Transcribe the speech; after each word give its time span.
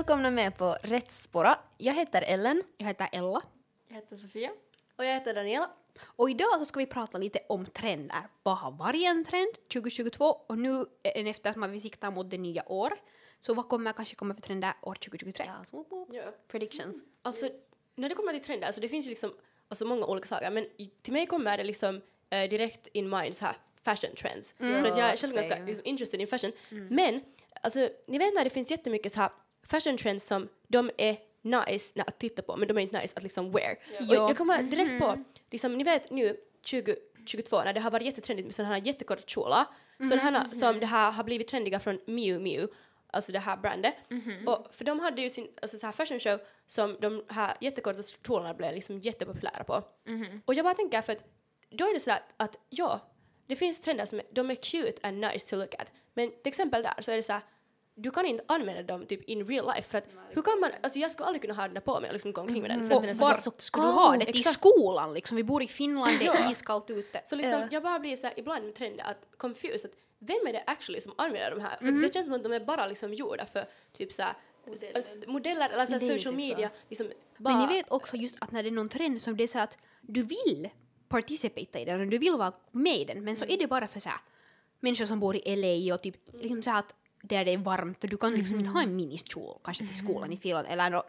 välkomna 0.00 0.30
med 0.30 0.56
på 0.56 0.76
Rättsspåra. 0.82 1.58
Jag 1.78 1.94
heter 1.94 2.22
Ellen. 2.22 2.62
Jag 2.76 2.86
heter 2.86 3.08
Ella. 3.12 3.42
Jag 3.88 3.94
heter 3.94 4.16
Sofia. 4.16 4.50
Och 4.96 5.04
jag 5.04 5.14
heter 5.14 5.34
Daniela. 5.34 5.70
Och 6.02 6.30
idag 6.30 6.58
så 6.58 6.64
ska 6.64 6.78
vi 6.78 6.86
prata 6.86 7.18
lite 7.18 7.38
om 7.48 7.66
trender. 7.66 8.22
Vad 8.42 8.56
har 8.56 8.70
varit 8.70 9.06
en 9.06 9.24
trend 9.24 9.48
2022 9.72 10.24
och 10.24 10.58
nu 10.58 10.86
efter 11.02 11.50
att 11.64 11.70
vi 11.70 11.80
siktar 11.80 12.10
mot 12.10 12.30
det 12.30 12.38
nya 12.38 12.68
år. 12.72 12.92
Så 13.40 13.54
vad 13.54 13.68
kommer 13.68 13.92
kanske 13.92 14.14
komma 14.14 14.34
för 14.34 14.42
trender 14.42 14.72
år 14.82 14.94
2023? 14.94 15.44
Ja. 15.72 15.84
Ja. 16.12 16.22
Predictions. 16.48 16.96
Alltså, 17.22 17.48
när 17.94 18.08
det 18.08 18.14
kommer 18.14 18.32
till 18.32 18.44
trender, 18.44 18.66
alltså 18.66 18.80
det 18.80 18.88
finns 18.88 19.06
ju 19.06 19.10
liksom 19.10 19.32
alltså 19.68 19.84
många 19.84 20.06
olika 20.06 20.28
saker, 20.28 20.50
men 20.50 20.66
till 21.02 21.12
mig 21.12 21.26
kommer 21.26 21.56
det 21.56 21.64
liksom 21.64 22.00
eh, 22.30 22.48
direkt 22.48 22.86
in 22.86 23.10
mind 23.10 23.36
så 23.36 23.44
här 23.44 23.56
fashion 23.82 24.14
trends. 24.16 24.54
För 24.58 24.84
att 24.84 24.98
jag 24.98 25.10
är 25.10 25.16
själv 25.16 25.34
ganska 25.34 25.58
liksom, 25.64 25.84
interested 25.84 26.20
in 26.20 26.26
fashion. 26.26 26.52
Men, 26.90 27.20
alltså, 27.62 27.88
ni 28.06 28.18
vet 28.18 28.34
när 28.34 28.44
det 28.44 28.50
finns 28.50 28.70
jättemycket 28.70 29.12
så 29.12 29.20
här 29.20 29.30
fashion 29.70 29.96
trends 29.96 30.26
som 30.26 30.48
de 30.68 30.90
är 30.98 31.16
nice 31.42 32.02
att 32.02 32.18
titta 32.18 32.42
på, 32.42 32.56
men 32.56 32.68
de 32.68 32.76
är 32.78 32.80
inte 32.80 33.00
nice 33.00 33.14
att 33.16 33.22
liksom 33.22 33.52
wear. 33.52 33.72
Och 33.72 34.04
Ja. 34.08 34.14
jag 34.28 34.36
kommer 34.36 34.62
direkt 34.62 34.98
på, 35.00 35.24
liksom, 35.50 35.78
ni 35.78 35.84
vet 35.84 36.10
nu 36.10 36.36
2022 36.70 37.62
när 37.64 37.72
det 37.72 37.80
har 37.80 37.90
varit 37.90 38.06
jättetrendigt 38.06 38.46
med 38.46 38.54
sådana 38.54 38.74
här 38.74 38.82
jättekorta 38.86 39.22
kjolar, 39.26 39.66
sådana 39.98 40.22
här 40.22 40.50
som 40.50 40.80
det 40.80 40.86
här 40.86 41.10
har 41.12 41.24
blivit 41.24 41.48
trendiga 41.48 41.80
från 41.80 42.00
Miu 42.06 42.38
Miu, 42.38 42.68
alltså 43.12 43.32
det 43.32 43.38
här 43.38 43.56
brandet. 43.56 43.94
Och 44.46 44.66
för 44.74 44.84
de 44.84 45.00
hade 45.00 45.22
ju 45.22 45.30
sin 45.30 45.48
alltså, 45.62 45.78
så 45.78 45.86
här 45.86 45.92
fashion 45.92 46.20
show 46.20 46.38
som 46.66 46.96
de 47.00 47.24
här 47.28 47.54
jättekorta 47.60 48.02
kjolarna 48.26 48.54
blev 48.54 48.74
liksom 48.74 48.98
jättepopulära 49.00 49.64
på. 49.64 49.82
Och 50.44 50.54
jag 50.54 50.64
bara 50.64 50.74
tänker 50.74 51.02
för 51.02 51.12
att 51.12 51.24
då 51.70 51.84
är 51.88 51.94
det 51.94 52.00
så 52.00 52.10
att, 52.36 52.58
ja, 52.68 53.00
det 53.46 53.56
finns 53.56 53.80
trender 53.80 54.06
som 54.06 54.20
de 54.30 54.50
är 54.50 54.54
cute 54.54 55.08
and 55.08 55.18
nice 55.20 55.50
to 55.50 55.56
look 55.56 55.74
at. 55.78 55.92
Men 56.14 56.28
till 56.30 56.48
exempel 56.48 56.82
där 56.82 56.94
så 57.00 57.10
är 57.10 57.16
det 57.16 57.22
så 57.22 57.32
här, 57.32 57.42
du 58.02 58.10
kan 58.10 58.26
inte 58.26 58.44
använda 58.46 58.82
dem 58.82 59.06
typ 59.06 59.22
in 59.24 59.46
real 59.46 59.66
life 59.76 59.88
för 59.90 59.98
att 59.98 60.04
hur 60.30 60.42
kan 60.42 60.60
man, 60.60 60.70
alltså 60.82 60.98
jag 60.98 61.10
skulle 61.10 61.26
aldrig 61.26 61.42
kunna 61.42 61.54
ha 61.54 61.62
den 61.62 61.74
där 61.74 61.80
på 61.80 62.00
mig 62.00 62.08
och 62.10 62.14
liksom 62.14 62.32
gå 62.32 62.40
omkring 62.40 62.62
med 62.62 62.70
den 62.70 62.86
för 62.88 62.94
att 62.94 63.00
Och 63.00 63.06
den 63.06 63.16
så 63.16 63.22
var 63.22 63.34
kort. 63.34 63.60
ska 63.60 63.80
du 63.80 63.86
ha 63.86 64.16
det? 64.16 64.28
Exakt. 64.28 64.54
skolan 64.54 65.14
liksom. 65.14 65.36
Vi 65.36 65.44
bor 65.44 65.62
i 65.62 65.66
Finland, 65.66 66.18
det 66.18 66.26
är 66.26 66.50
iskallt 66.50 66.90
ute. 66.90 67.20
Så 67.24 67.36
liksom, 67.36 67.58
Ja. 67.60 67.68
jag 67.70 67.82
bara 67.82 67.98
blir 67.98 68.16
så 68.16 68.26
här, 68.26 68.34
ibland 68.38 68.64
med 68.64 68.74
trender 68.74 69.04
att 69.04 69.38
confused 69.38 69.90
att 69.90 69.96
vem 70.18 70.46
är 70.46 70.52
det 70.52 70.62
actually 70.66 71.00
som 71.00 71.12
använder 71.16 71.50
de 71.50 71.60
här? 71.60 71.76
För 71.76 72.02
det 72.02 72.14
känns 72.14 72.26
som 72.26 72.34
att 72.34 72.42
de 72.44 72.52
är 72.52 72.60
bara 72.60 72.86
liksom 72.86 73.14
gjorda 73.14 73.46
för 73.46 73.64
typ 73.96 74.12
så 74.12 74.22
här, 74.22 74.34
Modeller. 74.66 74.98
s- 74.98 75.18
modeller 75.26 75.70
eller 75.70 75.86
så 75.86 75.92
social 75.92 76.10
typ 76.16 76.22
så. 76.22 76.32
media. 76.32 76.70
Liksom, 76.88 77.10
bara, 77.38 77.54
Men 77.58 77.68
ni 77.68 77.74
vet 77.76 77.90
också 77.90 78.16
just 78.16 78.36
att 78.40 78.52
när 78.52 78.62
det 78.62 78.68
är 78.68 78.70
någon 78.70 78.88
trend 78.88 79.22
som 79.22 79.36
det 79.36 79.42
är 79.42 79.46
så 79.48 79.58
att 79.58 79.78
du 80.00 80.22
vill 80.22 80.68
participata 81.08 81.78
i 81.80 81.84
den 81.84 82.00
och 82.00 82.06
du 82.06 82.18
vill 82.18 82.32
vara 82.36 82.52
med 82.70 82.96
i 82.98 83.04
den 83.04 83.24
men 83.24 83.36
så 83.36 83.44
är 83.44 83.58
det 83.58 83.66
bara 83.66 83.88
för 83.88 84.00
så 84.00 84.08
här, 84.08 84.18
människor 84.80 85.04
som 85.04 85.20
bor 85.20 85.36
i 85.36 85.56
LA 85.56 85.94
och 85.94 86.02
typ 86.02 86.16
liksom 86.32 86.62
så 86.62 86.70
att 86.70 86.94
där 87.22 87.44
det 87.44 87.52
är 87.52 87.58
varmt 87.58 88.04
och 88.04 88.10
du 88.10 88.16
kan 88.16 88.32
liksom 88.32 88.58
inte 88.58 88.70
ha 88.70 88.82
en 88.82 88.96
minikjol 88.96 89.58
kanske 89.64 89.86
till 89.86 89.96
skolan 89.98 90.32
i 90.32 90.36
Finland 90.36 90.66
eller 90.70 90.90
nå- 90.90 91.04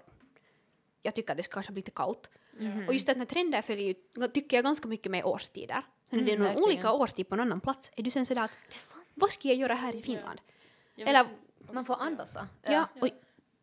jag 1.01 1.15
tycker 1.15 1.31
att 1.31 1.37
det 1.37 1.43
ska 1.43 1.53
kanske 1.53 1.71
bli 1.71 1.79
lite 1.79 1.91
kallt. 1.91 2.29
Och 2.87 2.93
just 2.93 3.09
att 3.09 3.17
när 3.17 3.25
trender 3.25 3.61
följer 3.61 3.85
ju, 4.17 4.27
tycker 4.27 4.57
jag 4.57 4.63
ganska 4.63 4.87
mycket 4.87 5.11
med 5.11 5.25
årstider. 5.25 5.81
Så 6.09 6.15
när 6.15 6.23
det 6.23 6.31
är 6.33 6.37
verkligen. 6.37 6.63
olika 6.63 6.91
årstid 6.91 7.27
på 7.29 7.35
en 7.35 7.39
annan 7.41 7.61
plats 7.61 7.91
är 7.95 8.03
du 8.03 8.09
sen 8.11 8.25
sådär 8.25 8.41
att 8.43 8.51
Det 8.69 8.75
är 8.75 8.79
sant. 8.79 9.05
vad 9.13 9.31
ska 9.31 9.47
jag 9.47 9.57
göra 9.57 9.73
här 9.73 9.95
i 9.95 10.01
Finland? 10.01 10.41
Ja, 10.95 11.05
Eller- 11.07 11.25
Man 11.71 11.85
får 11.85 11.95
anpassa. 12.01 12.47
Ja, 12.63 12.89
och, 13.01 13.07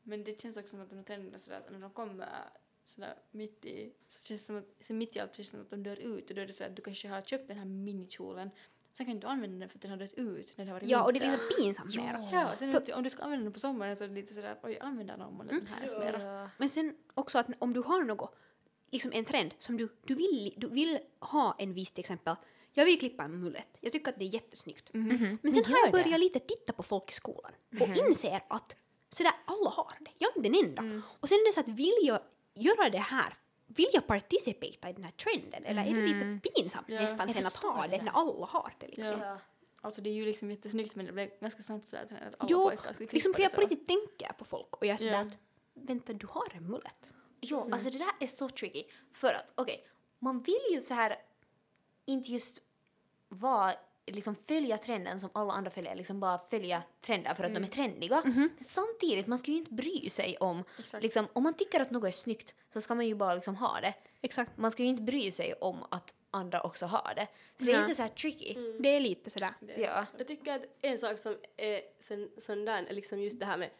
Men 0.02 0.24
det 0.24 0.41
känns 0.42 0.56
också 0.56 0.69
som 0.70 0.80
att 0.80 0.91
de 0.91 0.96
här 0.96 1.02
trenderna 1.04 1.38
sådär 1.38 1.58
att 1.58 1.70
när 1.72 1.78
de 1.78 1.91
kommer 1.91 2.28
sådär 2.84 3.14
mitt 3.30 3.64
i, 3.64 3.92
så 4.08 4.26
känns 4.26 4.41
det 4.42 4.46
som 4.46 4.56
att, 4.58 4.64
så 4.80 4.92
mitt 4.94 5.16
i 5.16 5.20
allt 5.20 5.34
känns 5.36 5.48
det 5.48 5.50
som 5.50 5.60
att 5.60 5.70
de 5.70 5.82
dör 5.82 5.96
ut 5.96 6.30
och 6.30 6.36
då 6.36 6.42
är 6.42 6.46
det 6.46 6.52
så 6.52 6.64
att 6.64 6.76
du 6.76 6.82
kanske 6.82 7.08
har 7.08 7.22
köpt 7.22 7.48
den 7.48 7.58
här 7.58 7.64
minikjolen 7.64 8.50
sen 8.98 9.06
kan 9.06 9.12
du 9.12 9.16
inte 9.16 9.28
använda 9.28 9.58
den 9.58 9.68
för 9.68 9.78
att 9.78 9.82
den 9.82 9.91
har 9.91 9.98
dött 9.98 10.14
ut 10.14 10.54
när 10.56 10.64
det 10.64 10.70
har 10.70 10.80
varit 10.80 10.91
ja, 10.91 11.02
och 11.04 11.12
det 11.12 11.18
är 11.20 11.30
liksom 11.30 11.48
pinsamt 11.56 11.96
mera. 11.96 12.28
Ja, 12.32 12.56
sen 12.59 12.70
För- 12.70 12.94
om 12.97 13.03
du 13.03 13.10
ska 13.10 13.22
använda 13.22 13.44
den 13.44 13.53
på 13.53 13.59
sommaren 13.60 13.97
så 13.97 14.04
är 14.04 14.09
det 14.09 14.14
lite 14.14 14.34
sådär 14.34 14.53
att 14.53 14.64
oj, 14.64 14.78
använder 14.81 15.16
någon 15.16 15.47
den 15.47 15.66
här 15.66 15.98
mera. 16.00 16.22
Ja. 16.42 16.50
Men 16.59 16.69
sen 16.69 16.97
också 17.14 17.38
att 17.38 17.47
om 17.59 17.72
du 17.72 17.81
har 17.81 18.03
något, 18.04 18.34
liksom 18.91 19.12
en 19.14 19.25
trend 19.25 19.54
som 19.59 19.76
du, 19.76 19.88
du, 20.04 20.14
vill, 20.14 20.54
du 20.56 20.69
vill 20.69 20.98
ha 21.20 21.56
en 21.59 21.75
viss 21.75 21.91
till 21.91 22.00
exempel, 22.00 22.36
jag 22.72 22.84
vill 22.84 22.98
klippa 22.98 23.25
en 23.25 23.41
mullet, 23.41 23.78
jag 23.81 23.92
tycker 23.92 24.12
att 24.12 24.19
det 24.19 24.25
är 24.25 24.34
jättesnyggt. 24.34 24.91
Men 24.92 25.09
sen 25.19 25.38
Men 25.42 25.53
har 25.54 25.70
gör 25.70 25.78
jag 25.84 25.92
börjat 25.92 26.10
det. 26.10 26.19
lite 26.19 26.38
titta 26.38 26.72
på 26.72 26.82
folk 26.82 27.10
i 27.10 27.12
skolan 27.15 27.53
och 27.80 27.88
inser 28.09 28.41
att 28.48 28.76
sådär 29.09 29.32
alla 29.44 29.70
har 29.70 29.97
det, 30.00 30.10
jag 30.19 30.30
är 30.32 30.36
inte 30.38 30.48
den 30.48 30.65
enda. 30.84 31.03
Och 31.20 31.28
sen 31.28 31.36
är 31.38 31.48
det 31.48 31.53
så 31.53 31.60
att 31.60 31.69
vill 31.69 31.94
jag 32.03 32.20
göra 32.54 32.91
det 32.91 32.98
här, 32.98 33.34
vill 33.68 33.88
jag 33.92 34.06
participata 34.06 34.90
i 34.90 34.92
den 34.92 35.04
här 35.04 35.10
trenden 35.10 35.64
eller 35.64 35.82
är 35.82 35.94
det 35.94 36.00
lite 36.00 36.50
pinsamt 36.50 36.88
Ja. 36.88 37.00
nästan 37.00 37.28
sen 37.28 37.46
att 37.46 37.56
ha 37.56 37.86
det 37.86 38.02
när 38.02 38.12
alla 38.12 38.46
har 38.46 38.74
det 38.78 38.86
liksom. 38.86 39.20
Ja. 39.20 39.38
Alltså 39.80 40.00
det 40.00 40.10
är 40.10 40.14
ju 40.14 40.24
liksom 40.24 40.50
jättesnyggt 40.50 40.94
men 40.94 41.06
det 41.06 41.12
blev 41.12 41.30
ganska 41.40 41.62
snabbt 41.62 41.88
sådär 41.88 42.02
att 42.02 42.34
alla 42.38 42.48
Jo, 42.50 42.68
pojkar 42.68 42.92
klippa 42.92 43.12
liksom 43.12 43.34
för 43.34 43.42
jag 43.42 43.52
på 43.52 43.60
riktigt 43.60 43.86
tänker 43.86 44.32
på 44.38 44.44
folk 44.44 44.76
och 44.76 44.86
jag 44.86 44.94
är 44.94 44.96
sådär 44.96 45.12
Ja. 45.12 45.20
att 45.20 45.38
vänta 45.74 46.12
du 46.12 46.26
har 46.26 46.48
en 46.54 46.70
mullet. 46.70 47.14
Jo, 47.40 47.68
alltså 47.72 47.90
det 47.90 47.98
där 47.98 48.10
är 48.20 48.26
så 48.26 48.48
tricky. 48.48 48.82
För 49.12 49.34
att, 49.34 49.52
okej, 49.54 49.88
man 50.18 50.42
vill 50.42 50.60
ju 50.72 50.80
så 50.80 50.94
här 50.94 51.16
inte 52.04 52.32
just 52.32 52.58
vara, 53.28 53.74
liksom 54.12 54.34
följa 54.48 54.78
trenden 54.78 55.20
som 55.20 55.30
alla 55.32 55.52
andra 55.52 55.70
följer, 55.70 55.94
liksom 55.96 56.20
bara 56.20 56.38
följa 56.50 56.82
trender 57.00 57.34
för 57.34 57.44
att 57.44 57.54
de 57.54 57.62
är 57.62 57.66
trendiga. 57.69 58.22
Men 58.24 58.50
samtidigt, 58.60 59.26
man 59.26 59.38
ska 59.38 59.50
ju 59.50 59.56
inte 59.56 59.72
bry 59.72 60.10
sig 60.10 60.36
om, 60.36 60.64
Exakt. 60.78 61.02
liksom, 61.02 61.28
om 61.32 61.42
man 61.42 61.54
tycker 61.54 61.80
att 61.80 61.91
något 61.91 62.08
är 62.08 62.10
snyggt 62.10 62.54
så 62.72 62.80
ska 62.80 62.94
man 62.94 63.06
ju 63.06 63.14
bara 63.14 63.34
liksom 63.34 63.56
ha 63.56 63.80
det. 63.80 63.94
Exakt. 64.20 64.56
Man 64.56 64.70
ska 64.70 64.82
ju 64.82 64.88
inte 64.88 65.02
bry 65.02 65.32
sig 65.32 65.54
om 65.60 65.84
att 65.91 66.14
andra 66.30 66.60
också 66.60 66.86
har 66.86 67.12
det. 67.16 67.26
Så 67.58 67.64
det 67.64 67.72
är 67.72 67.80
lite 67.82 67.94
så 67.94 68.02
här 68.02 68.08
tricky. 68.08 68.54
Det 68.80 68.88
är 68.88 69.00
lite 69.00 69.30
sådär. 69.30 69.50
Det- 69.60 69.80
Ja. 69.80 70.06
Jag 70.18 70.26
tycker 70.26 70.54
att 70.54 70.62
en 70.82 70.98
sak 70.98 71.18
som 71.18 71.36
är 71.56 71.80
sån, 72.00 72.28
sån 72.38 72.64
där 72.64 72.82
är 72.88 72.94
liksom 72.94 73.20
just 73.22 73.41
det 73.41 73.47
här 73.47 73.56
med 73.56 73.70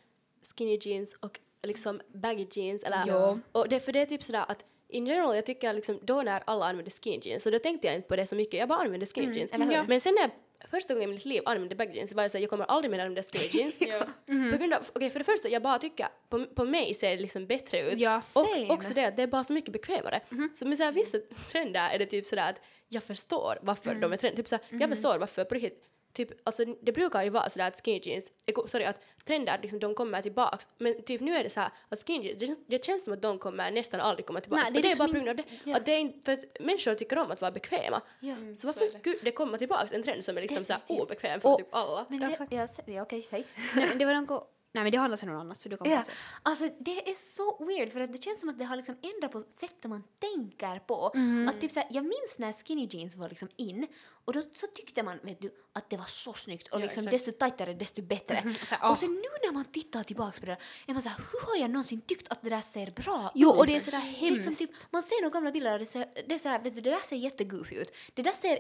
skinny 0.56 0.78
jeans 0.83 1.17
och 1.21 1.41
liksom 1.62 2.00
baggy 2.09 2.47
jeans. 2.50 2.83
Eller, 2.83 3.05
Ja. 3.06 3.38
och 3.53 3.69
det, 3.69 3.81
för 3.81 3.93
det 3.93 4.00
är 4.00 4.06
typ 4.06 4.25
sådär 4.25 4.44
att 4.49 4.65
in 4.88 5.06
general, 5.06 5.34
jag 5.37 5.47
tycker 5.47 5.72
liksom 5.72 5.99
då 6.03 6.22
när 6.22 6.43
alla 6.47 6.66
använde 6.66 6.91
skinny 6.91 7.21
jeans, 7.22 7.43
så 7.43 7.50
då 7.50 7.59
tänkte 7.59 7.87
jag 7.87 7.97
inte 7.97 8.09
på 8.09 8.16
det 8.16 8.26
så 8.26 8.34
mycket, 8.34 8.54
jag 8.60 8.69
bara 8.69 8.78
använde 8.78 9.06
skinny 9.06 9.38
jeans. 9.38 9.53
eller 9.53 9.65
hur? 9.65 9.72
Ja. 9.72 9.84
Men 9.88 10.00
sen 10.00 10.15
när 10.15 10.22
jag 10.22 10.31
första 10.71 10.94
gången 10.94 11.10
i 11.10 11.12
mitt 11.12 11.25
liv 11.25 11.43
använde 11.47 11.75
baggy 11.75 11.94
jeans 11.97 12.10
så 12.10 12.16
var 12.16 12.22
jag 12.22 12.31
såhär, 12.31 12.43
jag 12.43 12.50
kommer 12.50 12.65
aldrig 12.65 12.93
de 12.93 13.15
där 13.15 13.22
skinny 13.22 13.60
jeans. 13.62 13.76
Ja. 13.81 14.06
På 14.53 14.56
grund 14.59 14.75
av, 14.75 14.87
okej 14.93 15.10
för 15.10 15.19
det 15.19 15.25
första, 15.25 15.49
jag 15.49 15.62
bara 15.62 15.78
tycker, 15.78 16.09
på, 16.28 16.47
på 16.47 16.65
mig 16.65 16.94
ser 16.94 17.10
det 17.10 17.16
liksom 17.22 17.47
bättre 17.47 17.81
ut. 17.82 17.99
Ja, 18.00 18.21
och 18.34 18.71
också 18.75 18.94
det 18.94 19.04
att 19.04 19.16
det 19.16 19.22
är 19.22 19.26
bara 19.26 19.44
så 19.44 19.53
mycket 19.53 19.72
bekvämare. 19.72 20.21
Så 20.54 20.66
med 20.66 20.78
såhär 20.78 20.93
vissa 20.93 21.19
trender 21.53 21.91
är 21.91 21.99
det 21.99 22.06
typ 22.06 22.26
sådär 22.26 22.50
att 22.50 22.60
jag 22.88 23.03
förstår 23.03 23.59
varför 23.62 23.94
de 23.94 24.12
är 24.12 24.16
trender. 24.16 24.37
Typ 24.37 24.49
såhär, 24.49 24.65
jag 24.70 24.88
förstår 24.91 25.19
varför 25.19 25.44
på 25.44 25.55
riktigt, 25.55 25.84
typ, 26.27 26.31
alltså 26.49 26.65
det 26.87 26.93
brukar 26.93 27.23
ju 27.23 27.31
vara 27.31 27.51
sådär 27.51 27.69
att 27.69 27.81
skinny 27.84 28.01
jeans, 28.05 28.33
sorry 28.67 28.84
att 28.84 28.97
trender 29.25 29.59
liksom 29.62 29.79
de 29.79 29.95
kommer 29.95 30.23
tillbaks. 30.23 30.69
Men 30.79 31.03
typ 31.03 31.21
nu 31.21 31.37
är 31.37 31.43
det 31.45 31.51
såhär 31.51 31.71
att 31.89 32.06
skinny 32.06 32.25
jeans, 32.25 32.39
det, 32.41 32.47
känns- 32.47 32.59
det 32.67 32.84
känns 32.84 33.05
som 33.05 33.12
att 33.12 33.23
de 33.23 33.39
kommer 33.39 33.71
nästan 33.71 34.01
aldrig 34.01 34.27
komma 34.27 34.41
tillbaks. 34.41 34.71
Nej, 34.71 34.73
det 34.73 34.79
är 34.79 34.83
det, 34.83 34.95
är 34.95 34.97
bara 34.97 35.06
liksom 35.06 35.21
på 35.21 35.25
grund 35.25 35.29
av 35.29 35.37
det. 35.37 35.71
ja. 35.71 35.77
Att 35.77 35.87
det 35.87 35.93
är 35.93 35.99
inte, 35.99 36.25
för 36.25 36.33
att 36.33 36.61
människor 36.61 36.95
tycker 36.95 37.19
om 37.19 37.31
att 37.31 37.41
vara 37.41 37.51
bekväma. 37.51 38.01
Ja. 38.21 38.34
Så 38.56 38.67
varför 38.67 38.87
så 38.87 38.93
det. 38.93 38.99
skulle 39.01 39.17
det 39.23 39.31
komma 39.31 39.59
tillbaks 39.59 39.93
en 39.93 40.03
trend 40.03 40.25
som 40.25 40.37
är 40.37 40.43
liksom 40.43 40.65
såhär 40.65 40.83
obekväm 40.87 41.41
för 41.41 41.49
Och- 41.49 41.59
typ 41.59 41.75
alla? 41.75 42.06
Men 42.09 42.21
det, 42.21 42.67
ja, 42.87 43.03
okej, 43.03 43.23
säg. 43.23 43.45
Nej, 43.77 43.87
men 43.89 43.99
det 43.99 44.05
var 44.05 44.15
något... 44.15 44.55
Nej 44.78 44.83
men 44.84 44.93
det 44.93 44.99
handlar 44.99 45.22
om 45.25 45.28
något 45.34 45.41
annat 45.41 45.61
så 45.61 45.69
du 45.69 45.77
kan 45.77 45.91
Ja, 45.91 45.97
passa. 45.97 46.12
alltså 46.43 46.69
det 46.81 47.11
är 47.11 47.15
så 47.15 47.65
weird 47.65 47.93
för 47.93 48.00
att 48.00 48.12
det 48.12 48.22
känns 48.22 48.41
som 48.41 48.49
att 48.49 48.59
det 48.59 48.65
har 48.65 48.77
liksom 48.77 48.97
ändrat 49.15 49.33
på 49.33 49.43
sättet 49.61 49.91
man 49.91 50.03
tänker 50.21 50.78
på. 50.78 51.11
Mm. 51.15 51.49
Att 51.49 51.61
typ 51.61 51.71
så 51.72 51.81
här, 51.81 51.89
jag 51.93 52.05
minns 52.05 52.34
när 52.39 52.53
skinny 52.53 52.88
jeans 52.91 53.17
var 53.17 53.28
liksom 53.28 53.49
in 53.56 53.87
och 54.25 54.33
då 54.33 54.43
så 54.55 54.67
tyckte 54.67 55.03
man 55.03 55.19
vet 55.22 55.41
du, 55.41 55.50
att 55.72 55.91
det 55.91 55.97
var 55.97 56.05
så 56.05 56.33
snyggt 56.33 56.69
och 56.69 56.81
Ja, 56.81 56.83
liksom 56.84 57.00
exakt. 57.09 57.12
desto 57.27 57.33
tajtare 57.38 57.75
desto 57.75 58.03
bättre. 58.03 58.43
Mhm, 58.44 58.55
så 58.55 58.75
här, 58.75 58.91
Och 58.91 58.99
sen 58.99 59.12
nu 59.15 59.28
när 59.47 59.53
man 59.53 59.65
tittar 59.65 60.03
tillbaks 60.03 60.41
på 60.41 60.47
det 60.47 60.56
är 60.87 60.93
man 60.93 61.03
så 61.03 61.09
här, 61.09 61.19
hur 61.33 61.47
har 61.47 61.56
jag 61.56 61.71
någonsin 61.71 62.00
tyckt 62.00 62.28
att 62.33 62.43
det 62.43 62.49
där 62.49 62.61
ser 62.61 62.91
bra 62.91 63.33
Jo, 63.34 63.53
ut? 63.53 63.59
och 63.59 63.67
det 63.67 63.77
är 63.77 63.81
sådär 63.81 64.03
Liksom 64.21 64.38
hemskt. 64.44 64.59
typ, 64.59 64.71
man 64.91 65.03
ser 65.03 65.22
några 65.22 65.34
gamla 65.34 65.50
bilder 65.53 65.72
och 65.72 65.78
det, 65.78 65.87
ser, 65.87 66.06
det, 66.27 66.34
är 66.34 66.38
så 66.38 66.49
här, 66.49 66.61
vet 66.62 66.75
du, 66.75 66.81
det 66.81 66.91
där 66.91 67.00
ser 67.00 67.17
jättegoofy 67.17 67.75
ut. 67.76 67.93
Det 68.14 68.23
där 68.23 68.32
ser, 68.32 68.58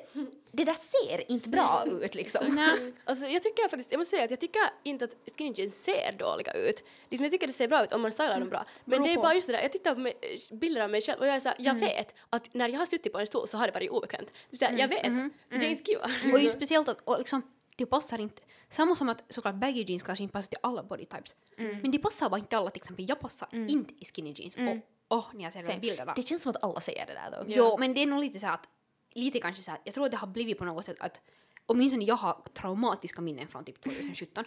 det 0.52 0.64
där 0.64 0.74
ser 0.74 1.30
inte 1.30 1.48
bra 1.48 1.84
ut 2.02 2.14
liksom. 2.14 2.46
Nej. 2.54 2.94
Alltså 3.04 3.26
jag 3.26 3.42
tycker 3.42 3.62
faktiskt, 3.68 3.92
jag 3.92 3.98
måste 3.98 4.10
säga 4.10 4.24
att 4.24 4.30
jag 4.30 4.40
tycker 4.40 4.60
inte 4.82 5.04
att 5.04 5.14
skinny 5.38 5.52
jeans 5.56 5.82
ser 5.84 6.07
dåliga 6.12 6.52
ut. 6.52 6.84
Liksom 7.08 7.24
jag 7.24 7.32
tycker 7.32 7.46
det 7.46 7.52
ser 7.52 7.68
bra 7.68 7.84
ut 7.84 7.92
om 7.92 8.02
man 8.02 8.12
stylar 8.12 8.40
dem 8.40 8.48
bra. 8.48 8.64
Men 8.84 9.02
det 9.02 9.12
är 9.12 9.16
bara 9.16 9.34
just 9.34 9.46
det 9.46 9.52
där, 9.52 9.62
jag 9.62 9.72
tittar 9.72 9.94
på 9.94 10.00
mig, 10.00 10.14
bilder 10.50 10.82
av 10.82 10.90
mig 10.90 11.00
själv 11.00 11.20
och 11.20 11.26
jag 11.26 11.34
är 11.36 11.40
såhär, 11.40 11.56
jag 11.60 11.74
vet 11.74 12.14
att 12.30 12.54
när 12.54 12.68
jag 12.68 12.78
har 12.78 12.86
suttit 12.86 13.12
på 13.12 13.18
en 13.18 13.26
stol 13.26 13.48
så 13.48 13.56
har 13.56 13.66
det 13.66 13.72
varit 13.72 13.90
obekvämt. 13.90 14.30
Vill 14.50 14.58
säga, 14.58 14.78
jag 14.78 14.88
vet, 14.88 15.04
så 15.52 15.58
det 15.58 15.66
är 15.66 15.70
inte 15.70 15.84
kiva. 15.84 16.10
Och 16.32 16.40
ju 16.40 16.48
speciellt 16.48 16.88
att 16.88 17.00
och 17.04 17.18
liksom, 17.18 17.42
det 17.76 17.86
passar 17.86 18.18
inte. 18.18 18.42
Samma 18.70 18.94
som 18.96 19.08
att 19.08 19.24
såklart 19.28 19.54
baggy 19.54 19.84
jeans 19.88 20.02
kanske 20.02 20.22
inte 20.22 20.32
passar 20.32 20.48
till 20.48 20.58
alla 20.62 20.82
body 20.82 21.04
types. 21.04 21.36
Men 21.56 21.90
det 21.90 21.98
passar 21.98 22.28
bara 22.30 22.38
inte 22.38 22.56
alla 22.58 22.70
till 22.70 22.82
exempel. 22.82 23.08
Jag 23.08 23.20
passar 23.20 23.48
inte 23.52 23.94
i 23.98 24.04
skinny 24.04 24.32
jeans. 24.32 24.56
Och 24.56 25.16
åh, 25.18 25.26
när 25.34 25.44
jag 25.44 25.52
ser 25.52 25.60
de 25.60 25.66
här 25.66 25.72
Same. 25.72 25.80
bilderna. 25.80 26.12
Det 26.16 26.22
känns 26.22 26.42
som 26.42 26.50
att 26.50 26.62
alla 26.62 26.80
säger 26.80 27.06
det 27.06 27.12
där 27.12 27.30
då. 27.30 27.44
Jo, 27.46 27.76
men 27.78 27.94
det 27.94 28.02
är 28.02 28.06
nog 28.06 28.20
lite 28.20 28.38
så 28.40 28.46
här 28.46 28.54
att, 28.54 28.68
lite 29.12 29.40
kanske 29.40 29.62
så 29.62 29.70
här, 29.70 29.80
jag 29.84 29.94
tror 29.94 30.04
att 30.04 30.10
det 30.10 30.16
har 30.16 30.26
blivit 30.28 30.58
på 30.58 30.64
något 30.64 30.84
sätt 30.84 30.96
att 31.00 31.20
åtminstone 31.68 32.04
jag 32.04 32.14
har 32.16 32.42
traumatiska 32.54 33.20
minnen 33.20 33.48
från 33.48 33.64
typ 33.64 33.82
2017. 33.82 34.44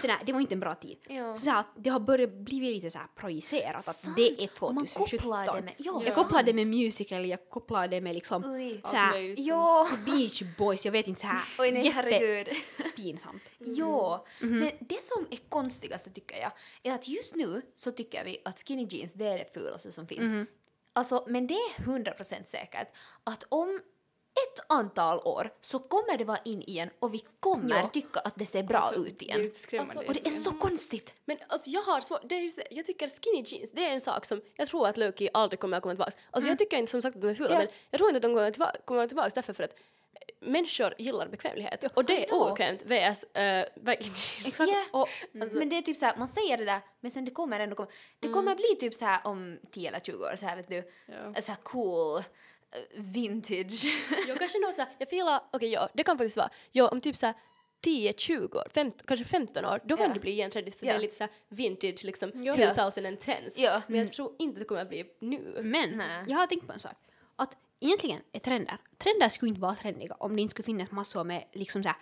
Så 0.00 0.06
där, 0.06 0.18
det 0.26 0.32
var 0.32 0.40
inte 0.40 0.54
en 0.54 0.60
bra 0.60 0.74
tid. 0.74 0.98
Ja. 1.08 1.36
Så, 1.36 1.44
så 1.44 1.50
här, 1.50 1.60
att 1.60 1.66
det 1.76 1.90
har 1.90 2.00
börjat 2.00 2.32
bli 2.32 2.60
lite 2.60 2.90
så 2.90 2.98
här 2.98 3.06
projicerat 3.16 3.88
att 3.88 3.96
Sant. 3.96 4.16
det 4.16 4.42
är 4.44 4.50
Och 4.60 4.74
man 4.74 4.86
2017. 4.86 5.18
kopplar 5.18 5.56
det 5.56 5.62
med- 5.62 5.74
ja, 5.78 6.02
jag 6.04 6.14
kopplar 6.14 6.42
det 6.42 6.52
med 6.52 6.66
musical, 6.66 7.26
jag 7.26 7.50
kopplar 7.50 7.88
det 7.88 8.00
med 8.00 8.14
liksom 8.14 8.42
Oj. 8.52 8.80
så 8.84 8.96
här. 8.96 9.34
Ja. 9.48 9.88
Beach 10.06 10.42
Boys, 10.58 10.84
jag 10.84 10.92
vet 10.92 11.08
inte 11.08 11.20
så 11.20 11.26
här 11.26 11.42
Oj 11.58 11.72
nej 11.72 11.88
herregud. 11.90 12.48
jättepinsamt. 12.78 13.42
Ja, 13.58 14.26
men 14.40 14.70
det 14.80 15.02
som 15.02 15.26
är 15.30 15.38
konstigaste 15.48 16.10
tycker 16.10 16.36
jag 16.40 16.52
är 16.82 16.92
att 16.94 17.08
just 17.08 17.34
nu 17.34 17.62
så 17.74 17.90
tycker 17.92 18.24
vi 18.24 18.38
att 18.44 18.58
skinny 18.68 18.86
jeans 18.90 19.12
det 19.12 19.26
är 19.26 19.38
det 19.38 19.54
fulaste 19.54 19.92
som 19.92 20.06
finns. 20.06 20.48
Alltså, 20.94 21.24
men 21.28 21.46
det 21.46 21.54
är 21.54 21.82
100% 21.82 22.44
säkert 22.50 22.88
att 23.24 23.44
om 23.48 23.80
ett 24.48 24.60
antal 24.68 25.18
år 25.18 25.50
så 25.60 25.78
kommer 25.78 26.18
det 26.18 26.24
vara 26.24 26.38
in 26.44 26.62
igen 26.62 26.90
och 26.98 27.14
vi 27.14 27.24
kommer 27.40 27.76
Ja. 27.80 27.86
tycka 27.86 28.20
att 28.20 28.34
det 28.36 28.46
ser 28.46 28.62
bra 28.62 28.78
Alltså, 28.78 29.06
ut 29.06 29.18
Det 29.18 29.24
igen. 29.24 29.50
skrämmande. 29.56 29.92
Alltså, 29.98 30.08
Och 30.08 30.14
det 30.14 30.26
är 30.26 30.30
så 30.30 30.50
konstigt. 30.52 31.14
Men 31.24 31.36
alltså 31.48 31.70
jag 31.70 31.82
har 31.82 32.00
svårt, 32.00 32.20
det 32.24 32.34
är 32.34 32.40
just 32.40 32.56
det, 32.58 32.66
jag 32.70 32.86
tycker 32.86 33.08
skinny 33.08 33.42
jeans, 33.46 33.70
det 33.72 33.84
är 33.84 33.90
en 33.90 34.00
sak 34.00 34.24
som 34.24 34.40
jag 34.56 34.68
tror 34.68 34.88
att 34.88 34.96
Loki 34.96 35.28
aldrig 35.34 35.60
kommer 35.60 35.76
att 35.76 35.82
komma 35.82 35.92
tillbaka. 35.92 36.12
Alltså 36.30 36.48
jag 36.48 36.58
tycker 36.58 36.76
inte 36.76 36.90
som 36.90 37.02
sagt 37.02 37.16
att 37.16 37.22
de 37.22 37.28
är 37.30 37.34
fula 37.34 37.50
Ja. 37.52 37.58
men 37.58 37.68
jag 37.90 37.98
tror 37.98 38.10
inte 38.10 38.16
att 38.16 38.22
de 38.22 38.34
kommer 38.34 38.50
tillbaka, 38.50 38.78
kommer 38.84 39.06
tillbaka 39.06 39.30
därför 39.34 39.52
för 39.52 39.64
att 39.64 39.70
eh, 40.14 40.48
människor 40.48 40.94
gillar 40.98 41.28
bekvämlighet 41.28 41.84
och 41.94 42.04
det 42.04 42.28
är 42.28 42.34
obekvämt 42.34 42.82
vs 42.82 43.24
uh, 43.38 43.92
jeans. 43.94 44.46
Exakt. 44.46 44.72
Ja. 44.72 44.84
Och, 45.00 45.08
Men 45.32 45.68
det 45.68 45.78
är 45.78 45.82
typ 45.82 45.96
så 45.96 46.04
här, 46.06 46.16
man 46.16 46.28
säger 46.28 46.56
det 46.58 46.64
där 46.64 46.80
men 47.00 47.10
sen 47.10 47.24
det 47.24 47.30
kommer 47.30 47.60
ändå 47.60 47.76
komma. 47.76 47.88
Det 48.20 48.28
kommer 48.28 48.54
bli 48.54 48.76
typ 48.80 48.94
så 48.94 49.04
här 49.04 49.20
om 49.24 49.58
10 49.70 49.88
eller 49.88 50.00
20 50.00 50.24
år 50.24 50.36
så 50.36 50.46
här 50.46 50.56
vet 50.56 50.68
du. 50.68 50.90
Ja. 51.34 51.42
Så 51.42 51.52
här 51.52 51.58
cool 51.62 52.22
vintage. 52.94 53.84
jag 54.28 54.38
kanske 54.38 54.58
nog 54.58 54.74
såhär, 54.74 54.90
jag 54.98 55.08
felar, 55.10 55.40
okej 55.52 55.68
ja, 55.72 55.88
det 55.92 56.02
kan 56.02 56.18
faktiskt 56.18 56.36
vara, 56.36 56.50
ja 56.72 56.88
om 56.88 57.00
typ 57.00 57.16
såhär 57.16 57.34
10, 57.80 58.12
20 58.16 58.58
år, 58.58 58.66
15, 58.74 59.00
kanske 59.06 59.24
15 59.24 59.64
år, 59.64 59.80
då 59.84 59.96
kan 59.96 60.06
Ja. 60.08 60.14
det 60.14 60.20
bli 60.20 60.30
igen 60.30 60.50
trendigt 60.50 60.78
för 60.78 60.86
Ja. 60.86 60.92
det 60.92 60.98
är 60.98 61.00
lite 61.00 61.14
såhär 61.16 61.32
vintage 61.48 62.04
liksom 62.04 62.32
Ja. 62.34 62.52
2010s. 62.52 63.54
Ja. 63.56 63.82
Men 63.86 64.00
jag 64.00 64.12
tror 64.12 64.34
inte 64.38 64.58
det 64.58 64.64
kommer 64.64 64.82
att 64.82 64.88
bli 64.88 65.04
nu. 65.20 65.58
men 65.62 65.90
Nej. 65.98 66.24
jag 66.28 66.36
har 66.38 66.46
tänkt 66.46 66.66
på 66.66 66.72
en 66.72 66.78
sak. 66.78 66.96
Att 67.36 67.56
egentligen 67.80 68.20
är 68.32 68.38
trender, 68.38 68.76
trender 68.98 69.28
skulle 69.28 69.48
inte 69.48 69.60
vara 69.60 69.74
trendiga 69.74 70.14
om 70.14 70.36
det 70.36 70.42
inte 70.42 70.50
skulle 70.52 70.64
finnas 70.66 70.90
massor 70.90 71.24
med 71.24 71.44
liksom 71.52 71.82
så 71.82 71.88
här, 71.88 71.98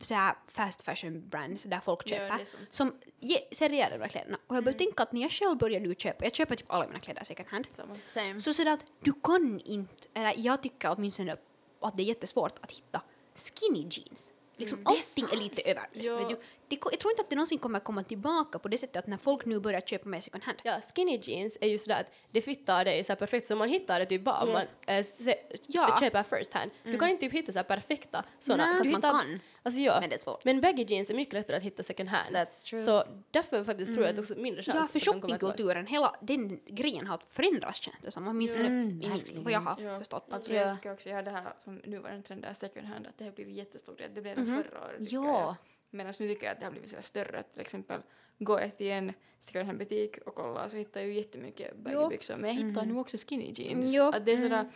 så 0.00 0.14
här 0.14 0.34
fast 0.46 0.82
fashion 0.82 1.28
brands 1.28 1.62
där 1.62 1.80
folk 1.80 2.02
Ja, 2.04 2.08
köper 2.16 2.34
är 2.34 2.44
sant. 2.44 2.66
som 2.70 2.94
ge, 3.20 3.38
serierar 3.52 3.90
de 3.90 3.98
här 3.98 4.08
kläderna. 4.08 4.38
Och 4.46 4.56
jag 4.56 4.64
börjar 4.64 4.78
tänka 4.78 5.02
att 5.02 5.12
när 5.12 5.20
jag 5.20 5.30
själv 5.30 5.58
börjar 5.58 5.80
nu 5.80 5.94
köpa, 5.94 6.24
jag 6.24 6.34
köper 6.34 6.56
typ 6.56 6.72
alla 6.72 6.86
mina 6.86 7.00
kläder 7.00 7.24
second 7.24 7.48
hand. 7.48 7.66
Same. 8.06 8.40
så 8.40 8.52
sådär 8.52 8.72
att 8.72 8.84
du 9.00 9.12
kan 9.12 9.60
inte, 9.60 10.08
eller 10.14 10.34
jag 10.36 10.62
tycker 10.62 10.94
åtminstone 10.96 11.36
att 11.80 11.96
det 11.96 12.02
är 12.02 12.06
jättesvårt 12.06 12.58
att 12.60 12.72
hitta 12.72 13.02
skinny 13.34 13.88
jeans. 13.90 14.32
Liksom 14.56 14.78
är 14.78 14.90
allting 14.90 15.24
är 15.32 15.36
lite 15.36 15.62
över. 15.62 15.86
Ja. 15.92 16.28
Du? 16.28 16.40
Det, 16.68 16.78
jag 16.90 17.00
tror 17.00 17.12
inte 17.12 17.22
att 17.22 17.30
det 17.30 17.36
någonsin 17.36 17.58
kommer 17.58 17.80
komma 17.80 18.02
tillbaka 18.02 18.58
på 18.58 18.68
det 18.68 18.78
sättet 18.78 18.96
att 18.96 19.06
när 19.06 19.16
folk 19.16 19.44
nu 19.44 19.60
börjar 19.60 19.80
köpa 19.80 20.08
med 20.08 20.24
second 20.24 20.44
hand. 20.44 20.58
Ja, 20.64 20.80
skinny 20.94 21.18
jeans 21.22 21.58
är 21.60 21.68
ju 21.68 21.78
sådär 21.78 22.00
att 22.00 22.12
det 22.30 22.42
fittar 22.42 22.84
dig 22.84 23.04
så 23.04 23.16
perfekt 23.16 23.46
så 23.46 23.56
man 23.56 23.68
hittar 23.68 23.98
det 24.00 24.06
typ 24.06 24.24
bara 24.24 24.42
om 24.42 24.48
Ja. 24.48 24.54
man 24.86 24.96
äh, 24.96 25.04
se, 25.04 25.34
Ja. 25.66 25.96
köper 26.00 26.22
first 26.22 26.52
hand. 26.54 26.70
Du 26.84 26.98
kan 26.98 27.08
inte 27.08 27.20
typ 27.20 27.32
hitta 27.32 27.52
så 27.52 27.58
här 27.58 27.64
perfekta 27.64 28.24
sådana. 28.40 28.64
Nej. 28.66 28.72
Du 28.72 28.78
Fast 28.78 28.90
man 28.90 28.96
hittar- 29.12 29.22
kan. 29.22 29.40
Alltså 29.62 29.80
ja. 29.80 29.98
Men 30.00 30.08
det 30.10 30.14
är 30.16 30.18
svårt. 30.20 30.44
Men 30.44 30.60
baggy 30.60 30.84
jeans 30.88 31.10
är 31.10 31.14
mycket 31.14 31.34
lättare 31.34 31.56
att 31.56 31.62
hitta 31.62 31.82
second 31.82 32.08
hand. 32.08 32.36
That's 32.36 32.64
true. 32.68 32.78
Så 32.80 33.04
därför 33.30 33.64
faktiskt 33.64 33.94
tror 33.94 34.04
jag 34.06 34.10
att 34.10 34.16
det 34.16 34.20
är 34.20 34.22
också 34.22 34.34
mindre 34.42 34.62
chans 34.62 34.76
Ja, 34.94 35.00
för 35.00 35.12
shoppingkulturen, 35.12 35.86
hela 35.86 36.16
den 36.20 36.60
grejen 36.66 37.06
har 37.06 37.20
förändrats 37.30 37.80
känns 37.80 37.96
det 38.02 38.10
som, 38.10 38.28
åtminstone 38.28 38.66
Mm, 38.66 39.02
i 39.02 39.08
min, 39.08 39.44
vad 39.44 39.52
jag 39.52 39.60
har 39.60 39.76
Ja. 39.80 39.98
förstått. 39.98 40.26
Alltså 40.30 40.52
Ja. 40.54 40.60
jag 40.60 40.76
tycker 40.76 40.92
också, 40.92 41.08
jag 41.08 41.24
det 41.24 41.30
här 41.30 41.52
som 41.64 41.76
nuvarande 41.76 42.22
trend 42.22 42.44
är 42.44 42.54
second 42.54 42.86
hand, 42.86 43.06
att 43.06 43.18
det 43.18 43.24
har 43.24 43.32
blivit 43.32 43.54
jättestor 43.56 43.94
grej. 43.96 44.08
Det 44.14 44.20
blev 44.20 44.36
det 44.36 44.44
förra 44.46 44.80
året 44.84 44.96
Ja. 45.12 45.24
jag. 45.40 45.54
Medan 45.90 46.14
nu 46.18 46.28
tycker 46.28 46.46
jag 46.46 46.52
att 46.52 46.60
det 46.60 46.66
har 46.66 46.70
blivit 46.70 46.90
så 46.90 47.02
större, 47.02 47.38
att 47.38 47.52
till 47.52 47.60
exempel 47.60 48.00
gå 48.38 48.58
ett 48.58 48.80
i 48.80 48.90
en 48.90 49.12
second 49.40 49.66
hand 49.66 49.78
butik 49.78 50.16
och 50.26 50.34
kolla 50.34 50.68
så 50.68 50.76
hittar 50.76 51.00
jag 51.00 51.08
ju 51.08 51.14
jättemycket 51.14 51.76
baggybyxor 51.76 52.36
men 52.36 52.56
jag 52.56 52.66
hittar 52.66 52.86
nu 52.86 52.98
också 52.98 53.16
skinny 53.16 53.52
jeans. 53.54 53.94
Jo. 53.94 54.02
Att 54.02 54.24
det 54.24 54.32
är 54.32 54.36
sådär 54.36 54.68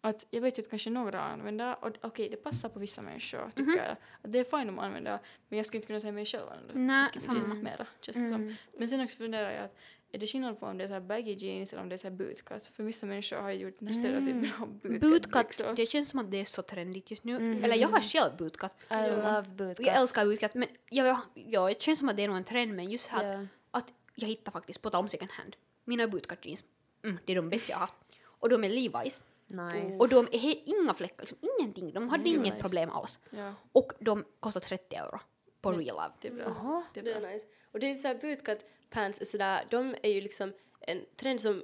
att 0.00 0.26
jag 0.30 0.40
vet 0.40 0.58
ju 0.58 0.62
att 0.62 0.70
kanske 0.70 0.90
några 0.90 1.20
använder 1.20 1.84
och 1.84 1.96
okej 2.00 2.28
det 2.28 2.36
passar 2.36 2.68
på 2.68 2.78
vissa 2.78 3.02
människor 3.02 3.50
tycker 3.54 3.76
jag. 3.76 3.96
Att 4.22 4.32
det 4.32 4.38
är 4.38 4.44
fine 4.44 4.68
om 4.68 4.74
man 4.74 4.84
använder 4.84 5.18
men 5.48 5.56
jag 5.56 5.66
skulle 5.66 5.76
inte 5.78 5.86
kunna 5.86 6.00
säga 6.00 6.12
mig 6.12 6.26
själv 6.26 6.48
använder 6.48 6.74
Nej, 6.74 7.06
skinny 7.06 7.20
samma. 7.20 7.38
jeans 7.38 7.54
mera. 7.54 7.86
Känns 8.00 8.16
det 8.16 8.28
som. 8.28 8.56
Men 8.78 8.88
sen 8.88 9.00
också 9.00 9.16
funderar 9.16 9.50
jag 9.50 9.64
att 9.64 9.76
är 10.12 10.18
det 10.18 10.26
skillnad 10.26 10.60
på 10.60 10.66
om 10.66 10.78
det 10.78 10.84
är 10.84 10.88
så 10.88 10.92
här 10.94 11.00
baggy 11.00 11.32
jeans 11.34 11.72
eller 11.72 11.82
om 11.82 11.88
det 11.88 11.94
är 11.94 11.96
så 11.98 12.06
här 12.08 12.14
bootcut? 12.14 12.66
För 12.66 12.82
vissa 12.82 13.06
människor 13.06 13.36
har 13.36 13.50
ju 13.50 13.58
gjort 13.58 13.74
den 13.78 13.88
här 13.88 13.94
stereotypen 13.94 14.50
om 14.62 14.78
bootcut. 14.78 15.00
Bootcut, 15.00 15.48
byxor. 15.48 15.72
det 15.76 15.86
känns 15.86 16.08
som 16.08 16.18
att 16.20 16.30
det 16.30 16.40
är 16.40 16.44
så 16.44 16.62
trendigt 16.62 17.10
just 17.10 17.24
nu. 17.24 17.60
Eller 17.64 17.76
jag 17.76 17.88
har 17.88 18.00
själv 18.00 18.36
bootcut. 18.36 18.70
I 18.90 18.94
love 18.94 19.38
Och 19.38 19.44
bootcut. 19.44 19.86
jag 19.86 19.96
älskar 19.96 20.24
bootcut, 20.24 20.54
men 20.54 20.68
jag, 20.90 21.18
ja, 21.34 21.68
det 21.68 21.80
känns 21.82 21.98
som 21.98 22.08
att 22.08 22.16
det 22.16 22.22
är 22.24 22.28
nog 22.28 22.36
en 22.36 22.44
trend, 22.44 22.74
men 22.74 22.90
just 22.90 23.06
här 23.06 23.32
Ja. 23.38 23.46
att 23.70 23.92
jag 24.14 24.28
hittar 24.28 24.52
faktiskt, 24.52 24.82
på 24.82 24.90
tal 24.90 25.00
om 25.02 25.08
second 25.08 25.30
hand, 25.30 25.56
mina 25.84 26.08
bootcut 26.08 26.46
jeans, 26.46 26.64
mm, 27.04 27.18
det 27.24 27.32
är 27.32 27.36
de 27.36 27.48
bästa 27.50 27.70
jag 27.72 27.76
har 27.76 27.80
haft. 27.80 27.94
Och 28.24 28.48
de 28.48 28.64
är 28.64 28.68
Levi's. 28.68 29.24
Nice. 29.50 29.98
Och 30.00 30.08
de 30.08 30.26
är 30.32 30.38
he- 30.38 30.62
inga 30.64 30.94
fläckar, 30.94 31.20
liksom, 31.20 31.38
ingenting. 31.58 31.92
De 31.92 32.08
hade 32.08 32.28
Mm, 32.28 32.40
inget 32.40 32.54
nice. 32.54 32.62
problem 32.62 32.90
alls. 32.90 33.20
Ja, 33.30 33.54
Och 33.72 33.92
de 34.00 34.24
kostar 34.40 34.60
30 34.60 34.96
euro 34.96 35.18
på 35.60 35.72
Real 35.72 35.96
Love. 35.96 36.12
det 36.20 36.28
är 36.28 36.32
bra. 36.32 36.84
Det 36.94 37.00
är 37.00 37.04
Det 37.04 37.12
är 37.12 37.20
bra. 37.20 37.30
nice. 37.30 37.44
Och 37.72 37.80
det 37.80 37.90
är 37.90 37.94
såhär 37.94 38.14
bootcut 38.14 38.60
pants 38.90 39.20
är 39.20 39.24
sådär, 39.24 39.64
de 39.70 39.94
är 40.02 40.10
ju 40.10 40.20
liksom 40.20 40.52
en 40.80 41.04
trend 41.16 41.40
som 41.40 41.62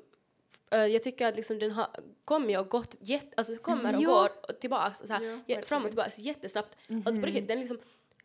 eh, 0.70 0.86
jag 0.86 1.02
tycker 1.02 1.26
att 1.26 1.36
liksom 1.36 1.58
den 1.58 1.70
har 1.70 1.88
kommit 2.24 2.58
och 2.58 2.68
gått 2.68 2.94
jätte, 3.00 3.28
alltså 3.36 3.56
kommer 3.56 3.96
och 3.96 4.02
Ja. 4.02 4.06
går 4.08 4.30
och 4.48 4.60
tillbaks 4.60 4.98
så 4.98 5.12
här, 5.12 5.40
Ja, 5.46 5.62
fram 5.62 5.82
och 5.84 5.88
tillbaks 5.90 6.18
jättesnabbt. 6.18 6.76
Alltså 7.04 7.20
på 7.20 7.26
riktigt, 7.26 7.48
den 7.48 7.60
liksom 7.60 7.78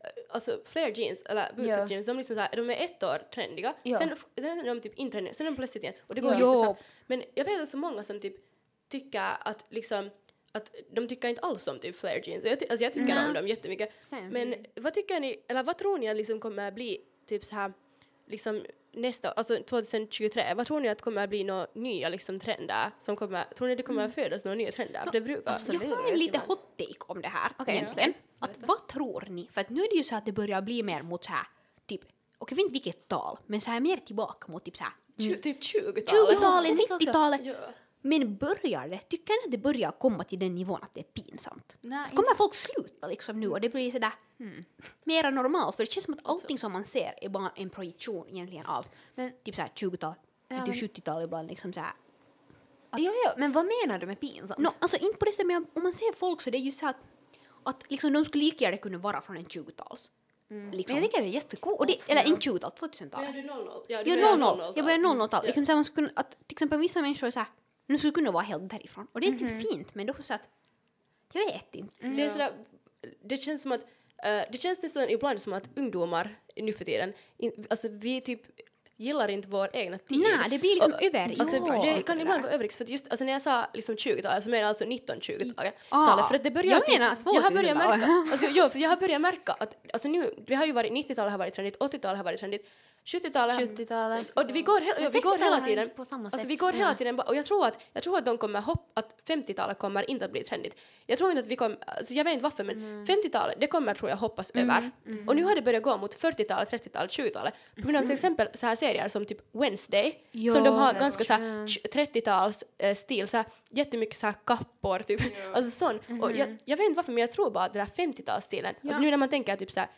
eh, 0.03 0.09
Alltså 0.29 0.61
flare 0.65 0.91
jeans, 0.95 1.21
eller 1.21 1.49
bootcut 1.53 1.69
Ja. 1.69 1.87
jeans, 1.87 2.05
de, 2.05 2.17
liksom 2.17 2.35
så 2.35 2.39
här, 2.41 2.55
de 2.55 2.69
är 2.69 2.85
ett 2.85 3.03
år 3.03 3.21
trendiga, 3.33 3.75
Ja. 3.83 3.97
sen, 3.97 4.09
sen 4.35 4.59
är 4.59 4.65
de 4.65 4.81
typ 4.81 4.95
inte 4.95 5.11
trendiga, 5.11 5.33
sen 5.33 5.47
är 5.47 5.51
de 5.51 5.55
plötsligt 5.57 5.83
igen. 5.83 5.95
Och 6.07 6.15
det 6.15 6.21
går 6.21 6.31
Ja. 6.33 6.39
jättesnabbt. 6.39 6.83
Men 7.07 7.23
jag 7.35 7.45
vet 7.45 7.61
också 7.63 7.77
många 7.77 8.03
som 8.03 8.19
typ 8.19 8.35
tycker 8.89 9.21
att 9.39 9.65
liksom 9.69 10.09
att 10.51 10.75
de 10.91 11.07
tycker 11.07 11.27
inte 11.27 11.41
alls 11.41 11.67
om 11.67 11.79
typ 11.79 11.95
flare 11.95 12.21
jeans. 12.25 12.43
Och 12.43 12.49
Jag, 12.49 12.63
alltså 12.69 12.83
jag 12.83 12.93
tycker 12.93 13.15
Nej. 13.15 13.27
om 13.27 13.33
dem 13.33 13.47
jättemycket. 13.47 13.91
Same. 14.01 14.29
Men 14.29 14.65
vad 14.75 14.93
tycker 14.93 15.19
ni, 15.19 15.43
eller 15.47 15.63
vad 15.63 15.77
tror 15.77 15.97
ni 15.97 16.07
att 16.09 16.17
liksom 16.17 16.39
kommer 16.39 16.71
bli 16.71 17.01
typ 17.25 17.45
så 17.45 17.55
här 17.55 17.73
liksom 18.27 18.61
nästa, 19.01 19.31
alltså 19.31 19.57
2023, 19.63 20.53
vad 20.53 20.67
tror 20.67 20.79
ni 20.79 20.87
att 20.89 21.01
kommer 21.01 21.27
bli 21.27 21.43
några 21.43 21.67
nya 21.73 22.09
liksom 22.09 22.39
trender 22.39 22.91
som 22.99 23.15
kommer, 23.15 23.43
tror 23.43 23.67
ni 23.67 23.75
det 23.75 23.83
kommer 23.83 24.05
att 24.05 24.13
födas 24.13 24.43
några 24.43 24.55
nya 24.55 24.71
trender? 24.71 25.01
För 25.05 25.11
det 25.11 25.21
brukar. 25.21 25.53
absolut. 25.53 25.83
Jag 25.83 25.95
har 25.95 26.11
en 26.11 26.19
lite 26.19 26.41
hot 26.47 26.77
take 26.77 26.99
om 27.07 27.21
det 27.21 27.27
här 27.27 27.51
Okej. 27.59 27.75
egentligen. 27.75 28.13
Att 28.39 28.51
vad 28.57 28.87
tror 28.87 29.27
ni? 29.29 29.49
För 29.53 29.61
att 29.61 29.69
nu 29.69 29.81
är 29.81 29.89
det 29.89 29.95
ju 29.97 30.03
så 30.03 30.15
att 30.15 30.25
det 30.25 30.31
börjar 30.31 30.61
bli 30.61 30.83
mer 30.83 31.01
mot 31.01 31.23
så 31.23 31.31
här, 31.31 31.47
typ, 31.87 32.01
och 32.37 32.51
jag 32.51 32.55
vet 32.55 32.63
inte 32.63 32.73
vilket 32.73 33.07
tal, 33.07 33.37
men 33.45 33.61
så 33.61 33.71
här 33.71 33.79
mer 33.79 33.97
tillbaka 33.97 34.51
mot 34.51 34.65
typ 34.65 34.77
så 34.77 34.83
här 34.83 34.93
Tju- 35.17 35.41
typ 35.41 35.59
20-talet. 35.61 36.09
20-talet, 36.09 36.69
jag 36.69 36.77
tycker 36.77 36.95
också- 36.95 37.05
90-talet. 37.09 37.41
Ja. 37.45 37.53
Men 38.01 38.35
börjar 38.37 38.87
det, 38.87 38.97
tycker 38.99 39.33
ni 39.33 39.45
att 39.47 39.51
det 39.51 39.57
börjar 39.57 39.91
komma 39.91 40.23
till 40.23 40.39
den 40.39 40.55
nivån 40.55 40.79
att 40.83 40.93
det 40.93 40.99
är 40.99 41.03
pinsamt? 41.23 41.77
Nej, 41.81 42.09
Så 42.09 42.15
kommer 42.15 42.35
folk 42.35 42.53
sluta 42.53 43.07
liksom 43.07 43.39
nu 43.39 43.47
och 43.49 43.61
det 43.61 43.69
blir 43.69 43.91
sådär 43.91 44.11
hmm, 44.37 44.65
mera 45.03 45.29
normalt 45.29 45.75
för 45.75 45.83
det 45.85 45.91
känns 45.91 46.05
som 46.05 46.13
att 46.13 46.19
allting 46.23 46.57
som 46.57 46.71
man 46.71 46.85
ser 46.85 47.13
är 47.21 47.29
bara 47.29 47.51
en 47.55 47.69
projektion 47.69 48.27
egentligen 48.29 48.65
av 48.65 48.85
Men- 49.15 49.31
typ 49.43 49.55
såhär 49.55 49.69
20-tal, 49.75 50.13
Ja, 50.47 50.65
till 50.65 50.73
men- 50.81 50.89
70-tal 50.89 51.23
ibland 51.23 51.47
liksom 51.49 51.73
såhär. 51.73 51.93
Jo, 52.97 53.11
jo, 53.25 53.31
men 53.37 53.51
vad 53.51 53.65
menar 53.65 53.99
du 53.99 54.05
med 54.07 54.19
pinsamt? 54.19 54.57
No, 54.59 54.69
alltså 54.79 54.97
inte 54.97 55.17
på 55.17 55.25
det 55.25 55.31
sättet 55.31 55.47
men 55.47 55.65
om 55.73 55.83
man 55.83 55.93
ser 55.93 56.13
folk 56.13 56.41
så 56.41 56.49
det 56.49 56.57
är 56.57 56.59
ju 56.59 56.71
så 56.71 56.87
att, 56.87 56.95
att 57.63 57.91
liksom 57.91 58.13
de 58.13 58.25
skulle 58.25 58.43
lika 58.43 58.65
gärna 58.65 58.77
kunna 58.77 58.97
vara 58.97 59.21
från 59.21 59.37
en 59.37 59.45
20-tals. 59.45 60.11
Men 60.47 60.71
Liksom. 60.71 60.95
jag 60.97 61.05
tycker 61.05 61.21
det 61.21 61.27
är 61.27 61.31
jättecoolt. 61.31 61.79
Och 61.79 61.87
det, 61.87 62.09
eller 62.09 62.27
inte 62.27 62.49
20-tal, 62.49 62.71
2000-tal. 62.79 63.21
Menar 63.21 63.33
du 63.33 63.43
00? 63.43 63.83
Ja, 63.87 64.03
du 64.03 64.09
menar 64.15 64.37
00. 64.37 64.57
00-tal. 64.59 64.73
Jag 64.75 64.85
börjar 64.85 64.97
00-tal. 64.99 65.45
Ja. 65.47 65.53
Liksom 65.55 65.75
man 65.75 65.83
skulle 65.85 66.07
kunna, 66.07 66.19
att 66.19 66.31
till 66.31 66.55
exempel 66.55 66.79
vissa 66.79 67.01
människor 67.01 67.27
är 67.27 67.31
så 67.31 67.39
här, 67.39 67.49
nu 67.89 67.97
skulle 67.97 68.13
kunna 68.13 68.31
vara 68.31 68.43
helt 68.43 68.69
därifrån. 68.69 69.07
Och 69.11 69.21
det 69.21 69.27
är 69.27 69.31
typ 69.31 69.69
fint 69.71 69.95
men 69.95 70.05
då 70.07 70.13
så 70.19 70.33
att, 70.33 70.41
jag 71.33 71.45
vet 71.45 71.75
inte. 71.75 71.93
Det 72.07 72.23
är 72.23 72.29
sådär, 72.29 72.51
det 73.23 73.37
känns 73.37 73.61
som 73.61 73.71
att, 73.71 73.81
eh, 74.23 74.41
det 74.51 74.57
känns 74.61 74.81
nästan 74.81 75.09
ibland 75.09 75.41
som 75.41 75.53
att 75.53 75.69
ungdomar 75.75 76.39
nu 76.55 76.73
för 76.73 76.85
tiden, 76.85 77.13
in, 77.37 77.65
alltså 77.69 77.87
vi 77.91 78.21
typ 78.21 78.41
gillar 78.97 79.27
inte 79.29 79.47
vår 79.47 79.69
egna 79.73 79.97
tid. 79.97 80.19
Nej, 80.19 80.49
det 80.49 80.57
blir 80.59 80.75
liksom 80.75 80.93
Och- 80.93 81.03
över 81.03 81.35
Alltså, 81.39 81.59
det 81.95 82.01
kan 82.03 82.21
ibland 82.21 82.41
gå 82.43 82.47
över 82.49 82.65
i- 82.65 82.69
för 82.69 82.83
att 82.83 82.89
just 82.89 83.07
alltså 83.09 83.25
när 83.25 83.31
jag 83.31 83.41
sa 83.41 83.65
liksom 83.73 83.95
20-talet 83.95 84.43
så 84.43 84.49
menar 84.49 84.61
jag 84.61 84.69
alltså 84.69 84.85
1920-talet. 84.85 85.73
Ah, 85.89 86.27
för 86.27 86.35
att 86.35 86.43
det 86.43 86.51
börjar 86.51 86.71
jag 86.71 86.85
typ, 86.85 86.99
menar 86.99 87.17
jag 87.25 87.41
har 87.41 87.51
börjat 87.51 87.77
2000-talet. 87.77 87.99
märka, 87.99 88.31
alltså, 88.31 88.47
jo, 88.49 88.69
för 88.69 88.79
jag 88.79 88.89
har 88.89 88.97
börjat 88.97 89.21
märka 89.21 89.51
att 89.53 89.77
alltså 89.93 90.07
nu, 90.07 90.33
vi 90.47 90.55
har 90.55 90.65
ju 90.65 90.71
varit 90.71 90.91
90-talet 90.91 91.31
har 91.31 91.37
varit 91.39 91.53
trendigt, 91.53 91.77
80-talet 91.79 92.17
har 92.17 92.23
varit 92.23 92.39
trendigt, 92.39 92.67
70-talet 93.05 93.57
70-talet. 93.59 94.29
och 94.29 94.55
vi 94.55 94.61
går, 94.61 94.79
he- 94.79 94.93
ja, 95.01 95.09
vi 95.13 95.19
går 95.19 95.31
60-talet 95.31 95.41
hela 95.41 95.65
tiden 95.65 95.89
på 95.95 96.05
samma 96.05 96.23
Alltså 96.25 96.39
sätt. 96.39 96.49
vi 96.49 96.55
går 96.55 96.71
hela 96.73 96.89
Ja. 96.91 96.95
tiden 96.95 97.19
och 97.19 97.35
jag 97.35 97.45
tror 97.45 97.65
att, 97.67 97.81
jag 97.93 98.03
tror 98.03 98.17
att 98.17 98.25
de 98.25 98.37
kommer 98.37 98.61
hopp, 98.61 98.91
att 98.93 99.15
50-talet 99.27 99.77
kommer 99.79 100.09
inte 100.11 100.25
att 100.25 100.31
bli 100.31 100.43
trendigt. 100.43 100.75
Jag 101.05 101.17
tror 101.17 101.29
inte 101.29 101.39
att 101.41 101.47
vi 101.47 101.55
kommer, 101.55 101.77
alltså 101.87 102.13
jag 102.13 102.23
vet 102.23 102.33
inte 102.33 102.43
varför 102.43 102.63
men 102.63 103.05
50-talet 103.05 103.55
det 103.59 103.67
kommer 103.67 103.93
tror 103.93 104.09
jag 104.09 104.17
hoppas 104.17 104.51
över. 104.51 104.91
Och 105.27 105.35
nu 105.35 105.43
har 105.43 105.55
det 105.55 105.61
börjat 105.61 105.83
gå 105.83 105.97
mot 105.97 106.15
40-talet, 106.15 106.71
30-talet, 106.71 107.11
20-talet 107.11 107.53
på 107.75 107.81
grund 107.81 107.97
av 107.97 108.01
till 108.01 108.11
exempel 108.11 108.47
så 108.53 108.67
här 108.67 108.75
serier 108.75 109.07
som 109.07 109.25
typ 109.25 109.37
Wednesday 109.51 110.19
Ja, 110.31 110.53
som 110.53 110.63
de 110.63 110.69
har 110.75 110.93
ganska 110.93 111.23
så 111.23 111.33
här 111.33 111.39
var- 111.39 111.67
30-tals 111.67 112.63
eh, 112.77 112.95
stil, 112.95 113.27
så 113.27 113.37
här, 113.37 113.45
jättemycket 113.69 114.17
så 114.17 114.25
här 114.25 114.35
kappor 114.45 114.99
typ. 114.99 115.21
Alltså 115.55 115.71
sån. 115.71 116.21
Och 116.21 116.31
jag, 116.31 116.57
jag 116.65 116.77
vet 116.77 116.85
inte 116.85 116.95
varför 116.95 117.11
men 117.11 117.21
jag 117.21 117.31
tror 117.31 117.51
bara 117.51 117.63
att 117.63 117.73
den 117.73 117.85
där 117.95 118.05
50-talsstilen, 118.05 118.73
alltså 118.83 119.01
nu 119.01 119.09
när 119.09 119.17
man 119.17 119.29
tänker 119.29 119.55
typ 119.55 119.71
så 119.71 119.79
här 119.79 119.89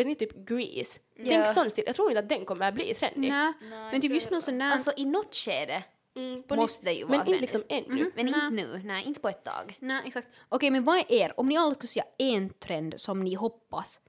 vet 0.00 0.06
ni 0.06 0.14
typ 0.14 0.46
Grease? 0.46 1.00
Tänk 1.16 1.28
Ja. 1.28 1.46
sån 1.46 1.70
stil, 1.70 1.84
jag 1.86 1.96
tror 1.96 2.10
inte 2.10 2.18
att 2.18 2.28
den 2.28 2.44
kommer 2.44 2.68
att 2.68 2.74
bli 2.74 2.94
trendig. 2.94 3.28
Nej, 3.28 3.52
men 3.92 4.00
typ 4.00 4.12
just 4.12 4.30
någon 4.30 4.42
sån 4.42 4.58
där... 4.58 4.70
Alltså 4.70 4.92
i 4.96 5.04
något 5.04 5.34
skede 5.34 5.82
Mm, 6.16 6.42
på 6.42 6.56
måste 6.56 6.84
det 6.84 6.92
ju 6.92 7.04
vara 7.04 7.18
Men 7.18 7.26
inte 7.28 7.40
liksom 7.40 7.62
ännu. 7.68 8.12
Men 8.16 8.26
Nej. 8.26 8.34
inte 8.34 8.50
nu, 8.50 8.80
nej 8.84 9.04
inte 9.06 9.20
på 9.20 9.28
ett 9.28 9.44
tag. 9.44 9.76
Nej, 9.80 10.02
exakt. 10.06 10.28
Okej, 10.48 10.70
men 10.70 10.84
vad 10.84 10.96
är 10.98 11.12
er, 11.12 11.32
om 11.40 11.46
ni 11.46 11.56
alla 11.56 11.74
skulle 11.74 11.88
säga 11.88 12.04
en 12.18 12.50
trend 12.50 12.94
som 13.00 13.20
ni 13.24 13.34
hoppas 13.34 14.00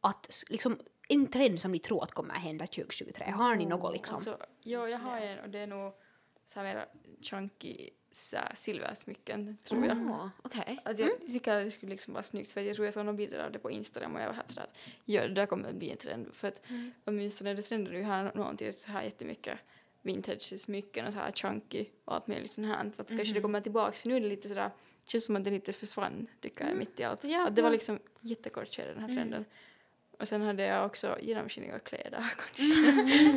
att, 0.00 0.28
s- 0.28 0.44
liksom, 0.48 0.78
en 1.08 1.26
trend 1.26 1.60
som 1.60 1.72
ni 1.72 1.78
tror 1.78 2.02
att 2.02 2.12
kommer 2.12 2.34
att 2.34 2.42
hända 2.42 2.66
2023, 2.66 3.24
har 3.30 3.56
ni 3.56 3.66
något 3.66 3.92
liksom? 3.92 4.14
Alltså, 4.16 4.38
jo, 4.64 4.86
jag 4.86 4.98
har 4.98 5.16
en 5.20 5.38
och 5.38 5.48
det 5.50 5.58
är 5.58 5.66
nog 5.66 5.92
så 6.44 6.60
här 6.60 6.62
mera 6.74 6.84
chunky 7.22 7.90
så 8.12 8.36
här, 8.36 8.52
silversmycken, 8.54 9.56
tror 9.64 9.86
jag. 9.86 9.98
Åh, 10.10 10.28
Okej. 10.42 10.78
Att 10.84 10.98
jag 10.98 11.10
tycker 11.26 11.54
att 11.54 11.64
det 11.64 11.70
skulle 11.70 11.92
liksom 11.92 12.14
vara 12.14 12.22
snyggt 12.22 12.52
för 12.52 12.60
jag 12.60 12.74
tror 12.74 12.86
jag 12.86 12.94
såg 12.94 13.04
några 13.04 13.16
bilder 13.16 13.44
av 13.44 13.52
det 13.52 13.58
på 13.58 13.70
Instagram 13.70 14.14
och 14.14 14.20
jag 14.20 14.26
var 14.26 14.34
helt 14.34 14.48
sådär 14.48 14.62
att 14.62 14.78
ja, 15.04 15.28
det 15.28 15.34
där 15.34 15.46
kommer 15.46 15.68
att 15.68 15.74
bli 15.74 15.90
en 15.90 15.96
trend 15.96 16.26
för 16.32 16.48
att 16.48 16.62
åtminstone 17.04 17.54
det 17.54 17.62
trendar 17.62 17.92
ju 17.92 18.02
här 18.02 18.32
någonting 18.34 18.72
så 18.72 18.90
här 18.90 19.02
jättemycket 19.02 19.58
vintage-smycken 20.02 21.06
och 21.06 21.12
så 21.12 21.18
här 21.18 21.32
chunky 21.32 21.86
och 22.04 22.14
allt 22.14 22.26
möjligt 22.26 22.50
sånt 22.50 22.66
här. 22.66 22.92
Att 22.96 23.08
kanske 23.08 23.34
det 23.34 23.40
kommer 23.40 23.60
tillbaks. 23.60 24.04
Nu 24.04 24.16
är 24.16 24.20
det 24.20 24.28
lite 24.28 24.48
sådär, 24.48 24.70
känns 25.06 25.24
som 25.24 25.36
att 25.36 25.44
det 25.44 25.50
lite 25.50 25.72
försvann 25.72 26.26
tycker 26.40 26.68
jag 26.68 26.76
mitt 26.76 27.00
i 27.00 27.04
allt. 27.04 27.24
Ja, 27.24 27.46
att 27.46 27.56
det 27.56 27.62
var 27.62 27.70
liksom 27.70 27.98
jättekort 28.20 28.74
skede 28.74 28.92
den 28.92 29.00
här 29.00 29.08
trenden. 29.08 29.44
Och 30.20 30.28
sen 30.28 30.42
hade 30.42 30.62
jag 30.62 30.86
också 30.86 31.16
genomskinliga 31.20 31.78
kläder 31.78 32.24
kanske. 32.56 32.62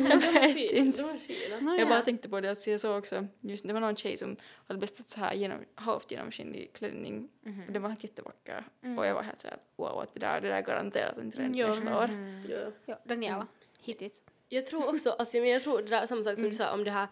jag 0.08 0.52
vet 0.54 0.72
inte. 0.72 1.02
Jag 1.48 1.80
ja. 1.80 1.86
bara 1.88 2.02
tänkte 2.02 2.28
på 2.28 2.40
det 2.40 2.50
att 2.50 2.66
jag 2.66 2.80
såg 2.80 2.98
också, 2.98 3.26
just 3.40 3.66
det 3.66 3.72
var 3.72 3.80
någon 3.80 3.96
tjej 3.96 4.16
som 4.16 4.36
hade 4.66 4.80
beställt 4.80 5.08
så 5.08 5.20
här 5.20 5.34
genom, 5.34 5.58
halvt 5.74 6.10
genomskinlig 6.10 6.72
klänning 6.72 7.28
och 7.66 7.72
den 7.72 7.82
var 7.82 7.88
helt 7.88 8.04
jättevacker 8.04 8.64
och 8.98 9.06
jag 9.06 9.14
var 9.14 9.22
helt 9.22 9.40
såhär 9.40 9.56
wow 9.76 10.00
att 10.00 10.14
det 10.14 10.20
där, 10.20 10.40
det 10.40 10.48
där 10.48 10.56
är 10.56 10.62
garanterat 10.62 11.18
en 11.18 11.30
trend 11.30 11.56
Ja. 11.56 11.66
nästa 11.66 11.98
år. 11.98 12.10
Ja. 12.50 12.72
Ja, 12.86 12.98
Daniela, 13.04 13.46
hit 13.80 14.02
it. 14.02 14.22
Jag 14.48 14.66
tror 14.66 14.88
också, 14.88 15.10
alltså, 15.10 15.36
men 15.36 15.48
jag 15.48 15.62
tror 15.62 15.82
det 15.82 15.88
där, 15.88 16.06
samma 16.06 16.22
sak 16.22 16.34
som 16.34 16.48
du 16.48 16.54
sa 16.54 16.72
om 16.72 16.84
det 16.84 16.90
här, 16.90 17.04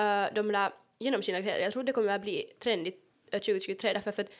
uh, 0.00 0.34
de 0.34 0.52
där 0.52 0.72
genomskinliga 0.98 1.42
kläder, 1.42 1.60
jag 1.60 1.72
tror 1.72 1.82
det 1.82 1.92
kommer 1.92 2.12
att 2.12 2.22
bli 2.22 2.52
trendigt 2.58 2.96
uh, 3.34 3.40
2023 3.40 3.92
därför 3.92 4.12
för 4.12 4.22
att 4.22 4.30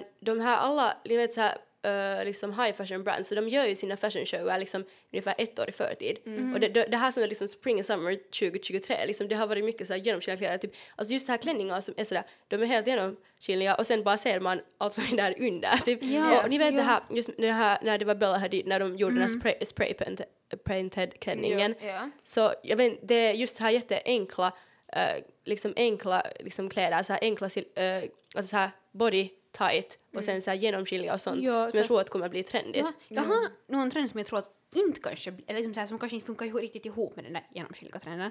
uh, 0.00 0.06
de 0.20 0.40
här 0.40 0.56
alla, 0.56 0.96
ni 1.04 1.16
vet 1.16 1.32
så 1.32 1.40
här, 1.40 1.58
uh, 1.86 2.24
liksom 2.24 2.50
high 2.60 2.72
fashion 2.72 3.04
brands, 3.04 3.28
så 3.28 3.34
de 3.34 3.48
gör 3.48 3.66
ju 3.66 3.74
sina 3.74 3.96
fashion 3.96 4.26
shower 4.26 4.58
liksom 4.58 4.84
ungefär 5.12 5.34
ett 5.38 5.58
år 5.58 5.68
i 5.68 5.72
förtid. 5.72 6.18
Och 6.54 6.60
det, 6.60 6.68
det, 6.68 6.84
det 6.84 6.96
här 6.96 7.10
som 7.10 7.22
är 7.22 7.28
liksom 7.28 7.48
spring 7.48 7.76
and 7.76 7.86
summer 7.86 8.14
2023, 8.14 9.06
liksom, 9.06 9.28
det 9.28 9.34
har 9.34 9.46
varit 9.46 9.64
mycket 9.64 9.86
så 9.86 9.92
här 9.92 10.00
genomskinliga 10.00 10.38
kläder, 10.38 10.58
typ, 10.58 10.72
alltså 10.96 11.12
just 11.12 11.26
så 11.26 11.32
här 11.32 11.38
klänningar 11.38 11.80
som 11.80 11.94
är 11.96 12.04
sådär, 12.04 12.24
de 12.48 12.62
är 12.62 12.66
helt 12.66 12.86
genomskinliga 12.86 13.74
och 13.74 13.86
sen 13.86 14.02
bara 14.02 14.18
ser 14.18 14.40
man 14.40 14.60
allt 14.78 14.94
som 14.94 15.04
är 15.04 15.16
där 15.16 15.34
under. 15.38 15.76
Typ. 15.84 16.02
Ja, 16.02 16.42
och 16.42 16.50
ni 16.50 16.58
vet 16.58 16.74
ja. 16.74 16.76
det 16.76 16.82
här, 16.82 17.02
just 17.10 17.30
det 17.38 17.52
här 17.52 17.78
när 17.82 17.98
det 17.98 18.04
var 18.04 18.14
Bella 18.14 18.38
Hadid, 18.38 18.66
när 18.66 18.80
de 18.80 18.96
gjorde 18.96 19.14
den 19.14 19.22
här 19.22 19.28
spray, 19.28 19.54
spray 19.64 19.94
paint, 19.94 20.20
painted 20.64 21.20
klänningen. 21.20 21.74
Ja. 21.80 22.10
Så 22.22 22.54
jag 22.62 22.76
vet 22.76 23.08
det 23.08 23.14
är 23.14 23.32
just 23.32 23.56
så 23.56 23.62
här 23.62 23.70
jätteenkla, 23.70 24.46
uh, 24.96 25.24
liksom 25.44 25.72
enkla 25.76 26.26
liksom 26.40 26.68
kläder, 26.68 27.02
så 27.02 27.12
här 27.12 27.20
enkla, 27.22 27.46
uh, 27.46 28.08
alltså 28.34 28.50
så 28.50 28.56
här 28.56 28.70
body 28.92 29.28
tight 29.52 29.98
och 30.14 30.24
sen 30.24 30.42
så 30.42 30.50
här 30.50 30.56
genomskinliga 30.56 31.14
och 31.14 31.20
sånt 31.20 31.42
Ja, 31.42 31.68
som 31.70 31.78
jag 31.78 31.86
tror 31.86 32.00
att 32.00 32.10
kommer 32.10 32.28
bli 32.28 32.42
trendigt. 32.44 32.86
Ja, 32.86 32.92
jag 33.08 33.22
har 33.22 33.48
någon 33.66 33.90
trend 33.90 34.10
som 34.10 34.18
jag 34.18 34.26
tror 34.26 34.38
att 34.38 34.50
inte 34.74 35.00
kanske, 35.00 35.30
eller 35.46 35.54
liksom 35.58 35.74
så 35.74 35.80
här, 35.80 35.86
som 35.86 35.98
kanske 35.98 36.14
inte 36.16 36.26
funkar 36.26 36.46
riktigt 36.46 36.86
ihop 36.86 37.16
med 37.16 37.24
den 37.24 37.32
där 37.32 37.46
genomskinliga 37.54 37.98
trenden. 38.00 38.30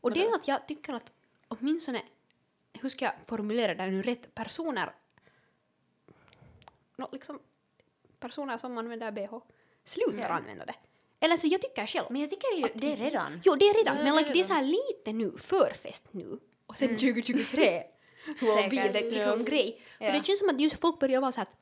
Och 0.00 0.12
det 0.12 0.24
är 0.24 0.34
att 0.34 0.48
jag 0.48 0.68
tycker 0.68 0.92
att 0.94 1.12
åtminstone, 1.48 2.02
hur 2.80 2.88
ska 2.88 3.04
jag 3.04 3.14
formulera 3.26 3.74
det 3.74 3.86
nu 3.86 4.02
rätt, 4.02 4.34
personer, 4.34 4.92
no, 6.96 7.08
liksom 7.12 7.38
personer 8.20 8.58
som 8.58 8.78
använder 8.78 9.10
bh, 9.12 9.38
slutar 9.84 10.18
Ja. 10.18 10.28
använda 10.28 10.64
det. 10.64 10.74
Eller 11.20 11.36
så 11.36 11.46
jag 11.46 11.62
tycker 11.62 11.86
själv, 11.86 12.06
Men 12.10 12.20
jag 12.20 12.30
tycker 12.30 12.56
ju 12.56 12.66
det 12.74 12.92
är 12.92 12.96
redan. 12.96 13.40
jo 13.44 13.54
det 13.54 13.64
är 13.68 13.74
redan, 13.74 13.96
men 13.96 14.04
det 14.04 14.10
är 14.10 14.16
like, 14.16 14.32
det 14.32 14.40
är 14.40 14.44
så 14.44 14.54
här 14.54 14.62
lite 14.62 15.12
nu, 15.12 15.32
förfest 15.38 16.04
nu, 16.10 16.38
och 16.66 16.76
sen 16.76 16.88
2023 16.96 17.82
the 18.92 19.10
liksom, 19.10 19.44
grej. 19.44 19.80
För 19.98 20.12
det 20.12 20.26
känns 20.26 20.38
som 20.38 20.48
att 20.48 20.60
just 20.60 20.80
folk 20.80 20.98
börjar 20.98 21.20
vara 21.20 21.32
så 21.32 21.40
att 21.40 21.52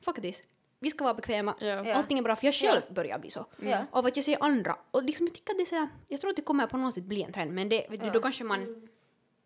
fuck 0.00 0.16
this, 0.22 0.42
vi 0.78 0.90
ska 0.90 1.04
vara 1.04 1.14
bekväma. 1.14 1.54
Ja. 1.60 1.94
allting 1.94 2.18
är 2.18 2.22
bra, 2.22 2.36
för 2.36 2.46
jag 2.46 2.54
själv 2.54 2.82
börjar 2.90 3.18
bli 3.18 3.30
så. 3.30 3.46
Ja. 3.58 3.84
Av 3.90 4.06
att 4.06 4.16
jag 4.16 4.24
ser 4.24 4.36
andra. 4.40 4.76
Och 4.90 5.04
liksom 5.04 5.26
jag 5.26 5.34
tycker 5.34 5.52
att 5.52 5.58
det 5.58 5.62
är 5.62 5.66
sådär, 5.66 5.88
jag 6.08 6.20
tror 6.20 6.30
att 6.30 6.36
det 6.36 6.42
kommer 6.42 6.66
på 6.66 6.76
något 6.76 6.94
sätt 6.94 7.04
bli 7.04 7.22
en 7.22 7.32
trend, 7.32 7.52
men 7.52 7.68
det, 7.68 7.86
vet 7.90 8.00
du, 8.00 8.10
då 8.10 8.20
kanske 8.20 8.44
man, 8.44 8.88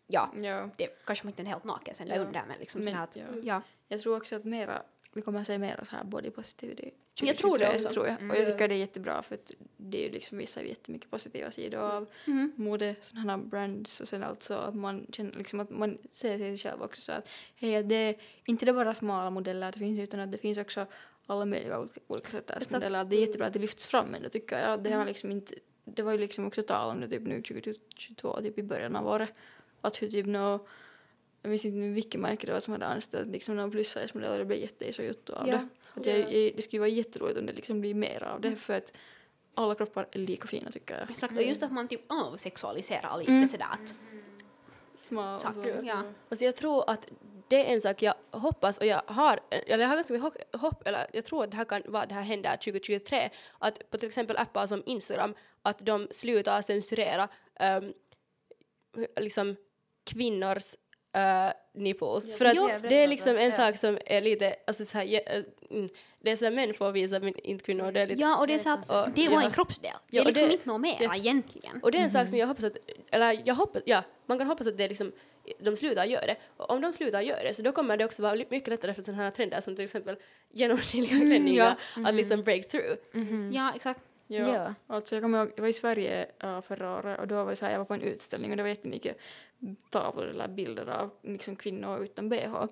ja, 0.07 0.31
Ja. 0.35 0.69
det 0.77 0.87
kanske 1.05 1.25
man 1.25 1.31
inte 1.31 1.41
är 1.41 1.45
helt 1.45 1.63
naken 1.63 1.95
sen 1.95 2.07
där 2.07 2.15
Ja. 2.15 2.21
under, 2.21 2.43
men 2.47 2.59
liksom 2.59 2.81
Men, 2.81 2.95
att, 2.95 3.15
ja. 3.15 3.23
ja. 3.43 3.61
Jag 3.87 4.01
tror 4.01 4.17
också 4.17 4.35
att 4.35 4.43
mera, 4.45 4.81
vi 5.13 5.21
kommer 5.21 5.39
att 5.39 5.47
se 5.47 5.57
mera 5.57 5.85
så 5.85 5.95
här 5.95 6.03
body 6.03 6.29
positivity 6.29 6.91
Jag 7.21 7.37
tror 7.37 7.57
det 7.57 7.65
2023, 7.65 7.75
också. 7.75 7.89
Tror 7.89 8.07
jag. 8.07 8.31
Och 8.31 8.37
jag 8.37 8.47
tycker 8.47 8.67
det 8.67 8.75
är 8.75 8.79
jättebra 8.79 9.21
för 9.21 9.35
att 9.35 9.51
det 9.77 9.97
är 9.97 10.07
ju 10.07 10.11
liksom 10.11 10.37
visar 10.37 10.61
ju 10.61 10.67
jättemycket 10.67 11.11
positiva 11.11 11.51
sidor 11.51 11.79
av 11.79 12.07
Mm. 12.27 12.51
mode, 12.55 12.95
sådana 13.01 13.37
här 13.37 13.43
brands 13.43 13.99
och 13.99 14.07
sen 14.07 14.23
alltså 14.23 14.53
att 14.53 14.75
man 14.75 15.07
känner 15.11 15.37
liksom 15.37 15.59
att 15.59 15.69
man 15.69 15.97
ser 16.11 16.37
sig 16.37 16.57
själv 16.57 16.81
också 16.81 17.01
så 17.01 17.11
att 17.11 17.29
hej, 17.55 17.83
det 17.83 17.95
är 17.95 18.15
inte 18.45 18.65
det 18.65 18.73
bara 18.73 18.93
smala 18.93 19.29
modeller 19.29 19.71
det 19.71 19.79
finns 19.79 19.99
utan 19.99 20.19
att 20.19 20.31
det 20.31 20.37
finns 20.37 20.57
också 20.57 20.85
alla 21.25 21.45
möjliga 21.45 21.87
olika, 22.07 22.29
sorters 22.29 22.69
modeller. 22.69 23.03
Det 23.03 23.15
är 23.15 23.19
jättebra 23.21 23.47
att 23.47 23.53
det 23.53 23.59
lyfts 23.59 23.87
fram 23.87 24.15
ändå 24.15 24.29
tycker 24.29 24.59
jag. 24.59 24.83
Det 24.83 24.91
har 24.91 25.05
liksom 25.05 25.31
inte, 25.31 25.53
det 25.85 26.01
var 26.01 26.11
ju 26.11 26.17
liksom 26.17 26.47
också 26.47 26.61
tal 26.63 26.89
om 26.89 27.01
det 27.01 27.07
typ 27.07 27.21
nu 27.21 27.41
2022, 27.41 28.41
typ 28.41 28.57
i 28.57 28.63
början 28.63 28.95
av 28.95 29.07
året. 29.07 29.33
Att 29.81 30.01
hur 30.01 30.09
typ 30.09 30.25
nå 30.25 30.67
jag 31.43 31.49
minns 31.49 31.65
inte 31.65 31.77
nu 31.77 31.93
vilket 31.93 32.21
märke 32.21 32.47
det 32.47 32.53
var 32.53 32.59
som 32.59 32.71
hade 32.73 32.85
anställt 32.85 33.27
liksom 33.27 33.55
någon 33.55 33.71
plussize-modell 33.71 34.31
och 34.31 34.37
det 34.37 34.45
blev 34.45 34.59
jätteiso 34.59 35.03
juttu 35.03 35.33
av 35.33 35.47
Ja. 35.47 35.53
det. 35.53 35.67
Att 35.99 36.05
jag, 36.05 36.17
jag, 36.19 36.55
det 36.55 36.61
skulle 36.61 36.75
ju 36.77 36.79
vara 36.79 36.89
jätteroligt 36.89 37.39
om 37.39 37.45
det 37.45 37.53
liksom 37.53 37.81
blir 37.81 37.93
mer 37.93 38.23
av 38.23 38.41
det 38.41 38.55
för 38.55 38.73
att 38.73 38.93
alla 39.55 39.75
kroppar 39.75 40.07
är 40.11 40.19
lika 40.19 40.47
fina 40.47 40.71
tycker 40.71 40.99
jag. 40.99 41.09
Exakt, 41.11 41.37
och 41.37 41.43
just 41.43 41.63
att 41.63 41.71
man 41.71 41.87
typ 41.87 42.01
avsexualiserar 42.07 43.17
lite 43.17 43.31
Mm. 43.31 43.47
sådär 43.47 43.65
att, 43.71 43.95
Smal 44.95 45.35
och 45.35 45.53
så. 45.53 45.63
ja. 45.83 46.03
Alltså 46.29 46.45
jag 46.45 46.55
tror 46.55 46.89
att 46.89 47.07
det 47.47 47.69
är 47.69 47.73
en 47.73 47.81
sak 47.81 48.01
jag 48.01 48.13
hoppas 48.31 48.77
och 48.77 48.85
jag 48.85 49.01
har, 49.05 49.39
eller 49.49 49.83
jag 49.83 49.87
har 49.87 49.95
ganska 49.95 50.13
mycket 50.13 50.55
hopp, 50.55 50.87
eller 50.87 51.07
jag 51.13 51.25
tror 51.25 51.43
att 51.43 51.51
det 51.51 51.57
här 51.57 51.65
kan 51.65 51.81
vara 51.85 52.05
det 52.05 52.13
här 52.13 52.21
händer 52.21 52.57
2023, 52.57 53.29
att 53.59 53.89
på 53.89 53.97
till 53.97 54.07
exempel 54.07 54.37
appar 54.37 54.67
som 54.67 54.83
Instagram, 54.85 55.33
att 55.61 55.79
de 55.85 56.07
slutar 56.11 56.61
censurera 56.61 57.27
um, 57.59 57.93
liksom 59.19 59.55
kvinnors 60.03 60.75
uh, 61.17 61.53
nipples. 61.81 62.37
För 62.37 62.45
att 62.45 62.55
Ja, 62.55 62.69
det 62.89 63.03
är 63.03 63.07
liksom 63.07 63.37
en 63.37 63.45
ja. 63.45 63.51
sak 63.51 63.77
som 63.77 63.97
är 64.05 64.21
lite, 64.21 64.55
alltså 64.67 64.85
så 64.85 64.97
här, 64.97 65.05
ja, 65.05 65.19
eh, 65.19 65.43
mm, 65.71 65.89
det 66.21 66.31
är 66.31 66.35
så 66.35 66.45
här 66.45 66.51
män 66.51 66.73
får 66.73 66.91
visa 66.91 67.19
men 67.19 67.39
inte 67.39 67.65
kvinnor. 67.65 67.91
Det 67.91 67.99
är 68.01 68.07
lite, 68.07 68.21
ja 68.21 68.37
och 68.37 68.47
det 68.47 68.53
är 68.53 68.57
så 68.57 68.69
att 68.69 68.89
Och- 68.89 69.13
det 69.15 69.29
var 69.29 69.41
ja. 69.41 69.47
en 69.47 69.51
kroppsdel. 69.51 69.91
Det 70.09 70.17
Ja, 70.17 70.21
är 70.21 70.25
och 70.25 70.27
liksom 70.31 70.47
det- 70.47 70.53
inte 70.53 70.69
något 70.69 70.81
mer 70.81 70.99
det- 70.99 71.17
egentligen. 71.17 71.79
Och 71.83 71.91
det 71.91 71.97
är 71.97 72.01
en 72.03 72.11
sak 72.11 72.27
som 72.27 72.37
jag 72.37 72.47
hoppas 72.47 72.63
att, 72.65 72.77
eller 73.11 73.41
jag 73.45 73.55
hoppas, 73.55 73.81
ja, 73.85 74.03
man 74.25 74.37
kan 74.37 74.47
hoppas 74.47 74.67
att 74.67 74.77
det 74.77 74.87
liksom, 74.87 75.11
de 75.59 75.77
slutar 75.77 76.05
göra 76.05 76.25
det. 76.25 76.35
Och 76.57 76.69
om 76.69 76.81
de 76.81 76.93
slutar 76.93 77.21
göra 77.21 77.43
det 77.43 77.53
så 77.53 77.61
då 77.61 77.71
kommer 77.71 77.97
det 77.97 78.05
också 78.05 78.21
vara 78.21 78.35
mycket 78.35 78.67
lättare 78.67 78.93
för 78.93 79.01
sådana 79.01 79.23
här 79.23 79.31
trender 79.31 79.61
som 79.61 79.75
till 79.75 79.83
exempel 79.85 80.15
genomskinliga 80.51 81.17
klänningar 81.17 81.75
att 82.05 82.13
liksom 82.15 82.43
break 82.43 82.69
through. 82.69 82.97
Ja, 83.51 83.71
exakt. 83.75 83.99
Ja. 84.27 84.53
Ja. 84.53 84.73
Alltså 84.87 85.15
jag 85.15 85.21
kommer 85.23 85.39
ihåg, 85.39 85.51
jag 85.55 85.61
var 85.61 85.69
i 85.69 85.73
Sverige 85.73 86.27
uh, 86.43 86.61
förra 86.61 86.95
året 86.97 87.19
och 87.19 87.27
då 87.27 87.35
var 87.43 87.49
det 87.49 87.55
så 87.55 87.65
här, 87.65 87.71
jag 87.71 87.79
var 87.79 87.85
på 87.85 87.93
en 87.93 88.01
utställning 88.01 88.51
och 88.51 88.57
det 88.57 88.63
var 88.63 88.69
jättemycket 88.69 89.17
tavlor 89.89 90.25
eller 90.25 90.47
bilder 90.47 90.89
av 90.89 91.09
liksom 91.21 91.55
kvinnor 91.55 92.03
utan 92.03 92.29
bh. 92.29 92.53
Och 92.53 92.69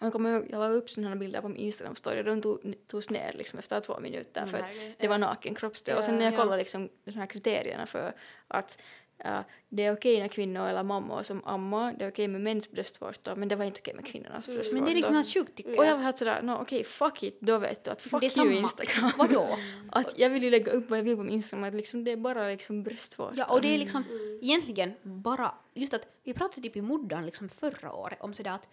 jag 0.00 0.12
kommer 0.12 0.34
ihåg, 0.34 0.46
jag 0.50 0.58
la 0.58 0.68
upp 0.68 0.90
sådana 0.90 1.16
bilder 1.16 1.40
på 1.40 1.48
min 1.48 1.56
Instagram-story 1.70 2.18
och 2.18 2.24
de 2.24 2.42
tog, 2.42 2.74
togs 2.86 3.10
ner 3.10 3.32
liksom 3.32 3.58
efter 3.58 3.80
två 3.80 4.00
minuter 4.00 4.46
för 4.46 4.58
att 4.58 4.70
det 4.98 5.08
var 5.08 5.18
naken 5.18 5.54
kroppsdel. 5.54 5.96
Och 5.96 6.04
sen 6.04 6.16
när 6.16 6.24
jag 6.24 6.32
Ja. 6.32 6.36
kollade 6.36 6.56
liksom 6.56 6.88
de 7.04 7.10
här 7.12 7.26
kriterierna 7.26 7.86
för 7.86 8.12
att 8.48 8.78
uh, 9.24 9.40
det 9.68 9.82
är 9.84 9.92
okej 9.92 10.20
när 10.20 10.28
kvinnor 10.28 10.66
eller 10.66 10.82
mammor 10.82 11.22
som 11.22 11.44
ammar, 11.44 11.94
det 11.98 12.04
är 12.04 12.10
okej 12.10 12.28
med 12.28 12.40
mäns 12.40 12.70
bröstvårtor 12.70 13.34
men 13.36 13.48
det 13.48 13.56
var 13.56 13.64
inte 13.64 13.80
okej 13.80 13.94
med 13.94 14.06
kvinnornas 14.06 14.46
bröstvårtor. 14.46 14.74
Men 14.74 14.84
det 14.84 14.90
är 14.90 14.94
liksom 14.94 15.14
helt 15.14 15.34
sjukt 15.34 15.56
tycker 15.56 15.70
och 15.70 15.84
jag 15.84 15.90
jag. 15.90 15.96
var 15.96 16.02
helt 16.02 16.18
sådär, 16.18 16.42
no, 16.42 16.52
okej 16.52 16.84
fuck 16.84 17.22
it, 17.22 17.40
då 17.40 17.58
vet 17.58 17.84
du 17.84 17.90
att 17.90 18.02
fuck 18.02 18.20
Det 18.20 18.26
är 18.26 18.38
you 18.38 18.54
samma. 18.54 18.60
Instagram. 18.60 19.12
Vadå? 19.18 19.58
Att 19.92 20.18
jag 20.18 20.30
vill 20.30 20.42
ju 20.42 20.50
lägga 20.50 20.72
upp 20.72 20.90
vad 20.90 20.98
jag 20.98 21.04
vill 21.04 21.16
på 21.16 21.22
min 21.22 21.34
Instagram, 21.34 21.64
att 21.64 21.74
liksom 21.74 22.04
det 22.04 22.10
är 22.10 22.16
bara 22.16 22.48
liksom 22.48 22.82
bröstvårtor. 22.82 23.38
Ja, 23.38 23.46
och 23.54 23.60
det 23.62 23.74
är 23.74 23.78
liksom 23.78 24.04
egentligen 24.42 24.92
bara, 25.02 25.54
just 25.74 25.94
att 25.94 26.06
vi 26.24 26.34
pratade 26.34 26.62
typ 26.62 26.76
i 26.76 26.82
Moddan 26.82 27.26
liksom 27.26 27.48
förra 27.48 27.92
året 27.92 28.20
om 28.20 28.34
sådär 28.34 28.50
att 28.50 28.68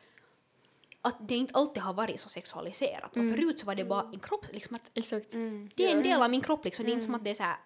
att 1.02 1.28
det 1.28 1.36
inte 1.36 1.54
alltid 1.54 1.84
har 1.84 1.94
varit 1.94 2.20
så 2.20 2.30
sexualiserat. 2.30 3.18
Och 3.18 3.24
förut 3.36 3.60
så 3.60 3.66
var 3.66 3.76
det 3.76 3.86
bara 3.86 4.10
en 4.14 4.20
kropp, 4.20 4.46
liksom 4.52 4.76
att 4.76 4.92
Exakt. 4.94 5.32
det 5.76 5.86
är 5.86 5.98
en 5.98 6.04
del 6.04 6.22
av 6.22 6.30
min 6.30 6.42
kropp 6.42 6.66
liksom. 6.66 6.86
Det 6.86 6.92
är 6.92 6.94
inte 6.94 7.06
som 7.06 7.16
att 7.16 7.24
det 7.24 7.30
är 7.30 7.34
såhär 7.34 7.58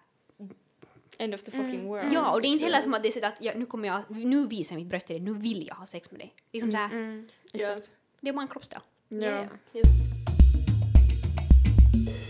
End 1.22 1.34
of 1.34 1.42
the 1.42 1.50
fucking 1.50 1.84
world. 1.88 2.12
Ja, 2.12 2.32
och 2.32 2.42
det 2.42 2.48
är 2.48 2.50
inte 2.50 2.64
heller 2.64 2.80
som 2.80 2.94
att 2.94 3.02
det 3.02 3.08
är 3.08 3.10
sådär 3.12 3.28
att 3.28 3.36
ja, 3.40 3.52
nu 3.56 3.66
kommer 3.66 3.88
jag, 3.88 4.02
nu 4.08 4.46
visar 4.46 4.74
jag 4.76 4.80
mitt 4.80 4.88
bröst 4.88 5.06
till 5.06 5.16
dig, 5.16 5.22
nu 5.24 5.34
vill 5.40 5.66
jag 5.66 5.74
ha 5.74 5.86
sex 5.86 6.10
med 6.10 6.20
dig. 6.20 6.34
Liksom 6.52 6.72
såhär, 6.72 6.90
Mm. 6.92 7.28
Exakt. 7.52 7.90
det 8.20 8.28
är 8.28 8.32
bara 8.32 8.42
en 8.42 8.48
kroppsdel. 8.48 8.80
Ja. 9.08 9.44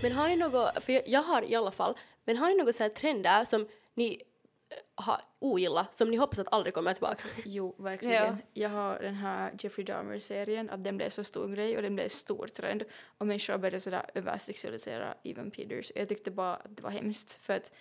Men 0.03 0.13
har 0.13 0.29
ni 0.29 0.37
något, 0.37 0.85
för 0.85 0.93
jag, 0.93 1.09
jag 1.09 1.23
har 1.23 1.43
i 1.43 1.55
alla 1.55 1.71
fall, 1.71 1.95
men 2.25 2.37
har 2.37 2.49
ni 2.49 2.55
något 2.65 2.75
så 2.75 2.83
här 2.83 2.91
trender 2.91 3.45
som 3.45 3.67
ni 3.95 4.13
eh, 4.15 5.05
har 5.05 5.21
ogillat, 5.39 5.95
som 5.95 6.11
ni 6.11 6.17
hoppas 6.17 6.39
att 6.39 6.53
aldrig 6.53 6.75
kommer 6.75 6.93
tillbaka? 6.95 7.29
Jo, 7.45 7.75
verkligen. 7.79 8.15
Ja. 8.25 8.37
Jag 8.53 8.69
har 8.69 8.99
den 8.99 9.15
här 9.15 9.53
Jeffrey 9.61 9.85
Dahmer-serien, 9.85 10.71
att 10.71 10.85
den 10.85 10.97
blev 10.97 11.11
så 11.11 11.25
stor 11.25 11.49
grej 11.49 11.77
och 11.77 11.83
den 11.83 11.95
blev 11.95 12.09
stor 12.09 12.47
trend. 12.47 12.85
Och 13.19 13.27
människor 13.27 13.59
började 13.59 13.81
sådär 13.81 14.11
översexualisera 14.15 15.15
Evan 15.25 15.51
Peters. 15.51 15.93
Jag 15.95 16.09
tyckte 16.09 16.31
bara 16.31 16.57
att 16.57 16.77
det 16.77 16.83
var 16.83 16.91
hemskt 16.91 17.33
för 17.43 17.53
att 17.53 17.73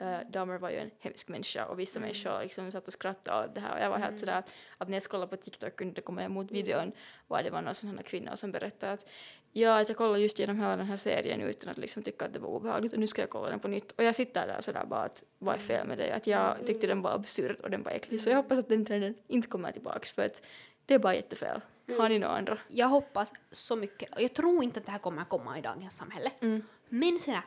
uh, 0.00 0.18
Dahmer 0.30 0.58
var 0.58 0.70
ju 0.70 0.76
en 0.76 0.90
hemsk 1.00 1.28
människa 1.28 1.64
och 1.64 1.78
vissa 1.78 2.00
människor 2.00 2.42
liksom 2.42 2.72
satt 2.72 2.86
och 2.86 2.92
skrattade 2.92 3.44
åt 3.44 3.54
det 3.54 3.60
här 3.60 3.74
och 3.74 3.80
jag 3.82 3.90
var 3.90 3.98
helt 3.98 4.20
sådär 4.20 4.42
att 4.78 4.88
när 4.88 4.96
jag 4.96 5.02
scrollade 5.02 5.36
på 5.36 5.36
TikTok 5.36 5.76
kunde 5.76 5.94
det 5.94 6.00
komma 6.00 6.22
emot 6.22 6.50
videon 6.50 6.92
var 7.26 7.42
det 7.42 7.50
var 7.50 7.62
någon 7.62 7.74
sån 7.74 7.96
här 7.96 8.02
kvinna 8.02 8.36
som 8.36 8.52
berättade 8.52 8.92
att 8.92 9.06
ja, 9.52 9.80
att 9.80 9.88
jag 9.88 9.98
kollade 9.98 10.20
just 10.20 10.38
igenom 10.38 10.56
hela 10.56 10.76
den 10.76 10.86
här 10.86 10.96
serien 10.96 11.40
utan 11.40 11.70
att 11.70 11.78
liksom 11.78 12.02
tycka 12.02 12.24
att 12.24 12.32
det 12.32 12.38
var 12.38 12.48
obehagligt 12.48 12.92
och 12.92 12.98
nu 12.98 13.06
ska 13.06 13.22
jag 13.22 13.30
kolla 13.30 13.50
den 13.50 13.60
på 13.60 13.68
nytt 13.68 13.92
och 13.92 14.04
jag 14.04 14.14
sitter 14.14 14.46
där 14.46 14.60
sådär 14.60 14.86
bara 14.86 15.02
att 15.02 15.24
vad 15.38 15.54
är 15.54 15.58
fel 15.58 15.86
med 15.86 15.98
det? 15.98 16.14
Att 16.14 16.26
jag 16.26 16.66
tyckte 16.66 16.86
den 16.86 17.02
var 17.02 17.10
absurd 17.10 17.60
och 17.60 17.70
den 17.70 17.82
var 17.82 17.90
äcklig 17.90 18.20
så 18.20 18.30
jag 18.30 18.36
hoppas 18.36 18.58
att 18.58 18.68
den 18.68 18.84
trenden 18.84 19.14
inte 19.26 19.48
kommer 19.48 19.72
tillbaks 19.72 20.12
för 20.12 20.26
att 20.26 20.42
det 20.86 20.94
är 20.94 20.98
bara 20.98 21.14
jättefel. 21.14 21.60
Har 21.98 22.08
ni 22.08 22.18
några 22.18 22.34
andra? 22.36 22.58
Jag 22.68 22.88
hoppas 22.88 23.32
så 23.50 23.76
mycket, 23.76 24.14
och 24.14 24.22
jag 24.22 24.34
tror 24.34 24.64
inte 24.64 24.80
att 24.80 24.86
det 24.86 24.92
här 24.92 24.98
kommer 24.98 25.22
att 25.22 25.28
komma 25.28 25.58
i 25.58 25.62
dagens 25.62 25.96
samhälle. 25.96 26.32
Mm. 26.40 26.62
Men 26.88 27.18
sådär 27.18 27.42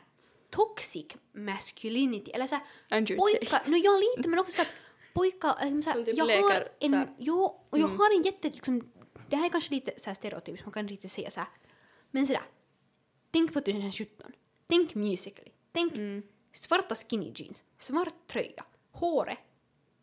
toxic 0.49 1.05
masculinity, 1.31 2.31
eller 2.31 2.47
såhär 2.47 2.63
pojkar, 2.89 3.71
no, 3.71 3.77
jag 3.77 3.99
lite 3.99 4.29
men 4.29 4.39
också 4.39 4.51
så 4.51 4.61
att 4.61 4.67
pojkar, 5.13 5.55
liksom 5.61 5.83
såhär, 5.83 6.03
typ 6.03 6.17
jag 6.17 6.27
leker 6.27 6.43
har 6.43 6.69
en, 6.79 6.91
såhär. 6.91 7.09
jo, 7.17 7.65
och 7.69 7.79
jag 7.79 7.87
har 7.87 8.15
en 8.15 8.21
jätte, 8.21 8.49
liksom, 8.49 8.91
det 9.29 9.35
här 9.35 9.45
är 9.45 9.49
kanske 9.49 9.73
lite 9.73 9.91
såhär 9.97 10.15
stereotypiskt, 10.15 10.65
man 10.65 10.73
kan 10.73 10.89
inte 10.89 11.09
säga 11.09 11.29
såhär, 11.29 11.49
men 12.11 12.27
sådär, 12.27 12.43
tänk 13.31 13.53
2017, 13.53 14.31
tänk 14.67 14.95
musically, 14.95 15.51
tänk 15.71 15.93
svarta 16.53 16.95
skinny 16.95 17.31
jeans, 17.35 17.63
svart 17.77 18.27
tröja, 18.27 18.65
håret 18.91 19.37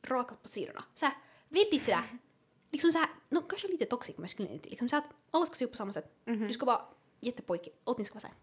rakat 0.02 0.42
på 0.42 0.48
sidorna, 0.48 0.84
såhär, 0.94 1.14
väldigt 1.48 1.84
sådär, 1.84 2.04
liksom 2.70 2.92
såhär, 2.92 3.08
no, 3.28 3.40
kanske 3.40 3.68
lite 3.68 3.84
toxic 3.84 4.18
masculinity, 4.18 4.70
liksom 4.70 4.88
såhär 4.88 5.02
att 5.02 5.10
alla 5.30 5.46
ska 5.46 5.54
se 5.54 5.64
ut 5.64 5.70
på 5.70 5.76
samma 5.76 5.92
sätt, 5.92 6.12
du 6.24 6.52
ska 6.52 6.66
vara 6.66 6.82
jättepojkig, 7.20 7.72
allting 7.84 8.04
ska 8.04 8.14
vara 8.14 8.20
såhär, 8.20 8.36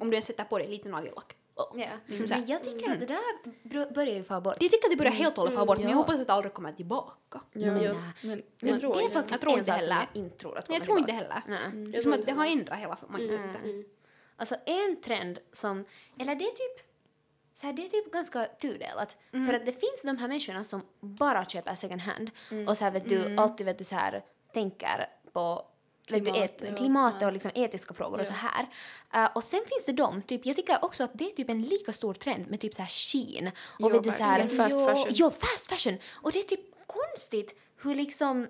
om 0.00 0.10
du 0.10 0.16
ens 0.16 0.26
sätter 0.26 0.44
på 0.44 0.58
dig 0.58 0.68
lite 0.68 0.88
nagellack. 0.88 1.36
Oh. 1.56 1.72
Så 1.72 1.78
här. 2.34 2.40
Men 2.40 2.46
jag 2.46 2.64
tycker 2.64 2.92
att 2.92 3.00
det 3.00 3.06
där 3.06 3.94
börjar 3.94 4.14
ju 4.14 4.24
få 4.24 4.40
bort. 4.40 4.56
Jag 4.60 4.70
tycker 4.70 4.86
att 4.86 4.90
det 4.90 4.96
börjar 4.96 5.12
helt 5.12 5.32
och 5.34 5.38
hållet 5.42 5.54
falla 5.54 5.66
bort, 5.66 5.78
men 5.78 5.86
jag 5.86 5.92
ja. 5.92 5.96
hoppas 5.96 6.20
att 6.20 6.26
det 6.26 6.32
aldrig 6.32 6.54
kommer 6.54 6.72
tillbaka. 6.72 7.14
Ja, 7.30 7.40
men 7.72 7.82
ja. 7.82 7.92
nej. 7.92 8.02
men 8.22 8.42
Men 8.60 8.70
jag 8.70 8.80
tror 8.80 8.94
det 8.94 9.00
är 9.00 9.02
inte. 9.02 9.14
faktiskt 9.14 9.30
Jag 9.32 9.40
tror 9.40 9.52
en 9.52 9.58
inte 9.58 9.72
sak 9.72 9.82
som 9.82 9.90
heller. 9.92 10.06
jag 10.14 10.22
inte 10.24 10.36
tror 10.38 10.58
att 10.58 10.68
Nej, 10.68 10.78
jag 10.78 10.86
kommer 10.86 11.02
tror 11.02 11.10
inte 11.10 11.24
heller. 11.24 11.42
Nej. 11.72 11.86
Det 11.92 11.98
är 11.98 12.02
som 12.02 12.12
att 12.12 12.26
det 12.26 12.32
har 12.32 12.46
ändrat 12.46 12.78
hela 12.78 12.98
mindsetet. 13.08 13.60
Alltså 14.36 14.56
en 14.66 15.00
trend 15.00 15.38
som, 15.52 15.84
eller 16.18 16.34
det 16.34 16.44
är 16.44 16.50
typ 16.50 16.86
så 17.54 17.66
här, 17.66 17.72
det 17.74 17.84
är 17.84 17.88
typ 17.88 18.12
ganska 18.12 18.44
tudelat. 18.44 19.16
Mm. 19.32 19.46
För 19.46 19.54
att 19.54 19.66
det 19.66 19.72
finns 19.72 20.02
de 20.02 20.16
här 20.16 20.28
människorna 20.28 20.64
som 20.64 20.82
bara 21.00 21.44
köper 21.46 21.74
second 21.74 22.00
hand 22.00 22.30
Mm. 22.50 22.68
och 22.68 22.78
så 22.78 22.84
här 22.84 22.92
vet 22.92 23.08
du 23.08 23.36
alltid 23.36 23.66
vet 23.66 23.78
du 23.78 23.84
så 23.84 23.94
här 23.94 24.24
tänker 24.52 25.06
på 25.32 25.66
vet 26.08 26.24
du, 26.24 26.30
Klimat 26.30 26.50
et, 26.50 26.70
och 26.70 26.76
klimatet 26.76 27.20
sånt. 27.20 27.22
och 27.22 27.32
liksom 27.32 27.50
etiska 27.54 27.94
frågor 27.94 28.20
och 28.20 28.26
så 28.26 28.32
här. 28.32 28.68
Uh, 29.14 29.30
och 29.34 29.42
sen 29.42 29.60
finns 29.66 29.84
det 29.84 29.92
de, 29.92 30.22
typ, 30.22 30.46
jag 30.46 30.56
tycker 30.56 30.84
också 30.84 31.04
att 31.04 31.10
det 31.14 31.24
är 31.24 31.30
typ 31.30 31.50
en 31.50 31.62
lika 31.62 31.92
stor 31.92 32.14
trend 32.14 32.50
med 32.50 32.60
typ 32.60 32.74
så 32.74 32.82
här 32.82 32.88
Shein 32.88 33.46
och 33.48 33.54
Ja, 33.78 33.88
vet 33.88 34.02
du 34.04 34.10
så 34.10 34.22
här. 34.22 34.48
Fast 34.48 34.76
jo, 34.78 34.86
fashion. 34.86 35.06
Jo, 35.10 35.30
fast 35.30 35.66
fashion! 35.66 35.98
Och 36.12 36.32
det 36.32 36.38
är 36.38 36.42
typ 36.42 36.60
konstigt 36.86 37.60
hur 37.82 37.94
liksom 37.94 38.46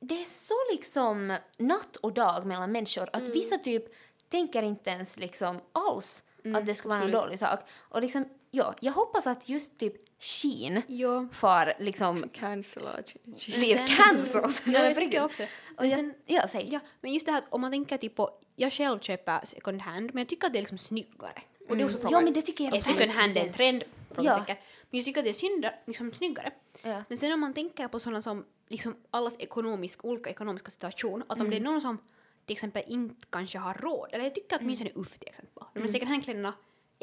det 0.00 0.22
är 0.22 0.24
så 0.24 0.54
liksom 0.72 1.36
natt 1.56 1.96
och 1.96 2.12
dag 2.12 2.46
mellan 2.46 2.72
människor 2.72 3.10
att 3.12 3.22
vissa 3.22 3.58
typ 3.58 3.84
tänker 4.28 4.62
inte 4.62 4.90
ens 4.90 5.16
liksom 5.16 5.60
alls 5.72 6.24
att 6.54 6.66
det 6.66 6.74
skulle 6.74 6.94
vara 6.94 7.04
en 7.04 7.10
dålig 7.10 7.38
sak. 7.38 7.60
Och 7.72 8.00
liksom, 8.00 8.28
ja, 8.54 8.74
jag 8.80 8.92
hoppas 8.92 9.26
att 9.26 9.48
just 9.48 9.78
typ 9.78 9.94
Shein 10.20 10.82
Jo. 10.86 11.28
får 11.32 11.82
liksom 11.82 12.28
Cancella. 12.32 12.90
blir 13.46 13.86
cancelled. 13.96 14.50
Ja, 14.64 14.72
Nej, 14.72 14.82
jag 14.82 14.88
tycker 14.88 15.00
riktigt. 15.00 15.22
också. 15.22 15.42
Och 15.78 15.86
jag, 15.86 16.12
ja, 16.26 16.48
säg. 16.48 16.68
Ja, 16.72 16.80
men 17.00 17.12
just 17.12 17.26
det 17.26 17.32
här 17.32 17.38
att 17.38 17.52
om 17.52 17.60
man 17.60 17.70
tänker 17.70 17.96
typ 17.96 18.16
på, 18.16 18.30
jag 18.56 18.72
själv 18.72 18.98
köper 19.00 19.40
second 19.46 19.80
hand, 19.80 20.10
men 20.14 20.20
jag 20.20 20.28
tycker 20.28 20.46
att 20.46 20.52
det 20.52 20.58
är 20.58 20.62
liksom 20.62 20.78
snyggare. 20.78 21.42
Och 21.68 21.76
det 21.76 21.82
är 21.82 21.84
också 21.84 21.98
frågan, 21.98 22.12
Ja, 22.12 22.20
men 22.20 22.32
det 22.32 22.42
tycker 22.42 22.64
jag 22.64 22.76
är 22.76 22.80
second 22.80 23.10
hand 23.12 23.36
en 23.36 23.52
trend? 23.52 23.84
Ja. 24.16 24.44
Men 24.90 24.98
jag 24.98 25.04
tycker 25.04 25.20
att 25.20 25.24
det 25.24 25.30
är 25.30 25.34
synder, 25.34 25.80
liksom 25.86 26.12
snyggare. 26.12 26.50
Ja. 26.82 27.02
Men 27.08 27.18
sen 27.18 27.32
om 27.32 27.40
man 27.40 27.54
tänker 27.54 27.88
på 27.88 28.00
sådana 28.00 28.22
som 28.22 28.44
liksom 28.68 28.96
allas 29.10 29.34
ekonomisk, 29.38 30.04
olika 30.04 30.30
ekonomiska 30.30 30.70
situation, 30.70 31.22
att 31.28 31.40
om 31.40 31.50
det 31.50 31.56
är 31.56 31.60
någon 31.60 31.80
som 31.80 31.98
till 32.46 32.52
exempel 32.54 32.82
inte 32.86 33.26
kanske 33.30 33.58
har 33.58 33.74
råd, 33.74 34.08
eller 34.12 34.24
jag 34.24 34.34
tycker 34.34 34.56
att 34.56 34.62
åtminstone 34.62 34.90
UFF 34.94 35.18
till 35.18 35.28
exempel, 35.28 35.64
de 35.74 35.80
här 35.80 35.88
second 35.88 36.10
hand-kläderna 36.10 36.54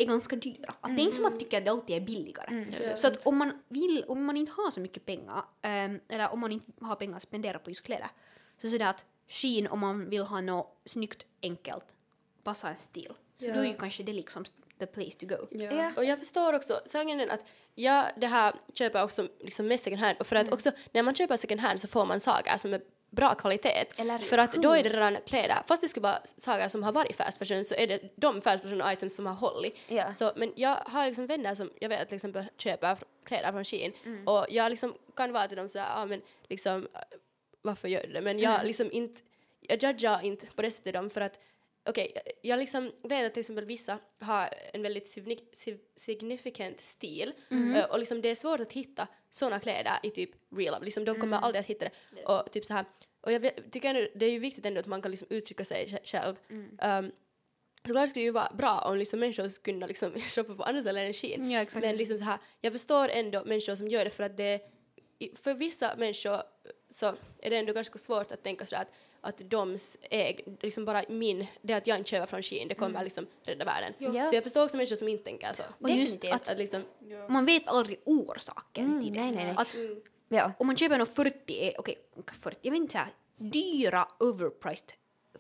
är 0.02 0.06
ganska 0.06 0.36
dyra. 0.36 0.74
Att 0.82 0.96
det 0.96 1.02
är 1.02 1.04
inte 1.04 1.16
som 1.16 1.26
att 1.26 1.40
tycka 1.40 1.58
att 1.58 1.66
det 1.66 1.72
alltid 1.72 1.96
är 1.96 2.00
billigare. 2.02 2.98
Så 2.98 3.08
att 3.08 3.28
om 3.28 3.38
man 3.38 3.52
vill, 3.68 4.06
om 4.08 4.26
man 4.26 4.38
inte 4.38 4.52
har 4.52 4.72
så 4.72 4.80
mycket 4.80 5.06
pengar, 5.06 5.44
ehm, 5.62 6.00
eller 6.10 6.34
om 6.34 6.40
man 6.40 6.52
inte 6.52 6.72
har 6.86 6.96
pengar 6.96 7.18
att 7.18 7.24
spendera 7.24 7.60
på 7.60 7.70
just 7.70 7.84
kläder, 7.86 8.10
så 8.58 8.68
är 8.68 8.80
det 8.80 8.90
att 8.90 9.06
Shein 9.28 9.68
om 9.68 9.80
man 9.80 10.10
vill 10.10 10.22
ha 10.22 10.42
något 10.42 10.82
snyggt, 10.86 11.26
enkelt, 11.42 11.84
passa 12.44 12.70
en 12.70 12.76
stil, 12.76 13.14
så 13.36 13.46
Ja. 13.46 13.54
då 13.54 13.60
är 13.60 13.66
ju 13.66 13.74
kanske 13.74 14.04
det 14.04 14.14
liksom 14.14 14.46
the 14.80 14.86
place 14.86 15.18
to 15.18 15.26
go. 15.26 15.48
Ja. 15.52 15.72
Ja. 15.72 15.92
Och 15.98 16.06
jag 16.06 16.20
förstår 16.20 16.54
också, 16.54 16.82
sanningen 16.86 17.20
är 17.20 17.28
att 17.34 17.46
jag 17.76 18.06
det 18.18 18.28
här 18.28 18.54
köper 18.74 19.04
också 19.04 19.28
liksom 19.40 19.68
mest 19.68 19.84
second 19.84 20.02
hand 20.02 20.18
och 20.20 20.28
för 20.28 20.36
att 20.36 20.54
också 20.54 20.72
när 20.92 21.04
man 21.04 21.16
köper 21.16 21.38
second 21.38 21.62
hand 21.62 21.80
så 21.80 21.88
får 21.88 22.06
man 22.06 22.20
saker 22.20 22.58
som 22.58 22.74
är 22.74 22.82
bra 23.12 23.36
kvalitet. 23.36 23.86
För 24.26 24.38
att 24.38 24.52
då 24.54 24.72
är 24.74 24.84
det 24.84 24.90
redan 24.90 25.18
kläder, 25.26 25.58
fast 25.68 25.82
det 25.84 25.90
skulle 25.90 26.04
vara 26.04 26.20
saker 26.38 26.68
som 26.68 26.84
har 26.84 26.92
varit 26.92 27.16
fast 27.16 27.38
fashion 27.38 27.66
så 27.66 27.76
är 27.76 27.88
det 27.88 28.00
de 28.16 28.42
fast 28.42 28.64
fashion 28.64 28.82
items 28.92 29.16
som 29.16 29.26
har 29.26 29.34
hållit. 29.34 29.76
Ja. 29.88 30.14
Så, 30.14 30.32
men 30.36 30.54
jag 30.56 30.76
har 30.86 31.06
liksom 31.08 31.28
vänner 31.28 31.56
som 31.56 31.72
jag 31.80 31.90
vet 31.90 32.08
till 32.08 32.16
exempel 32.16 32.46
köper 32.58 32.98
kläder 33.26 33.52
från 33.52 33.64
Shein 33.66 33.94
Mm. 34.06 34.28
och 34.28 34.46
jag 34.50 34.70
liksom 34.70 34.94
kan 35.16 35.32
vara 35.34 35.48
till 35.48 35.58
dem 35.58 35.70
sådär, 35.70 35.88
ja 35.96 36.06
men 36.06 36.22
liksom 36.50 36.88
äh, 36.94 37.00
varför 37.62 37.88
gör 37.88 38.04
du 38.08 38.14
det? 38.14 38.22
Men 38.22 38.40
jag 38.40 38.54
Mm. 38.56 38.68
liksom 38.68 38.92
inte, 38.92 39.22
jag 39.62 39.84
judgar 39.84 40.26
inte 40.26 40.46
på 40.56 40.62
det 40.62 40.72
sättet 40.72 40.94
dem 40.94 41.10
för 41.10 41.22
att 41.22 41.40
okej, 41.86 42.14
jag 42.42 42.60
liksom 42.60 42.92
vet 43.04 43.26
att 43.26 43.34
till 43.34 43.40
exempel 43.42 43.66
vissa 43.66 44.00
har 44.20 44.50
en 44.74 44.82
väldigt 44.82 45.06
signi- 45.18 45.54
sig- 45.56 45.80
significant 45.96 46.82
stil 46.82 47.34
Mm. 47.52 47.76
eh, 47.76 47.86
och 47.86 48.00
liksom 48.00 48.22
det 48.22 48.30
är 48.30 48.36
svårt 48.36 48.60
att 48.60 48.72
hitta 48.74 49.08
såna 49.30 49.60
kläder 49.60 49.94
i 50.04 50.10
typ 50.10 50.30
real 50.56 50.74
life. 50.74 50.86
Liksom 50.86 51.06
de 51.06 51.12
kommer 51.20 51.38
Mm. 51.38 51.44
aldrig 51.44 51.60
att 51.60 51.68
hitta 51.68 51.86
det. 51.86 52.24
Och 52.26 52.52
typ 52.52 52.66
så 52.66 52.74
här, 52.74 52.86
och 53.22 53.32
jag 53.32 53.40
vet, 53.40 53.72
tycker 53.72 53.90
ändå, 53.90 54.08
det 54.16 54.26
är 54.26 54.32
ju 54.32 54.40
viktigt 54.40 54.66
ändå 54.66 54.80
att 54.80 54.86
man 54.88 55.02
kan 55.02 55.12
liksom 55.12 55.28
uttrycka 55.30 55.66
sig 55.66 55.86
sj- 55.88 56.00
själv. 56.06 56.36
Mm. 56.50 57.06
Um, 57.06 57.12
Såklart 57.88 58.10
skulle 58.10 58.22
det 58.24 58.26
ju 58.26 58.32
vara 58.32 58.54
bra 58.58 58.80
om 58.80 58.98
liksom 58.98 59.20
människor 59.20 59.50
skulle 59.50 59.74
kunna 59.74 59.88
liksom 59.88 60.12
shoppa 60.36 60.56
på 60.56 60.64
andra 60.64 60.82
ställen 60.82 61.06
än 61.08 61.14
Shein. 61.14 61.52
Ja. 61.52 61.66
Men 61.76 61.96
liksom 61.98 62.18
så 62.18 62.24
här, 62.24 62.38
jag 62.62 62.74
förstår 62.74 63.10
ändå 63.10 63.44
människor 63.46 63.76
som 63.76 63.88
gör 63.88 64.06
det 64.06 64.12
för 64.12 64.24
att 64.24 64.38
det 64.38 64.62
för 65.36 65.54
vissa 65.54 65.96
människor 65.98 66.42
så 66.92 67.06
är 67.40 67.50
det 67.50 67.58
ändå 67.58 67.74
ganska 67.74 68.00
svårt 68.00 68.32
att 68.32 68.44
tänka 68.44 68.66
sådär 68.66 68.82
att, 68.82 68.90
att 69.22 69.38
doms 69.38 69.98
äg, 70.02 70.44
liksom 70.62 70.86
bara 70.86 71.04
min, 71.10 71.48
det 71.62 71.74
att 71.74 71.88
jag 71.88 71.98
inte 71.98 72.10
köper 72.10 72.26
från 72.26 72.42
Shein, 72.44 72.68
det 72.68 72.76
kommer 72.76 73.04
liksom 73.04 73.28
rädda 73.44 73.66
världen. 73.66 73.94
Ja. 73.98 74.28
Så 74.28 74.36
jag 74.36 74.44
förstår 74.44 74.64
också 74.64 74.78
människor 74.78 74.96
som 74.96 75.08
inte 75.08 75.24
tänker 75.24 75.54
så. 75.54 75.64
Och 75.80 75.90
just 75.90 76.22
Definitivt. 76.22 76.34
att 76.34 76.52
Att 76.52 76.58
liksom, 76.58 76.84
man 77.30 77.46
vet 77.46 77.68
aldrig 77.68 78.00
orsaken 78.06 78.86
Mm, 78.86 79.02
till 79.02 79.14
det. 79.14 79.20
nej, 79.22 79.32
nej, 79.32 79.46
nej. 79.46 79.56
Att 79.58 79.68
Ja. 80.30 80.52
om 80.60 80.68
man 80.68 80.78
köper 80.78 80.98
något 80.98 81.16
40, 81.16 81.60
är- 81.68 81.80
okej, 81.80 81.96
40, 82.42 82.58
jag 82.62 82.72
vet 82.72 82.78
inte 82.78 82.92
såhär, 82.92 83.10
dyra 83.38 84.08
overpriced 84.20 84.92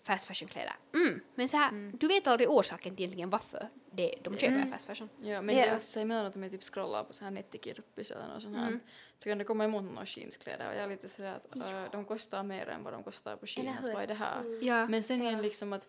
fast 0.04 0.26
fashion-kläder. 0.26 0.76
Mm. 0.94 1.22
Men 1.36 1.48
så 1.48 1.58
här, 1.58 1.92
du 1.98 2.08
vet 2.08 2.28
aldrig 2.28 2.50
orsaken 2.50 2.96
till 2.96 3.04
egentligen 3.04 3.30
varför 3.30 3.70
det, 3.92 4.16
de 4.24 4.38
köper 4.38 4.66
fast 4.66 4.86
fashion. 4.86 5.10
Ja, 5.22 5.42
men 5.42 5.56
Ja. 5.56 5.62
det 5.62 5.68
är 5.70 5.76
också 5.78 6.00
emellanåt 6.00 6.36
om 6.36 6.44
jag 6.44 6.52
typ 6.52 6.64
scrollar 6.64 7.04
på 7.04 7.14
så 7.14 7.24
här 7.24 7.32
nettikirppis 7.32 8.12
eller 8.12 8.28
något 8.28 8.42
sånt 8.44 8.58
här 8.58 8.80
så 9.18 9.30
kan 9.30 9.38
det 9.38 9.44
komma 9.44 9.66
emot 9.66 9.84
några 9.84 10.06
jeanskläder 10.06 10.68
och 10.70 10.76
jag 10.76 10.84
är 10.84 10.88
lite 10.88 11.10
sådär 11.10 11.36
att 11.36 11.56
äh, 11.56 11.92
de 11.92 12.06
kostar 12.06 12.44
mer 12.44 12.70
än 12.70 12.84
vad 12.84 12.94
de 12.94 13.04
kostar 13.04 13.36
på 13.36 13.46
Shein, 13.48 13.76
vad 13.82 14.04
är 14.04 14.08
det 14.08 14.14
här? 14.14 14.64
Ja. 14.64 14.88
Men 14.88 15.04
sen 15.04 15.22
igen 15.22 15.42
liksom 15.42 15.74
att 15.74 15.88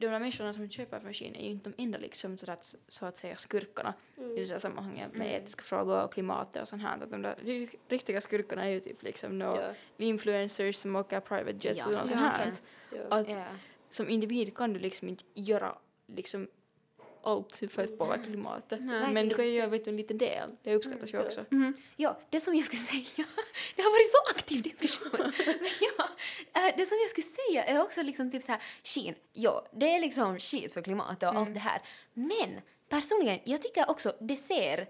de 0.00 0.06
där 0.12 0.18
människorna 0.20 0.54
som 0.54 0.70
köper 0.70 1.00
från 1.00 1.12
Shein 1.12 1.36
är 1.36 1.44
ju 1.44 1.50
inte 1.50 1.70
de 1.70 1.82
enda 1.82 1.98
liksom 1.98 2.38
så 2.38 2.50
att, 2.50 2.74
så 2.88 3.06
att 3.06 3.18
säga 3.18 3.36
skurkarna 3.36 3.94
i 4.36 4.40
det 4.44 4.52
här 4.52 4.58
sammanhanget 4.58 5.14
med 5.14 5.34
etiska 5.42 5.62
frågor 5.62 6.02
och 6.04 6.12
klimatet 6.12 6.62
och 6.62 6.68
sånt 6.68 6.82
här. 6.82 6.98
Att 7.02 7.10
de 7.10 7.22
där 7.22 7.34
riktiga 7.88 8.20
skurkarna 8.20 8.64
är 8.64 8.70
ju 8.70 8.80
typ 8.80 9.02
liksom 9.02 9.38
några 9.38 9.62
Ja. 9.66 9.74
influencers 10.04 10.76
som 10.76 10.96
åker 10.96 11.20
private 11.20 11.68
jets 11.68 11.78
Ja, 11.78 11.86
och 11.86 11.92
sånt 12.08 12.20
här. 12.20 12.52
ja. 12.90 12.98
Att 13.10 13.28
Ja. 13.28 13.44
som 13.90 14.08
individ 14.08 14.56
kan 14.56 14.72
du 14.72 14.80
liksom 14.80 15.08
inte 15.08 15.24
göra 15.34 15.78
liksom 16.06 16.48
allt 17.22 17.62
för 17.70 17.84
att 17.84 17.98
påverka 17.98 18.24
klimatet. 18.24 18.80
Men 19.12 19.28
du 19.28 19.34
kan 19.34 19.44
ju 19.46 19.50
göra 19.52 19.68
vet 19.68 19.84
du, 19.84 19.90
en 19.90 19.96
liten 19.96 20.18
del. 20.18 20.50
Det 20.62 20.74
uppskattas 20.74 21.14
ju 21.14 21.18
också. 21.18 21.44
Mhm. 21.50 21.74
Ja, 21.96 22.20
det 22.30 22.40
som 22.40 22.54
jag 22.54 22.64
skulle 22.64 22.80
säga, 22.82 23.26
det 23.76 23.82
har 23.82 23.90
varit 23.90 24.10
så 24.12 24.36
aktiv 24.38 24.62
diskussion. 24.62 25.10
Men 25.20 25.32
ja, 25.98 26.04
eh, 26.68 26.74
det 26.76 26.86
som 26.86 26.98
jag 27.02 27.10
skulle 27.10 27.24
säga 27.26 27.59
är 27.70 27.82
också 27.82 28.02
liksom 28.02 28.30
typ 28.30 28.42
så 28.42 28.52
här, 28.52 28.62
Shein, 28.84 29.14
ja, 29.32 29.66
det 29.72 29.94
är 29.96 30.00
liksom 30.00 30.38
skit 30.38 30.72
för 30.74 30.82
klimatet 30.82 31.22
och 31.28 31.36
allt 31.38 31.54
det 31.54 31.60
här. 31.60 31.82
Men 32.14 32.60
personligen, 32.88 33.38
jag 33.44 33.62
tycker 33.62 33.90
också 33.90 34.12
det 34.20 34.36
ser 34.36 34.88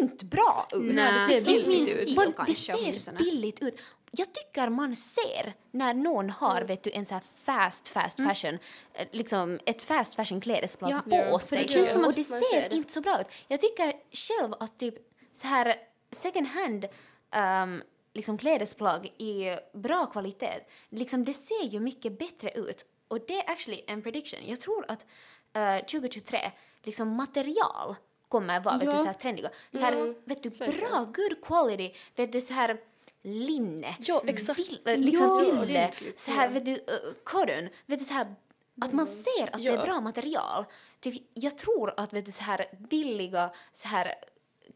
inte 0.00 0.24
bra 0.24 0.66
ut. 0.72 0.94
Nej, 0.94 1.12
det 1.28 1.34
det 1.34 1.40
ser 1.40 1.52
billigt 1.66 1.96
ut. 1.96 2.16
Man, 2.16 2.34
det 2.46 2.54
ser 2.54 3.18
billigt 3.18 3.62
ut. 3.62 3.80
Jag 4.10 4.28
tycker 4.32 4.68
man 4.68 4.96
ser 4.96 5.54
när 5.70 5.94
någon 5.94 6.30
har 6.30 6.62
vet 6.62 6.82
du, 6.82 6.90
en 6.90 7.06
så 7.06 7.14
här 7.14 7.22
fast, 7.44 7.88
fast 7.88 8.16
fashion, 8.16 8.58
eh, 8.94 9.06
liksom 9.10 9.58
ett 9.66 9.82
fast 9.82 10.14
fashion 10.14 10.40
klädesplagg 10.40 10.92
Ja, 10.92 11.00
på 11.00 11.10
ja, 11.16 11.38
sig. 11.38 11.66
det 11.66 11.96
och 11.96 12.08
att 12.08 12.16
det 12.16 12.24
ser 12.24 12.68
det. 12.68 12.76
inte 12.76 12.92
så 12.92 13.00
bra 13.00 13.20
ut. 13.20 13.26
Jag 13.48 13.60
tycker 13.60 13.92
själv 14.12 14.54
att 14.60 14.78
typ 14.78 14.94
så 15.32 15.46
här 15.46 15.74
second 16.10 16.46
hand 16.46 16.86
ehm, 17.30 17.82
liksom 18.14 18.38
klädesplagg 18.38 19.06
i 19.18 19.56
bra 19.72 20.06
kvalitet, 20.06 20.60
liksom 20.88 21.24
det 21.24 21.34
ser 21.34 21.64
ju 21.64 21.80
mycket 21.80 22.18
bättre 22.18 22.50
ut. 22.50 22.86
Och 23.08 23.18
det 23.26 23.36
är 23.36 23.50
actually 23.50 23.82
en 23.86 24.02
prediction. 24.02 24.40
Jag 24.44 24.60
tror 24.60 24.84
att 24.88 25.06
eh, 25.52 25.76
2023, 25.86 26.38
liksom 26.82 27.08
material 27.16 27.96
kommer 28.28 28.60
vara 28.60 28.78
vet 28.78 28.86
du, 28.90 28.92
Ja. 28.92 28.98
så 28.98 29.04
här 29.04 29.12
trendiga. 29.12 29.50
Så 29.72 29.78
här, 29.78 30.14
vet 30.24 30.42
du, 30.42 30.50
bra, 30.50 31.04
good 31.14 31.44
quality, 31.44 31.94
vet 32.16 32.32
du, 32.32 32.40
så 32.40 32.54
här 32.54 32.80
linne. 33.22 33.96
Ja, 34.00 34.22
exakt. 34.26 34.58
Vill, 34.58 34.80
äh, 34.84 34.96
liksom 34.98 35.26
Ja, 35.26 35.60
ordentligt, 35.62 36.20
så 36.20 36.30
här, 36.30 36.44
ja. 36.44 36.50
vet 36.50 36.64
du, 36.64 36.72
uh, 36.72 37.68
vet 37.86 37.98
du, 37.98 38.04
så 38.04 38.12
här, 38.14 38.34
att 38.80 38.92
man 38.92 39.06
ser 39.06 39.42
att 39.46 39.52
det 39.52 39.62
Ja. 39.62 39.72
är 39.72 39.84
bra 39.86 40.00
material. 40.00 40.64
Typ, 41.00 41.22
jag 41.34 41.58
tror 41.58 41.94
att 41.96 42.12
vet 42.12 42.26
du, 42.26 42.32
så 42.32 42.42
här 42.42 42.66
billiga 42.78 43.50
så 43.72 43.88
här 43.88 44.14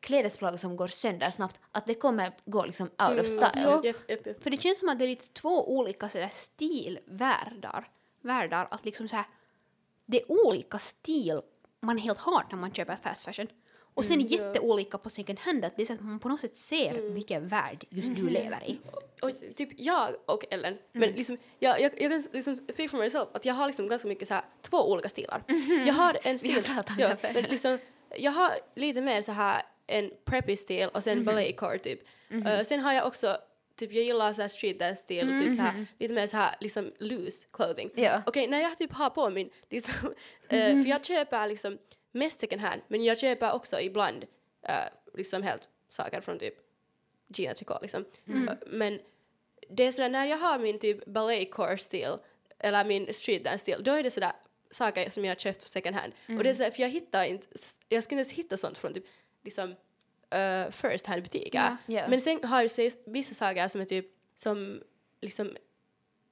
klädesplagg 0.01 0.61
som 0.61 0.77
går 0.77 0.87
sönder 0.87 1.31
snabbt, 1.31 1.61
att 1.73 1.87
det 1.87 1.95
kommer 1.95 2.33
gå 2.45 2.65
liksom 2.65 2.87
out 2.87 3.21
of 3.21 3.27
style. 3.27 3.81
Japp, 3.85 3.85
japp, 4.09 4.27
japp. 4.27 4.43
För 4.43 4.51
det 4.51 4.63
känns 4.63 4.79
som 4.79 4.89
att 4.89 4.99
det 4.99 5.05
är 5.05 5.09
lite 5.09 5.29
två 5.29 5.77
olika 5.77 6.09
sådär 6.09 6.29
stilvärldar. 6.33 7.89
Världar, 8.21 8.69
att 8.71 8.85
liksom 8.85 9.09
så 9.09 9.17
här, 9.17 9.25
det 10.07 10.21
är 10.23 10.47
olika 10.47 10.79
stil 10.79 11.41
man 11.81 11.99
helt 11.99 12.19
har 12.19 12.45
när 12.51 12.59
man 12.59 12.73
köper 12.73 12.97
fast 12.97 13.23
fashion. 13.23 13.47
Och 13.95 14.05
sen 14.05 14.21
Mm, 14.21 14.27
ja. 14.31 14.39
jätteolika 14.39 14.99
på 14.99 15.11
second 15.11 15.39
hand, 15.39 15.65
att 15.65 15.77
det 15.77 15.83
är 15.83 15.87
så 15.87 15.93
att 15.93 16.01
man 16.01 16.19
på 16.19 16.29
något 16.29 16.41
sätt 16.41 16.57
ser 16.57 17.11
vilken 17.11 17.49
värld 17.49 17.85
just 17.91 18.17
du 18.17 18.29
lever 18.29 18.69
i. 18.69 18.79
Och 19.23 19.31
typ 19.57 19.69
jag 19.77 20.15
och 20.27 20.45
Ellen, 20.51 20.79
men 20.93 21.11
liksom, 21.11 21.39
jag, 21.59 21.81
jag, 21.81 21.93
jag 22.03 22.11
kan 22.11 22.23
liksom 22.33 22.57
speak 22.57 22.91
for 22.91 22.99
myself 22.99 23.29
att 23.33 23.45
jag 23.45 23.55
har 23.55 23.67
liksom 23.67 23.89
ganska 23.89 24.09
mycket 24.09 24.29
så 24.29 24.35
här, 24.35 24.45
två 24.63 24.91
olika 24.91 25.09
stilar. 25.09 25.43
Jag 25.87 25.95
har 25.95 26.17
en 26.23 26.39
stil, 26.39 26.55
har 26.55 26.63
pratat 26.63 26.91
om 26.91 26.97
ja, 26.99 27.09
det 27.09 27.33
men 27.35 27.45
liksom, 27.45 27.79
jag 28.17 28.33
har 28.33 28.53
lite 28.75 29.01
mer 29.01 29.23
så 29.23 29.33
här 29.33 29.63
en 29.87 30.11
preppy 30.25 30.57
stil 30.57 30.89
och 30.95 31.05
sen 31.05 31.25
balletcore 31.25 31.79
typ. 31.79 32.01
Uh, 32.33 32.63
sen 32.63 32.81
har 32.81 32.93
jag 32.93 33.07
också 33.07 33.39
Typ 33.77 33.93
jag 33.93 34.05
gillar 34.05 34.33
så 34.33 34.41
här 34.43 34.49
street 34.49 34.79
dance 34.79 35.03
stil 35.03 35.35
och 35.35 35.43
typ 35.43 35.55
så 35.55 35.61
här, 35.61 35.87
lite 35.99 36.15
mer 36.15 36.27
så 36.27 36.37
här 36.37 36.57
liksom 36.61 36.93
loose 36.99 37.47
clothing. 37.53 37.91
Ja. 37.95 38.23
Okej, 38.27 38.47
när 38.47 38.61
jag 38.61 38.79
typ 38.79 38.93
har 38.93 39.11
på 39.11 39.31
min 39.31 39.51
liksom, 39.71 40.15
eh, 40.49 40.83
för 40.83 40.87
jag 40.89 41.05
köper 41.05 41.49
liksom 41.49 41.79
mest 42.13 42.41
second 42.41 42.61
hand 42.61 42.83
men 42.89 43.05
jag 43.05 43.19
köper 43.19 43.53
också 43.53 43.81
ibland 43.81 44.25
eh, 44.63 44.75
liksom 45.15 45.43
helt 45.43 45.69
saker 45.89 46.21
från 46.21 46.39
typ 46.39 46.55
Gina 47.29 47.55
Tricot 47.55 47.83
liksom. 47.83 48.05
Mm. 48.27 48.49
Eh, 48.49 48.55
Men 48.67 49.01
det 49.69 49.83
är 49.83 49.93
sådär 49.93 50.09
när 50.09 50.27
jag 50.27 50.39
har 50.39 50.59
min 50.59 50.79
typ 50.79 51.05
balletcore 51.05 51.79
stil 51.79 52.17
eller 52.59 52.85
min 52.85 53.15
street 53.15 53.45
dance 53.45 53.59
stil 53.63 53.77
då 53.85 53.93
är 53.93 54.03
det 54.03 54.11
sådär 54.11 54.33
saker 54.71 55.11
som 55.11 55.25
jag 55.25 55.31
har 55.31 55.37
köpt 55.37 55.69
second 55.69 55.97
hand. 55.97 56.13
Och 56.25 56.31
Mm. 56.31 56.43
det 56.43 56.51
är 56.51 56.55
sådär, 56.55 56.71
för 56.71 56.83
jag 56.83 56.89
hittar 56.91 57.25
inte, 57.25 57.47
jag 57.89 58.05
skulle 58.05 58.21
inte 58.21 58.29
ens 58.31 58.39
hitta 58.39 58.57
sånt 58.57 58.79
från 58.79 58.95
typ 58.95 59.05
liksom 59.47 59.75
eh, 60.31 60.71
first 60.71 61.07
hand 61.07 61.23
butiker. 61.23 61.59
Ja. 61.59 61.77
Ja. 61.87 62.09
Men 62.09 62.21
sen 62.21 62.45
har 62.45 62.61
jag 62.63 62.71
så 62.71 62.91
vissa 63.07 63.35
saker 63.35 63.69
som 63.69 63.81
är 63.81 63.85
typ 63.85 64.07
som 64.35 64.83
liksom 65.21 65.57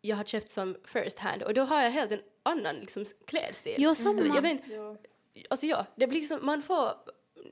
jag 0.00 0.16
har 0.16 0.24
köpt 0.24 0.50
som 0.50 0.77
first 0.85 1.18
hand 1.18 1.42
och 1.42 1.55
då 1.55 1.62
har 1.62 1.83
jag 1.83 1.90
helt 1.90 2.12
en 2.12 2.20
annan 2.42 2.77
liksom 2.77 3.05
klädstil. 3.27 3.74
Jo, 3.79 3.94
samma. 3.94 4.20
Eller 4.20 4.35
Jag 4.35 4.42
vet, 4.42 4.61
Ja. 4.68 4.96
alltså 5.50 5.66
ja, 5.66 5.87
det 5.96 6.07
blir 6.07 6.20
liksom, 6.20 6.38
man 6.46 6.62
får 6.62 6.90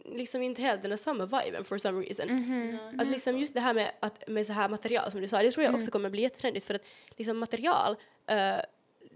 liksom 0.04 0.42
inte 0.42 0.62
helt 0.62 0.82
den 0.82 0.90
här 0.90 0.98
samma 0.98 1.26
viben 1.26 1.64
for 1.64 1.78
some 1.78 2.02
reason. 2.02 2.26
Mhm. 2.36 3.00
Att 3.00 3.08
liksom 3.08 3.38
just 3.38 3.54
det 3.54 3.60
här 3.60 3.74
med, 3.74 3.92
att, 4.00 4.28
med 4.28 4.46
så 4.46 4.52
här 4.52 4.68
material 4.68 5.10
som 5.10 5.20
du 5.20 5.28
sa, 5.28 5.42
det 5.42 5.52
tror 5.52 5.64
jag 5.64 5.74
också 5.74 5.90
kommer 5.90 6.10
bli 6.10 6.22
jättetrendigt 6.22 6.66
för 6.66 6.74
att 6.74 6.82
liksom 7.16 7.38
material, 7.38 7.96
eh, 8.26 8.56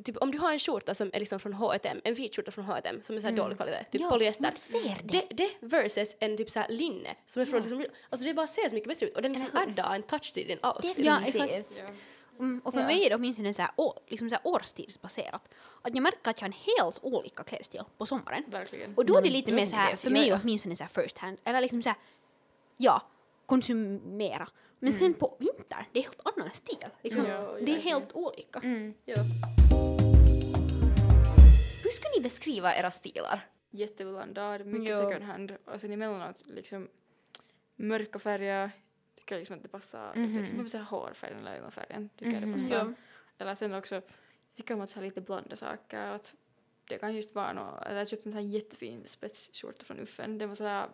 typ 0.05 0.17
om 0.17 0.31
du 0.31 0.39
har 0.39 0.53
en 0.53 0.59
skjorta 0.59 0.95
som 0.95 1.11
är 1.13 1.21
liksom 1.21 1.41
från 1.41 1.53
H&M, 1.53 2.01
en 2.05 2.15
vit 2.15 2.37
skjorta 2.37 2.51
från 2.51 2.65
H&M 2.65 3.01
som 3.03 3.17
är 3.17 3.21
så 3.21 3.27
här 3.27 3.35
dålig 3.37 3.57
kvalitet, 3.57 3.85
typ 3.93 4.01
Ja, 4.01 4.11
polyester. 4.11 4.43
man 4.43 4.57
ser 4.57 4.97
det. 5.03 5.23
det. 5.31 5.37
Det 5.37 5.51
versus 5.67 6.17
en 6.21 6.37
typ 6.37 6.51
så 6.51 6.59
här 6.61 6.69
linne 6.69 7.15
som 7.27 7.43
är 7.43 7.47
från 7.47 7.61
liksom, 7.61 7.85
alltså 8.11 8.27
det 8.27 8.35
bara 8.35 8.47
ser 8.47 8.69
så 8.69 8.75
mycket 8.75 8.89
bättre 8.89 9.07
ut 9.07 9.15
och 9.17 9.23
den 9.23 9.33
liksom 9.33 9.49
addar 9.55 9.95
en 9.95 10.03
touch 10.03 10.33
till 10.35 10.47
din 10.49 10.59
outfit. 10.63 10.99
Ja, 11.07 11.19
Definitivt. 11.19 11.51
exakt. 11.53 11.83
Ja. 11.89 11.95
Mm, 12.39 12.61
och 12.65 12.75
för 12.75 12.81
Ja. 12.81 12.87
mig 12.87 13.05
är 13.05 13.09
det 13.11 13.17
åtminstone 13.17 13.55
så 13.55 13.63
här, 13.63 13.71
å, 13.77 13.95
liksom 14.09 14.31
så 14.31 14.35
här 14.37 14.47
årstidsbaserat. 14.47 15.49
Att 15.83 15.95
jag 15.95 16.03
märker 16.03 16.31
att 16.31 16.41
jag 16.41 16.49
har 16.49 16.55
en 16.55 16.83
helt 16.83 16.99
olika 17.03 17.43
klädstil 17.45 17.83
på 17.99 18.07
sommaren. 18.07 18.43
Verkligen. 18.47 18.95
Och 18.95 19.07
då 19.07 19.13
är 19.17 19.23
det 19.23 19.29
Mm, 19.29 19.33
lite 19.37 19.51
då 19.51 19.57
mer 19.57 19.67
så 19.67 19.77
här, 19.77 19.91
det. 19.91 19.97
för 19.97 20.09
Ja, 20.09 20.13
mig 20.13 20.29
ja. 20.29 20.39
åtminstone 20.43 20.77
så 20.77 20.85
här 20.85 21.03
first 21.03 21.19
hand. 21.19 21.39
Eller 21.45 21.61
liksom 21.61 21.83
så 21.83 21.89
här, 21.89 21.99
ja, 22.77 23.03
konsumera. 23.47 24.49
Men 24.79 24.93
sen 24.93 25.15
på 25.15 25.37
vinter, 25.39 25.89
det 25.93 25.99
är 25.99 26.03
helt 26.03 26.21
annan 26.25 26.51
stil. 26.53 26.87
Liksom, 27.03 27.27
Ja, 27.27 27.57
det 27.63 27.73
är 27.77 27.81
helt 27.81 28.13
olika. 28.13 28.59
Mm. 28.61 28.95
Ja. 29.05 29.15
Hur 31.87 31.93
skulle 31.93 32.15
ni 32.17 32.21
beskriva 32.23 32.75
era 32.77 32.91
stilar? 32.91 33.49
Jätteblandad, 33.71 34.67
mycket 34.67 34.89
Ja. 34.89 35.03
second 35.09 35.25
hand 35.25 35.57
och 35.65 35.81
sen 35.81 35.93
emellanåt 35.93 36.43
liksom 36.47 36.89
mörka 37.77 38.19
färger 38.19 38.71
tycker 39.15 39.35
jag 39.35 39.39
liksom 39.41 39.57
att 39.57 39.63
det 39.63 39.69
passar. 39.69 40.15
Mhm. 40.15 40.33
Liksom 40.39 40.61
mm 40.61 40.85
hårfärgen 40.87 41.39
eller 41.39 41.57
ögonfärgen 41.57 42.09
tycker 42.17 42.33
jag 42.33 42.43
Mhm. 42.43 42.53
det 42.53 42.59
passar. 42.59 42.75
Ja. 42.75 42.93
Eller 43.39 43.55
sen 43.55 43.75
också, 43.75 43.95
jag 43.95 44.05
tycker 44.55 44.75
om 44.75 44.81
att 44.81 44.93
ha 44.93 45.03
lite 45.03 45.21
blanda 45.21 45.57
saker. 45.57 45.99
Att 46.07 46.35
det 46.89 46.99
kan 46.99 47.15
just 47.15 47.35
vara 47.35 47.53
något, 47.53 47.85
jag 47.91 48.09
köpte 48.09 48.29
en 48.29 48.33
sån 48.33 48.43
här 48.43 48.49
jättefin 48.49 49.03
spetsskjorta 49.05 49.85
från 49.85 50.01
Uffen. 50.01 50.39
Den 50.39 50.49
var 50.49 50.57
sådär, 50.57 50.87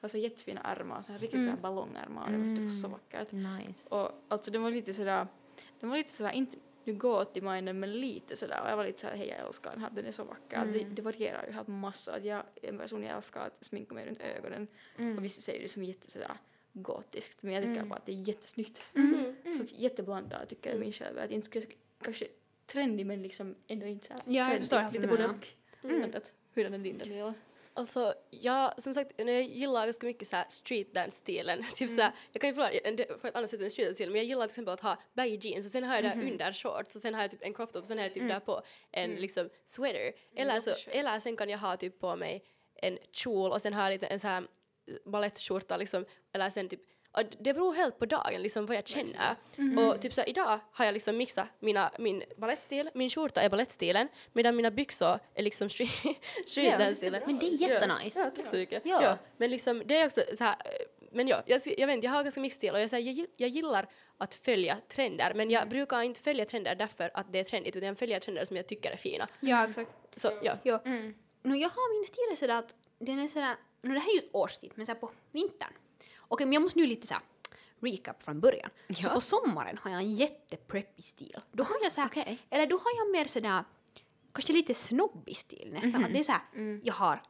har 0.00 0.08
så 0.08 0.18
jättefina 0.18 0.60
ärmar, 0.60 1.02
så 1.02 1.12
här 1.12 1.18
riktigt 1.18 1.40
Mm. 1.40 1.50
sådär 1.50 1.62
ballongärmar. 1.62 2.30
Det 2.32 2.38
var, 2.38 2.44
det 2.56 2.60
var 2.62 2.70
så 2.70 2.88
vackert. 2.88 3.32
Nice. 3.32 3.94
Och 3.94 4.10
alltså 4.28 4.50
den 4.50 4.62
var 4.62 4.70
lite 4.70 4.94
sådär, 4.94 5.26
den 5.80 5.90
var 5.90 5.96
lite 5.96 6.12
sådär, 6.12 6.30
inte 6.32 6.56
nu 6.86 6.94
gåt 6.94 7.36
i 7.36 7.40
minen 7.40 7.80
men 7.80 8.00
lite 8.00 8.36
sådär 8.36 8.60
och 8.62 8.70
jag 8.70 8.76
var 8.76 8.84
lite 8.84 9.00
såhär 9.00 9.16
hej 9.16 9.28
jag 9.28 9.46
älskar 9.46 9.70
den 9.70 9.80
här, 9.80 9.90
den 9.90 10.06
är 10.06 10.12
så 10.12 10.24
vacker. 10.24 10.66
Det, 10.66 10.84
det 10.84 11.02
varierar 11.02 11.46
ju 11.46 11.52
helt 11.52 11.68
massor. 11.68 12.12
Att 12.14 12.24
jag 12.24 12.42
är 12.62 12.68
en 12.68 12.78
person 12.78 13.02
jag 13.02 13.16
älskar 13.16 13.40
att 13.40 13.64
sminka 13.64 13.94
mig 13.94 14.06
runt 14.06 14.20
ögonen 14.20 14.68
och 15.16 15.24
vissa 15.24 15.40
säger 15.40 15.62
det 15.62 15.68
som 15.68 15.84
jätte 15.84 16.10
sådär 16.10 16.36
gotiskt 16.72 17.42
men 17.42 17.52
jag 17.54 17.64
tycker 17.64 17.84
bara 17.84 17.98
att 17.98 18.06
det 18.06 18.12
är 18.12 18.28
jättesnyggt. 18.28 18.82
Mm. 18.94 19.36
Så 19.56 19.62
att 19.62 19.72
jätteblandat 19.72 20.48
tycker 20.48 20.70
jag 20.70 20.80
min 20.80 20.92
själv. 20.92 21.18
Att 21.18 21.24
jag 21.24 21.32
inte 21.32 21.46
skulle 21.46 21.66
kanske 22.02 22.26
trendig 22.66 23.06
men 23.06 23.22
liksom 23.22 23.54
ändå 23.66 23.86
inte 23.86 24.06
såhär 24.06 24.22
Ja, 24.26 24.32
jag 24.32 24.46
trendig. 24.46 24.60
förstår 24.62 24.78
helt 24.78 24.94
Lite 24.94 25.08
både 25.08 25.26
och. 25.26 25.48
Mm. 25.84 26.12
Hurdan 26.54 26.74
är 26.74 26.78
din 26.78 26.98
Daniela? 26.98 27.34
Alltså, 27.76 28.14
jag, 28.30 28.82
som 28.82 28.94
sagt, 28.94 29.12
jag 29.16 29.42
gillar 29.42 29.84
ganska 29.84 30.06
mycket 30.06 30.28
så 30.28 30.36
här 30.36 30.46
street 30.48 30.94
dance-stilen. 30.94 31.62
Typ 31.74 31.80
Mm. 31.80 31.96
så 31.96 32.02
här, 32.02 32.12
jag 32.32 32.40
kan 32.40 32.50
ju 32.50 32.54
förklara 32.54 32.92
det 32.96 33.04
på 33.20 33.26
ett 33.26 33.36
annat 33.36 33.50
sätt 33.50 33.60
än 33.60 33.70
street 33.70 33.88
dance 33.88 34.06
men 34.06 34.16
jag 34.16 34.24
gillar 34.24 34.46
till 34.46 34.50
exempel 34.52 34.74
att 34.74 34.80
ha 34.80 34.96
baggy 35.14 35.36
jeans 35.40 35.66
och 35.66 35.72
sen 35.72 35.84
har 35.84 35.94
jag 35.94 36.04
Mhm. 36.04 36.20
där 36.26 36.32
under 36.32 36.52
shorts 36.52 36.96
och 36.96 37.02
sen 37.02 37.14
har 37.14 37.22
jag 37.22 37.30
typ 37.30 37.42
en 37.42 37.54
crop 37.54 37.72
top 37.72 37.82
och 37.82 37.86
sen 37.88 37.98
har 37.98 38.04
jag 38.04 38.12
typ 38.14 38.20
Mm. 38.22 38.32
där 38.34 38.40
på 38.40 38.62
en 38.92 39.10
liksom 39.14 39.50
sweater. 39.64 40.12
Eller, 40.36 40.60
så, 40.60 40.70
eller 40.90 41.20
sen 41.20 41.36
kan 41.36 41.48
jag 41.48 41.58
ha 41.58 41.76
typ 41.76 42.00
på 42.00 42.16
mig 42.16 42.44
en 42.82 42.98
kjol 43.12 43.52
och 43.52 43.62
sen 43.62 43.74
har 43.74 43.82
jag 43.82 43.90
lite 43.90 44.06
en 44.06 44.20
så 44.20 44.26
här 44.26 44.44
balettskjorta 45.04 45.76
liksom, 45.76 46.04
eller 46.32 46.50
sen 46.50 46.68
typ 46.68 46.80
och 47.16 47.22
det 47.40 47.54
beror 47.54 47.74
helt 47.74 47.98
på 47.98 48.06
dagen, 48.06 48.42
liksom 48.42 48.66
vad 48.66 48.76
jag 48.76 48.88
känner. 48.88 49.36
Mhm. 49.56 49.78
Och 49.78 50.00
typ 50.00 50.14
så 50.14 50.20
här, 50.20 50.28
idag 50.28 50.60
har 50.72 50.84
jag 50.84 50.92
liksom 50.92 51.16
mixat 51.16 51.46
mina, 51.58 51.90
min 51.98 52.22
balettstil, 52.36 52.90
min 52.94 53.10
skjorta 53.10 53.40
är 53.42 53.48
balettstilen, 53.50 54.08
medan 54.32 54.56
mina 54.56 54.70
byxor 54.70 55.18
är 55.34 55.42
liksom 55.42 55.68
street, 55.70 55.90
street 56.46 56.72
Ja, 56.72 56.78
dance-stilen. 56.78 57.22
men 57.26 57.38
det 57.38 57.46
är 57.46 57.50
jättenice. 57.50 58.18
Ja, 58.18 58.24
ja, 58.24 58.30
tack 58.36 58.46
så 58.46 58.56
mycket. 58.56 58.82
Ja. 58.86 59.02
Ja. 59.02 59.18
men 59.36 59.50
liksom 59.50 59.82
det 59.86 59.96
är 60.00 60.06
också 60.06 60.20
så 60.34 60.44
här, 60.44 60.56
eh, 60.64 60.70
men 61.12 61.28
ja, 61.28 61.42
jag, 61.46 61.60
jag 61.78 61.86
vet 61.86 62.04
jag 62.04 62.10
har 62.10 62.22
ganska 62.22 62.40
mycket 62.40 62.56
stil 62.56 62.72
och 62.72 62.80
jag, 62.80 62.90
så 62.90 62.96
här, 62.96 63.02
jag, 63.02 63.26
jag 63.36 63.48
gillar 63.48 63.88
att 64.18 64.34
följa 64.34 64.76
trender, 64.88 65.32
men 65.34 65.50
jag 65.50 65.68
brukar 65.68 66.02
inte 66.02 66.20
följa 66.20 66.44
trender 66.44 66.74
därför 66.74 67.10
att 67.14 67.32
det 67.32 67.38
är 67.38 67.44
trendigt, 67.44 67.76
utan 67.76 67.86
jag 67.88 67.98
följer 67.98 68.20
trender 68.20 68.44
som 68.44 68.56
jag 68.56 68.66
tycker 68.66 68.90
är 68.90 68.96
fina. 68.96 69.26
Ja, 69.40 69.68
exakt. 69.68 69.90
Så 70.16 70.30
ja. 70.42 70.52
Ja. 70.62 70.82
Mm. 70.84 71.14
No, 71.42 71.54
jag 71.54 71.68
har 71.68 71.98
min 71.98 72.06
stil 72.06 72.24
är 72.32 72.36
sådär 72.36 72.58
att 72.58 72.74
den 72.98 73.18
är 73.18 73.28
sådär, 73.28 73.56
no, 73.82 73.92
det 73.94 74.00
här 74.00 74.10
är 74.10 74.22
ju 74.22 74.28
årstid, 74.32 74.72
men 74.74 74.86
såhär 74.86 74.98
på 75.00 75.10
vintern. 75.32 75.72
Okej, 76.28 76.46
men 76.46 76.52
jag 76.52 76.62
måste 76.62 76.78
nu 76.78 76.86
lite 76.86 77.06
såhär 77.06 77.22
recap 77.80 78.22
från 78.22 78.40
början. 78.40 78.70
Så 78.88 78.94
Ja. 79.06 79.14
på 79.14 79.20
sommaren 79.20 79.78
har 79.82 79.90
jag 79.90 80.00
en 80.00 80.14
jättepreppy 80.14 81.02
stil. 81.02 81.40
Då 81.52 81.62
har 81.64 81.76
jag 81.82 81.92
såhär, 81.92 82.08
Okej. 82.08 82.38
eller 82.50 82.66
då 82.66 82.76
har 82.76 82.90
jag 82.96 83.10
mer 83.10 83.24
sådär, 83.24 83.64
kanske 84.32 84.52
lite 84.52 84.74
snobbig 84.74 85.36
stil 85.36 85.70
nästan. 85.72 86.04
Att 86.04 86.12
det 86.12 86.18
är 86.18 86.22
såhär, 86.22 86.80
jag 86.82 86.94
har 86.94 87.22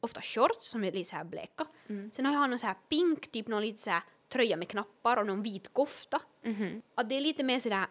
ofta 0.00 0.22
shorts 0.22 0.68
som 0.68 0.84
är 0.84 0.92
lite 0.92 1.10
såhär 1.10 1.24
bleka. 1.24 1.66
Sen 2.12 2.26
har 2.26 2.32
jag 2.32 2.50
någon 2.50 2.58
såhär 2.58 2.76
pink, 2.88 3.32
typ 3.32 3.48
någon 3.48 3.62
lite 3.62 3.82
såhär 3.82 4.02
tröja 4.28 4.56
med 4.56 4.68
knappar 4.68 5.16
och 5.16 5.26
någon 5.26 5.42
vit 5.42 5.72
kofta. 5.72 6.20
Mhm. 6.42 6.82
Att 6.94 7.08
det 7.08 7.14
är 7.14 7.20
lite 7.20 7.42
mer 7.42 7.60
sådär 7.60 7.86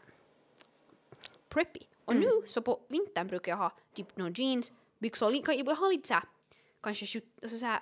preppy. 1.50 1.80
Och 2.06 2.16
nu 2.16 2.30
så 2.48 2.62
på 2.62 2.80
vintern 2.88 3.28
brukar 3.28 3.52
jag 3.52 3.58
ha 3.58 3.72
typ 3.94 4.18
någon 4.18 4.34
jeans, 4.34 4.72
byxor, 5.00 5.34
jag 5.48 5.76
har 5.76 5.92
lite 5.94 6.08
såhär 6.08 6.24
kanske 6.82 7.22
alltså 7.44 7.58
såhär, 7.58 7.80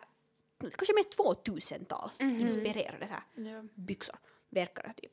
kanske 0.61 0.93
mer 0.93 1.03
2000-tals 1.03 2.21
inspirerade 2.21 3.07
såhär 3.07 3.23
Ja. 3.35 3.63
byxor, 3.75 4.15
verkar 4.49 4.83
det 4.83 5.01
typ. 5.01 5.11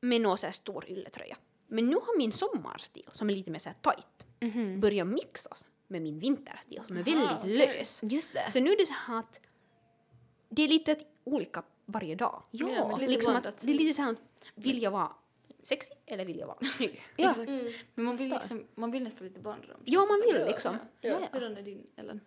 Med 0.00 0.20
någon 0.20 0.38
såhär 0.38 0.52
stor 0.52 0.84
ylletröja. 0.88 1.36
Men 1.66 1.86
nu 1.86 1.94
har 1.96 2.18
min 2.18 2.32
sommarstil 2.32 3.08
som 3.12 3.30
är 3.30 3.34
lite 3.34 3.50
mer 3.50 3.58
såhär 3.58 3.76
tight 3.82 4.26
börjat 4.80 5.06
mixas 5.06 5.68
med 5.86 6.02
min 6.02 6.18
vinterstil 6.18 6.80
som 6.86 6.96
är 6.96 7.02
väldigt 7.02 7.30
okej. 7.38 7.56
lös. 7.56 8.00
Just 8.02 8.34
det. 8.34 8.50
Så 8.52 8.60
nu 8.60 8.70
är 8.72 8.76
det 8.76 8.86
så 8.86 8.94
här 8.94 9.18
att 9.18 9.40
det 10.48 10.62
är 10.62 10.68
lite 10.68 10.96
olika 11.24 11.62
varje 11.84 12.14
dag. 12.14 12.42
Ja, 12.50 12.68
Ja, 12.70 12.88
men 12.88 12.98
lite 13.00 13.12
liksom 13.12 13.36
att, 13.36 13.58
det 13.58 13.70
är 13.70 13.74
lite 13.74 13.94
så 13.94 14.02
här, 14.02 14.16
vill 14.54 14.82
jag 14.82 14.90
vara 14.90 15.12
sexy 15.62 15.92
eller 16.06 16.24
vill 16.24 16.38
jag 16.38 16.46
vara 16.46 16.58
snygg? 16.76 17.02
Ja. 17.16 17.30
Exakt. 17.30 17.50
Men 17.94 18.04
man 18.04 18.16
vill, 18.16 18.30
liksom, 18.30 18.66
man 18.74 18.90
vill 18.90 19.02
nästan 19.04 19.26
lite 19.26 19.40
blanda 19.40 19.66
dem. 19.66 19.80
Ja, 19.84 20.06
man 20.06 20.20
vill 20.26 20.46
liksom. 20.46 20.76
Ja. 21.00 21.08
Ja, 21.10 21.18
ja. 21.20 21.28
Hurdan 21.32 21.56
är 21.56 21.62
din, 21.62 21.86
Ellen? 21.96 22.20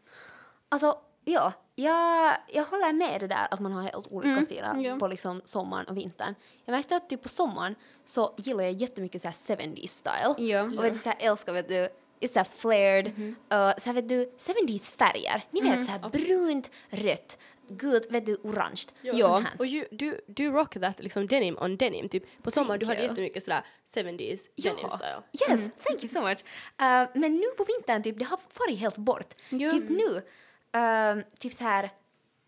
Alltså, 0.69 1.01
ja. 1.25 1.53
Jag, 1.75 2.37
jag 2.47 2.63
håller 2.65 2.93
med 2.93 3.19
det 3.21 3.27
där 3.27 3.47
att 3.51 3.59
man 3.59 3.71
har 3.71 3.81
helt 3.81 4.07
olika 4.07 4.29
Mm, 4.31 4.45
stilar 4.45 4.77
ja. 4.77 4.95
på 4.99 5.07
liksom 5.07 5.41
sommaren 5.43 5.85
och 5.85 5.97
vintern. 5.97 6.35
Jag 6.65 6.73
märkte 6.73 6.95
att 6.95 7.09
typ 7.09 7.23
på 7.23 7.29
sommaren 7.29 7.75
så 8.05 8.33
gillar 8.37 8.63
jag 8.63 8.73
jättemycket 8.73 9.21
så 9.21 9.27
här 9.27 9.33
70s 9.57 9.87
style. 9.87 10.49
Ja. 10.51 10.61
Och 10.63 10.83
vet 10.83 10.93
du, 10.93 10.99
så 10.99 11.09
här, 11.09 11.17
älskar 11.21 11.53
vet 11.53 11.67
du, 11.69 11.87
så 12.27 12.39
här 12.39 12.43
flared, 12.57 13.11
Mhm. 13.17 13.27
uh, 13.53 13.71
så 13.77 13.85
här 13.85 13.93
vet 13.93 14.09
du, 14.09 14.31
70s 14.37 14.91
färger. 14.97 15.43
Ni 15.51 15.61
vet 15.61 15.85
så 15.85 15.91
här 15.91 15.99
brunt, 16.09 16.71
rött, 16.89 17.37
gult, 17.67 18.11
vet 18.11 18.25
du, 18.25 18.35
orange. 18.35 18.81
Ja. 19.01 19.43
Och 19.59 19.65
ju, 19.65 19.85
du, 19.91 20.21
du 20.27 20.49
rock 20.51 20.73
that 20.73 20.99
liksom 20.99 21.27
denim 21.27 21.57
on 21.61 21.77
denim, 21.77 22.09
typ 22.09 22.43
på 22.43 22.51
sommaren 22.51 22.79
du 22.79 22.85
hade 22.85 23.01
jättemycket 23.03 23.43
sådär 23.43 23.65
70s 23.95 24.39
Ja. 24.55 24.71
denim 24.73 24.89
style. 24.89 25.21
Yes, 25.49 25.69
thank 25.83 26.03
you 26.03 26.09
so 26.09 26.21
much. 26.21 26.39
Uh, 26.81 27.19
men 27.21 27.35
nu 27.35 27.47
på 27.57 27.63
vintern, 27.63 28.03
typ, 28.03 28.19
det 28.19 28.25
har 28.25 28.37
farit 28.49 28.79
helt 28.79 28.97
bort. 28.97 29.33
Ja. 29.49 29.69
Typ 29.71 29.89
nu, 29.89 30.21
uh, 30.77 31.23
typ 31.39 31.53
så 31.53 31.63
här 31.63 31.91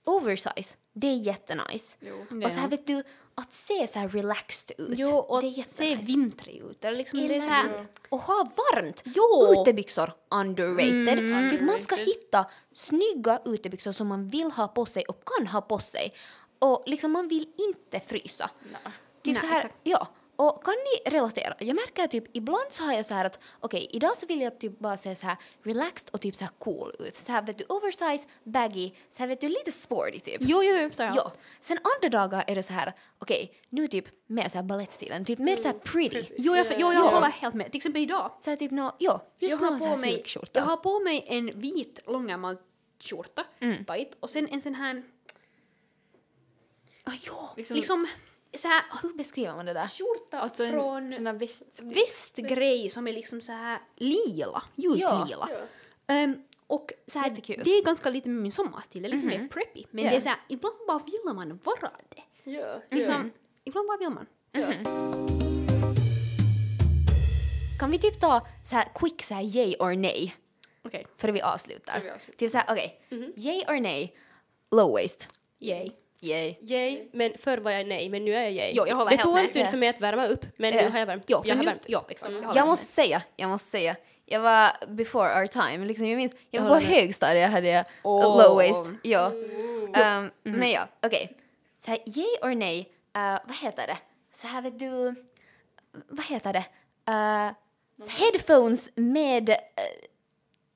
oversize, 0.05 0.75
det 0.93 1.07
är 1.07 1.15
jättenice. 1.15 1.97
Jo. 1.99 2.25
Och 2.45 2.51
så 2.51 2.59
här 2.59 2.67
vet 2.67 2.87
du, 2.87 3.03
att 3.35 3.53
se 3.53 3.87
så 3.87 3.99
här 3.99 4.09
relaxed 4.09 4.75
ut. 4.77 4.97
Jo, 4.97 5.15
och 5.15 5.41
det 5.41 5.47
är 5.47 5.61
att 5.61 5.69
se 5.69 5.85
jättenice. 5.85 6.07
vintrig 6.07 6.57
ut. 6.57 6.85
Eller 6.85 6.97
liksom 6.97 7.19
det 7.19 7.25
är 7.25 7.29
Eller 7.29 7.39
så 7.41 7.49
här? 7.49 7.87
Och 8.09 8.19
ha 8.19 8.51
varmt! 8.55 9.03
Jo. 9.05 9.61
Utebyxor, 9.61 10.13
underrated. 10.29 11.51
Typ 11.51 11.61
man 11.61 11.79
ska 11.79 11.95
hitta 11.95 12.45
snygga 12.71 13.41
utebyxor 13.45 13.91
som 13.91 14.07
man 14.07 14.29
vill 14.29 14.51
ha 14.51 14.67
på 14.67 14.85
sig 14.85 15.03
och 15.03 15.23
kan 15.25 15.47
ha 15.47 15.61
på 15.61 15.79
sig. 15.79 16.11
Och 16.59 16.83
liksom 16.85 17.11
man 17.11 17.27
vill 17.27 17.47
inte 17.57 17.99
frysa. 18.07 18.49
Nej. 18.71 18.93
Typ 19.23 19.33
Nej, 19.33 19.41
så 19.41 19.47
här, 19.47 19.57
exakt. 19.57 19.75
ja. 19.83 20.07
Och 20.35 20.63
kan 20.63 20.73
ni 20.73 21.11
relatera? 21.11 21.55
Jag 21.59 21.75
märker 21.75 22.07
typ 22.07 22.23
ibland 22.37 22.65
så 22.69 22.83
har 22.83 22.93
jag 22.93 23.05
så 23.05 23.13
här 23.13 23.25
att 23.25 23.39
okej, 23.59 23.87
idag 23.91 24.17
så 24.17 24.25
vill 24.25 24.41
jag 24.41 24.59
typ 24.59 24.79
bara 24.79 24.97
se 24.97 25.15
så 25.15 25.25
här 25.25 25.37
relaxed 25.63 26.09
och 26.13 26.21
typ 26.21 26.35
så 26.35 26.43
här 26.43 26.51
cool 26.59 26.91
ut. 26.99 27.15
Så 27.15 27.31
här 27.31 27.41
vet 27.41 27.57
du, 27.57 27.65
oversize, 27.69 28.27
baggy, 28.43 28.91
så 29.09 29.19
här 29.23 29.27
vet 29.27 29.41
du, 29.41 29.49
lite 29.49 29.71
sporty 29.71 30.19
typ. 30.19 30.37
Jo, 30.39 30.63
jo, 30.63 30.73
jag 30.75 30.89
förstår. 30.91 31.05
Ja. 31.15 31.31
Sen 31.59 31.77
andra 31.83 32.17
dagar 32.17 32.43
är 32.47 32.55
det 32.55 32.63
så 32.63 32.73
här, 32.73 32.93
okej, 33.19 33.53
nu 33.69 33.87
typ 33.87 34.05
mer 34.27 34.49
så 34.49 34.57
här 34.57 34.63
balettstilen, 34.63 35.25
typ 35.25 35.39
mer 35.39 35.55
så 35.57 35.63
här 35.63 35.73
pretty. 35.73 36.25
Jo, 36.37 36.55
jag, 36.55 36.65
jo, 36.71 36.77
jag 36.79 36.93
Ja. 36.93 37.09
håller 37.09 37.27
helt 37.27 37.55
med. 37.55 37.65
Till 37.71 37.77
exempel 37.79 38.01
idag. 38.01 38.31
Så 38.39 38.49
här 38.49 38.57
typ 38.57 38.71
nå, 38.71 38.95
ja, 38.99 39.25
just 39.39 39.61
jag, 39.61 39.67
har 39.67 39.79
på 39.79 39.97
mig, 39.97 40.23
jag 40.53 40.63
har 40.63 40.77
på 40.77 40.99
mig 40.99 41.25
en 41.27 41.59
vit 41.59 41.99
långärmad 42.07 42.57
skjorta, 42.99 43.43
Mm. 43.59 43.85
tight, 43.85 44.17
och 44.19 44.29
sen 44.29 44.47
en 44.47 44.61
sån 44.61 44.75
här... 44.75 45.03
Ah, 47.03 47.11
ja, 47.27 47.53
Liksom- 47.57 47.75
liksom, 47.77 48.07
så 48.57 48.67
här 48.67 48.83
Hur 49.01 49.13
beskriver 49.13 49.55
man 49.55 49.65
det 49.65 49.73
där? 49.73 49.87
skjorta 49.87 50.39
Alltså 50.39 50.63
en 50.63 50.71
från 50.71 51.11
sån 51.11 51.23
där 51.23 51.33
väst... 51.33 51.79
västgrej 51.81 52.89
som 52.89 53.07
är 53.07 53.13
liksom 53.13 53.41
så 53.41 53.51
här 53.51 53.79
lila, 53.95 54.63
ljus 54.75 55.01
Ja. 55.01 55.25
lila. 55.29 55.49
Ehm, 56.07 56.35
och 56.67 56.91
så 57.07 57.19
här, 57.19 57.29
det 57.63 57.71
är 57.77 57.83
ganska 57.85 58.09
lite 58.09 58.29
med 58.29 58.41
min 58.43 58.51
sommarstil, 58.51 59.01
det 59.01 59.07
är 59.09 59.11
lite 59.13 59.27
mer 59.27 59.47
preppy. 59.47 59.83
Men 59.91 60.03
Ja. 60.03 60.09
det 60.09 60.15
är 60.15 60.19
så 60.19 60.29
här, 60.29 60.39
ibland 60.49 60.75
bara 60.87 60.99
vill 60.99 61.19
man 61.25 61.59
vara 61.63 61.91
det. 62.09 62.51
Ja. 62.51 62.81
Liksom, 62.91 63.31
Ibland 63.63 63.87
bara 63.87 63.97
vill 63.97 64.09
man. 64.09 64.25
Kan 67.79 67.91
vi 67.91 67.99
typ 67.99 68.19
ta 68.21 68.47
så 68.65 68.75
här 68.75 68.87
quick 68.95 69.23
så 69.23 69.33
här 69.33 69.57
yay 69.57 69.75
or 69.79 69.95
nej 69.95 70.35
Okej. 70.85 71.07
för 71.17 71.29
vi 71.29 71.41
avslutar? 71.41 71.93
Före 71.93 72.03
vi 72.03 72.09
avslutar. 72.09 72.37
Typ 72.37 72.51
så 72.51 72.57
här, 72.57 72.65
okej, 72.69 73.01
yay 73.35 73.63
or 73.67 73.79
nej, 73.81 74.15
low 74.71 74.91
waist, 74.91 75.29
Yay. 75.59 75.91
Yay. 76.23 76.55
Yay, 76.61 77.07
men 77.11 77.33
förr 77.39 77.57
var 77.57 77.71
jag 77.71 77.87
nej, 77.87 78.09
men 78.09 78.25
nu 78.25 78.35
är 78.35 78.41
jag 78.43 78.51
yay. 78.51 78.71
Jo, 78.75 78.87
jag 78.87 78.95
håller 78.95 79.09
det 79.09 79.15
helt 79.15 79.23
tog 79.23 79.33
med. 79.33 79.41
en 79.43 79.47
stund 79.49 79.69
för 79.69 79.77
mig 79.77 79.89
att 79.89 80.01
värma 80.01 80.27
upp, 80.27 80.45
men 80.57 80.73
nu 80.73 80.89
har 80.89 80.99
jag 80.99 81.05
värmt. 81.05 81.23
Jo, 81.27 81.41
jag 81.45 81.55
har 81.55 81.63
nu, 81.63 81.69
värmt. 81.69 81.83
ja, 81.87 82.05
exakt. 82.09 82.33
jag 82.41 82.55
Jag 82.55 82.67
måste 82.67 82.85
säga, 82.85 83.21
jag 83.35 83.49
måste 83.49 83.69
säga, 83.69 83.95
jag 84.25 84.39
var 84.39 84.71
before 84.87 85.39
our 85.41 85.47
time, 85.47 85.85
liksom 85.85 86.07
jag 86.07 86.17
minns, 86.17 86.31
jag 86.49 86.61
var 86.61 86.69
på 86.69 86.75
med. 86.75 86.83
högstadiet 86.83 87.51
hade 87.51 87.67
jag 87.67 87.85
Åh. 88.03 88.37
low 88.37 88.55
waist, 88.55 88.99
ja. 89.01 89.31
Um, 89.31 90.31
Men 90.43 90.71
ja, 90.71 90.87
okej. 91.01 91.37
Så 91.79 91.91
här, 91.91 91.99
yay 92.05 92.37
or 92.41 92.55
nej, 92.55 92.79
uh, 93.17 93.39
vad 93.45 93.57
heter 93.57 93.87
det? 93.87 93.97
Så 94.35 94.47
här 94.47 94.61
vet 94.61 94.79
du, 94.79 95.15
vad 96.07 96.25
heter 96.25 96.53
det? 96.53 96.65
Uh, 97.11 97.51
headphones 98.07 98.89
med, 98.95 99.49
uh, 99.49 99.55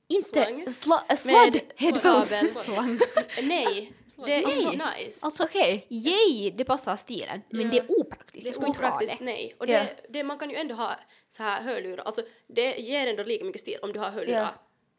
inte, 0.08 0.44
Slang? 0.44 0.74
sla, 0.74 1.04
uh, 1.12 1.18
sladd 1.18 1.60
headphones. 1.76 2.30
kabel. 2.66 3.08
Det 4.26 4.34
är 4.34 4.48
Nej. 4.48 4.64
inte 4.64 4.92
nice. 4.98 5.26
Alltså, 5.26 5.44
Okej. 5.44 5.88
yay, 5.90 6.52
det 6.52 6.66
passar 6.66 6.96
stilen, 6.96 7.42
men 7.50 7.70
det 7.70 7.78
är 7.78 7.92
opraktiskt. 8.02 8.46
Det 8.54 8.60
Jag 8.60 8.68
är 8.68 8.72
opraktiskt, 8.72 9.20
det. 9.20 9.26
nej. 9.26 9.56
Och 9.60 9.68
Ja. 9.70 9.80
det, 9.80 9.96
det, 10.10 10.24
man 10.24 10.38
kan 10.38 10.50
ju 10.50 10.56
ändå 10.56 10.76
ha 10.76 10.96
så 11.30 11.44
här 11.44 11.62
hörlurar, 11.62 12.04
alltså 12.04 12.22
det 12.48 12.78
ger 12.78 13.08
ändå 13.08 13.24
lika 13.24 13.46
mycket 13.46 13.62
stil 13.62 13.78
om 13.82 13.94
du 13.94 14.00
har 14.00 14.10
hörlurar 14.10 14.40
Ja. 14.42 14.54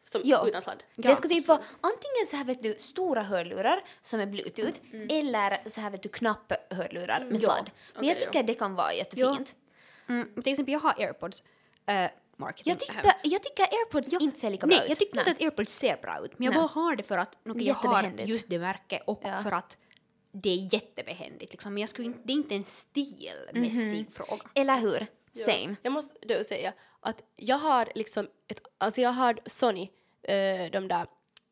som 0.05 0.21
Ja. 0.25 0.49
utan 0.49 0.63
sladd. 0.63 0.83
det 0.97 1.17
ska 1.17 1.29
typ 1.29 1.49
vara 1.49 1.59
antingen 1.81 2.27
så 2.27 2.37
här 2.37 2.45
vet 2.45 2.63
du 2.63 2.75
stora 2.79 3.23
hörlurar 3.23 3.85
som 4.03 4.21
är 4.21 4.27
bluetooth 4.27 4.79
eller 5.11 5.69
så 5.69 5.81
här 5.81 5.91
vet 5.91 6.03
du 6.03 6.09
knapphörlurar 6.09 7.25
med 7.31 7.41
sladd. 7.41 7.71
Men 7.95 8.05
jag 8.07 8.17
Okej, 8.17 8.27
tycker 8.27 8.43
det 8.43 8.55
kan 8.55 8.75
vara 8.75 8.95
jättefint. 8.95 9.55
Mm, 10.09 10.43
till 10.43 10.53
exempel, 10.53 10.73
jag 10.73 10.81
har 10.81 10.95
airpods. 10.99 11.43
Uh, 11.91 12.09
marketing. 12.38 12.70
Jag, 12.70 12.79
tyckte, 12.81 13.14
jag 13.22 13.42
tycker 13.42 13.62
airpods 13.62 14.12
inte 14.12 14.40
ser 14.40 14.51
lika 14.51 14.66
bra 14.66 14.77
Nej, 14.77 14.85
ut. 14.85 14.88
jag 14.88 14.98
tycker 14.98 15.18
inte 15.18 15.31
att 15.31 15.40
airpods 15.40 15.72
ser 15.72 15.96
bra 15.96 16.18
ut, 16.24 16.38
men 16.38 16.44
jag 16.44 16.53
Nej. 16.53 16.59
bara 16.61 16.68
har 16.68 16.96
det 16.96 17.03
för 17.03 17.18
att 17.18 17.38
okay, 17.48 17.62
jag 17.62 17.74
har 17.74 18.03
just 18.24 18.48
det 18.48 18.59
märket 18.59 19.03
och 19.07 19.20
Ja. 19.24 19.40
för 19.42 19.53
att 19.53 19.77
det 20.33 20.51
är 20.51 20.74
jättebehändigt. 20.74 21.53
Liksom. 21.53 21.74
Men 21.74 21.81
jag 21.81 21.88
skulle 21.90 22.07
inte, 22.07 22.20
det 22.24 22.33
är 22.33 22.35
inte 22.35 22.55
en 22.55 22.64
stilmässig 22.64 24.07
fråga. 24.12 24.42
Eller 24.55 24.77
hur? 24.81 25.07
Same. 25.33 25.77
Jag 25.83 25.92
måste 25.92 26.14
då 26.27 26.44
säga 26.44 26.72
att 27.01 27.22
jag 27.37 27.59
har 27.59 27.88
liksom 27.94 28.29
ett, 28.48 28.61
alltså 28.79 29.01
jag 29.01 29.11
har 29.11 29.38
Sony, 29.46 29.83
eh, 30.22 30.70
de 30.72 30.88
där, 30.88 31.07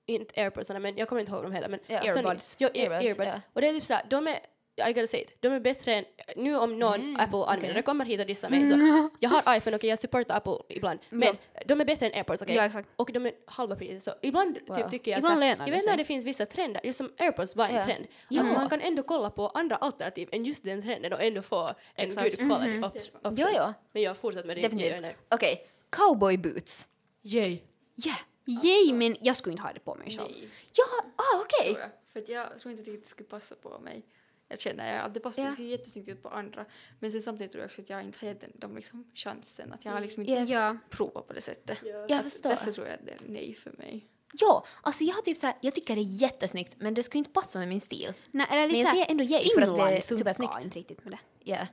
inte 0.07 0.40
airpodsarna 0.40 0.81
men 0.81 0.96
jag 0.96 1.09
kommer 1.09 1.20
inte 1.20 1.33
ihåg 1.33 1.42
vad 1.42 1.51
de 1.53 1.57
heter 1.57 1.68
men 1.68 1.81
Ja. 1.87 2.01
Sony, 2.12 2.25
Earbuds. 2.27 2.57
Jo, 2.59 2.68
ear, 2.75 2.90
Earbuds, 2.90 3.05
earbuds. 3.18 3.31
ja. 3.35 3.40
Och 3.53 3.61
det 3.61 3.68
är 3.68 3.72
typ 3.72 3.85
såhär, 3.85 4.03
de 4.11 4.27
är, 4.29 4.38
I 4.79 4.93
gotta 4.93 5.07
say 5.07 5.21
it, 5.21 5.37
de 5.41 5.49
är 5.49 5.61
bättre 5.61 5.95
än, 5.95 6.05
nu 6.37 6.57
om 6.57 6.79
någon 6.79 6.95
Mm, 6.95 7.17
Apple-användare 7.17 7.71
okej. 7.71 7.83
kommer 7.83 8.05
hit 8.05 8.21
och 8.21 8.27
dissar 8.27 8.51
mig 8.51 8.71
så, 8.71 8.77
jag 9.21 9.31
har 9.31 9.57
iPhone, 9.57 9.77
okej 9.77 9.91
jag 9.91 9.99
supportar 9.99 10.37
Apple 10.37 10.57
ibland, 10.69 10.99
men 11.11 11.37
de 11.67 11.81
är 11.81 11.85
bättre 11.85 12.07
än 12.07 12.12
airpods, 12.15 12.43
okej? 12.43 12.55
Ja, 12.55 12.65
exakt. 12.65 12.89
Och 12.97 13.11
de 13.12 13.27
är 13.27 13.33
halva 13.47 13.77
priset 13.77 14.03
så 14.03 14.11
ibland 14.23 14.59
Wow. 14.67 14.77
typ 14.77 14.91
tycker 14.91 15.11
jag 15.11 15.19
Ibland 15.19 15.39
såhär, 15.39 15.51
lönar 15.51 15.67
jag 15.67 15.73
det 15.75 15.77
vet 15.79 15.87
när 15.87 15.97
det 15.97 16.05
finns 16.05 16.25
vissa 16.25 16.47
trender, 16.47 16.81
just 16.87 16.97
som 16.97 17.12
airpods 17.19 17.57
var 17.57 17.69
en 17.69 17.75
Ja. 17.75 17.85
trend, 17.85 18.07
Ja. 18.29 18.43
att 18.43 18.53
man 18.53 18.69
kan 18.69 18.81
ändå 18.81 19.03
kolla 19.03 19.31
på 19.31 19.49
andra 19.49 19.77
alternativ 19.77 20.29
än 20.33 20.45
just 20.45 20.65
den 20.65 20.83
trenden 20.83 21.12
och 21.12 21.23
ändå 21.23 21.43
få 21.43 21.69
en 21.95 22.09
Exakt. 22.09 22.37
good 22.39 22.49
quality 22.51 22.79
op- 22.81 22.97
option. 23.17 23.35
Jo, 23.37 23.47
jo. 23.55 23.73
Men 23.93 24.03
jag 24.03 24.17
fortsätter 24.17 24.47
med 24.47 24.57
din 24.57 24.62
Definitivt. 24.62 25.17
Okej, 25.31 25.67
cowboy 25.91 26.37
boots. 26.39 26.89
Yay. 27.23 27.59
Yeah. 28.07 28.19
Yay, 28.65 28.93
men 28.93 29.17
jag 29.21 29.37
skulle 29.37 29.53
inte 29.53 29.62
ha 29.62 29.73
det 29.73 29.81
på 29.81 29.95
mig 29.95 30.11
själv. 30.11 30.29
Nej, 30.31 30.49
Ja, 30.77 31.05
ah, 31.17 31.41
okej. 31.41 31.77
jag. 31.81 31.91
För 32.12 32.21
att 32.21 32.29
jag 32.29 32.59
tror 32.61 32.71
inte 32.71 32.83
riktigt 32.83 33.03
det 33.05 33.09
skulle 33.11 33.29
passa 33.29 33.55
på 33.55 33.79
mig. 33.79 34.03
Jag 34.49 34.61
känner 34.61 34.99
att 35.01 35.15
det 35.15 35.21
passar 35.21 35.45
Ja. 35.45 35.55
ser 35.55 35.63
jättesnyggt 35.65 36.09
ut 36.09 36.23
på 36.23 36.29
andra. 36.29 36.65
Men 37.01 37.13
sen 37.13 37.23
samtidigt 37.23 37.53
tror 37.53 37.63
jag 37.63 37.69
också 37.69 37.81
att 37.83 37.91
jag 37.91 38.03
inte 38.03 38.19
har 38.21 38.29
gett 38.29 38.41
den- 38.41 38.53
dem 38.55 38.77
liksom 38.77 39.05
chansen. 39.15 39.73
Att 39.73 39.85
jag 39.85 39.93
har 39.93 40.01
liksom 40.01 40.23
inte 40.23 40.33
Ja. 40.33 40.45
Ja. 40.45 40.77
provat 40.91 41.27
på 41.27 41.33
det 41.33 41.41
sättet. 41.41 41.79
Jag 41.85 42.13
Att 42.13 42.23
förstår. 42.23 42.51
Därför 42.51 42.73
tror 42.73 42.87
jag 42.87 42.95
att 42.95 43.05
det 43.07 43.13
är 43.13 43.19
nej 43.27 43.55
för 43.55 43.73
mig. 43.79 44.07
Ja, 44.33 44.65
alltså 44.83 45.05
jag 45.05 45.15
har 45.15 45.23
typ 45.23 45.37
såhär, 45.39 45.57
jag 45.61 45.75
tycker 45.75 45.95
det 45.97 46.01
är 46.03 46.23
jättesnyggt 46.23 46.75
men 46.79 46.95
det 46.95 47.03
skulle 47.03 47.19
inte 47.19 47.31
passa 47.31 47.59
med 47.59 47.69
min 47.69 47.81
stil. 47.81 48.13
Nej, 48.31 48.47
eller 48.51 48.67
lite 48.67 48.73
Men 48.77 48.81
jag 48.81 48.91
säger 48.91 49.11
ändå 49.11 49.25
yay 49.25 49.41
för 49.41 49.47
att 49.63 49.69
det 49.69 49.73
Finland 49.73 49.81
är 49.95 50.01
funkar 50.01 50.17
supersnyggt. 50.17 50.65
inte 50.65 50.79
riktigt 50.79 51.05
med 51.05 51.13
det. 51.13 51.19
Ja. 51.51 51.67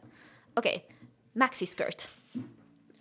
Okej, 0.53 0.85
maxi 1.33 1.65
skirt. 1.65 2.09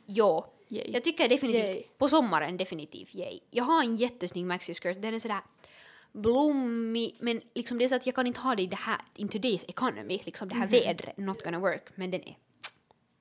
Jo. 0.07 0.45
Yay. 0.69 0.91
Jag 0.93 1.05
tycker 1.05 1.29
definitivt, 1.29 1.65
Yay. 1.75 1.83
på 1.99 2.09
sommaren 2.09 2.57
definitivt 2.57 3.15
yay. 3.15 3.41
Jag 3.51 3.65
har 3.65 3.83
en 3.83 3.97
jättesnygg 3.97 4.47
maxi-skirt, 4.47 5.03
den 5.03 5.15
är 5.15 5.19
sådär 5.19 5.41
blommig, 6.13 7.17
men 7.21 7.41
liksom 7.55 7.79
det 7.79 7.85
är 7.85 7.89
så 7.89 7.95
att 7.95 8.07
jag 8.07 8.15
kan 8.15 8.27
inte 8.27 8.41
ha 8.41 8.55
det 8.55 8.63
i 8.63 8.67
det 8.67 8.77
här, 8.77 9.01
in 9.17 9.29
today's 9.29 9.65
economy, 9.69 10.23
liksom 10.25 10.49
det 10.49 10.55
här 10.55 10.67
vädret, 10.67 11.17
not 11.17 11.43
gonna 11.43 11.59
work, 11.59 11.83
men 11.95 12.11
den 12.11 12.23
är 12.29 12.37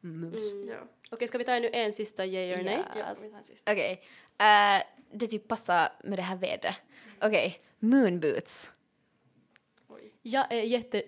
mus. 0.02 0.54
Ja. 0.68 0.76
Okej, 1.12 1.28
ska 1.28 1.38
vi 1.38 1.44
ta 1.44 1.52
ännu 1.52 1.70
en 1.74 1.94
sista 1.94 2.26
yay 2.26 2.54
or 2.60 2.64
nej? 2.64 2.80
Ja, 2.98 3.04
Alltså, 3.04 3.24
vi 3.24 3.30
tar 3.30 3.38
en 3.38 3.44
sist. 3.44 3.70
Okej, 3.70 4.02
eh, 4.38 4.84
det 5.14 5.28
typ 5.28 5.48
passar 5.48 5.90
med 6.04 6.18
det 6.18 6.24
här 6.24 6.38
vädret. 6.38 6.76
Okej, 7.22 7.60
moon 7.80 8.20
boots. 8.20 8.72
Oj. 9.88 10.14
Jag 10.22 10.52
är 10.52 10.62
jätte... 10.62 11.04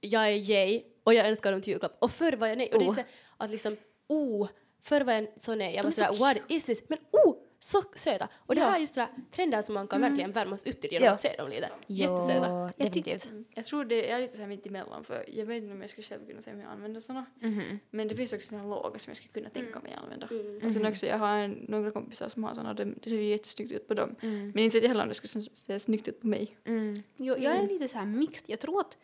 Jag 0.00 0.26
är 0.28 0.32
yay 0.50 0.82
och 1.04 1.14
jag 1.14 1.28
önskar 1.28 1.52
dem 1.52 1.62
till 1.62 1.70
julklapp. 1.72 1.96
Och 1.98 2.12
förr 2.12 2.32
var 2.32 2.46
jag 2.46 2.58
nej. 2.58 2.70
Och 2.72 2.78
det 2.78 2.84
är 2.84 2.88
Oh. 2.88 2.94
så 2.94 3.00
att 3.36 3.50
liksom, 3.50 3.76
oh, 4.06 4.48
förr 4.82 5.00
var 5.00 5.12
jag 5.12 5.28
så 5.36 5.54
nej. 5.54 5.74
Jag 5.74 5.84
De 5.84 5.86
var 5.86 5.88
är 6.04 6.06
så 6.08 6.14
sådär, 6.14 6.34
what 6.34 6.50
is 6.50 6.64
this? 6.64 6.82
Men 6.88 6.98
oh, 7.10 7.36
så 7.60 7.82
söta. 7.96 8.28
Och 8.36 8.54
det 8.54 8.60
Ja. 8.60 8.66
här 8.66 8.76
är 8.76 8.80
just 8.80 8.94
sådär 8.94 9.08
trender 9.34 9.62
som 9.62 9.74
man 9.74 9.88
kan 9.88 10.00
verkligen 10.00 10.32
värmas 10.32 10.66
upp 10.66 10.80
till 10.80 10.92
genom 10.92 11.06
Ja. 11.06 11.12
att 11.12 11.20
se 11.20 11.36
dem 11.36 11.48
lite. 11.50 11.70
Ja, 11.86 11.94
Jättesöta. 11.96 12.72
definitivt. 12.76 13.32
Jag 13.54 13.64
tror 13.64 13.84
det 13.84 13.94
jag 13.96 14.18
är 14.18 14.20
lite 14.22 14.34
så 14.34 14.40
här 14.40 14.48
mitt 14.48 14.66
emellan 14.66 15.04
för 15.04 15.24
jag 15.28 15.46
vet 15.46 15.62
inte 15.62 15.74
om 15.74 15.80
jag 15.80 15.90
skulle 15.90 16.06
själv 16.06 16.26
kunna 16.26 16.42
säga 16.42 16.54
om 16.56 16.60
jag 16.62 16.70
använder 16.70 17.00
såna. 17.00 17.26
Mhm. 17.40 17.78
Men 17.90 18.08
det 18.08 18.16
finns 18.16 18.32
också 18.32 18.48
såna 18.48 18.64
låga 18.66 18.98
som 18.98 19.10
jag 19.10 19.16
skulle 19.16 19.32
kunna 19.32 19.50
tänka 19.50 19.80
mig 19.80 19.96
använda. 20.02 20.28
Mm. 20.30 20.66
Och 20.66 20.72
sen 20.72 20.86
också 20.86 21.06
jag 21.06 21.18
har 21.18 21.36
en, 21.36 21.50
några 21.68 21.90
kompisar 21.90 22.28
som 22.28 22.44
har 22.44 22.54
såna 22.54 22.70
och 22.70 22.76
det, 22.76 22.84
det 22.84 23.10
ser 23.10 23.16
ju 23.16 23.24
jättesnyggt 23.24 23.72
ut 23.72 23.88
på 23.88 23.94
dem. 23.94 24.16
Mm. 24.22 24.50
Men 24.54 24.64
inte 24.64 24.76
vet 24.76 24.82
jag 24.82 24.88
heller 24.88 25.02
om 25.02 25.08
det 25.08 25.14
skulle 25.14 25.42
se, 25.42 25.80
snyggt 25.80 26.08
ut 26.08 26.20
på 26.20 26.26
mig. 26.26 26.48
Mm. 26.64 27.02
Jo, 27.16 27.34
jag 27.38 27.56
är 27.56 27.68
lite 27.68 27.88
så 27.88 27.98
här 27.98 28.06
mixed, 28.06 28.50
jag 28.50 28.60
tror 28.60 28.80
att 28.80 28.98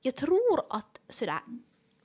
jag 0.00 0.14
tror 0.14 0.60
att 0.70 1.00
sådär, 1.08 1.38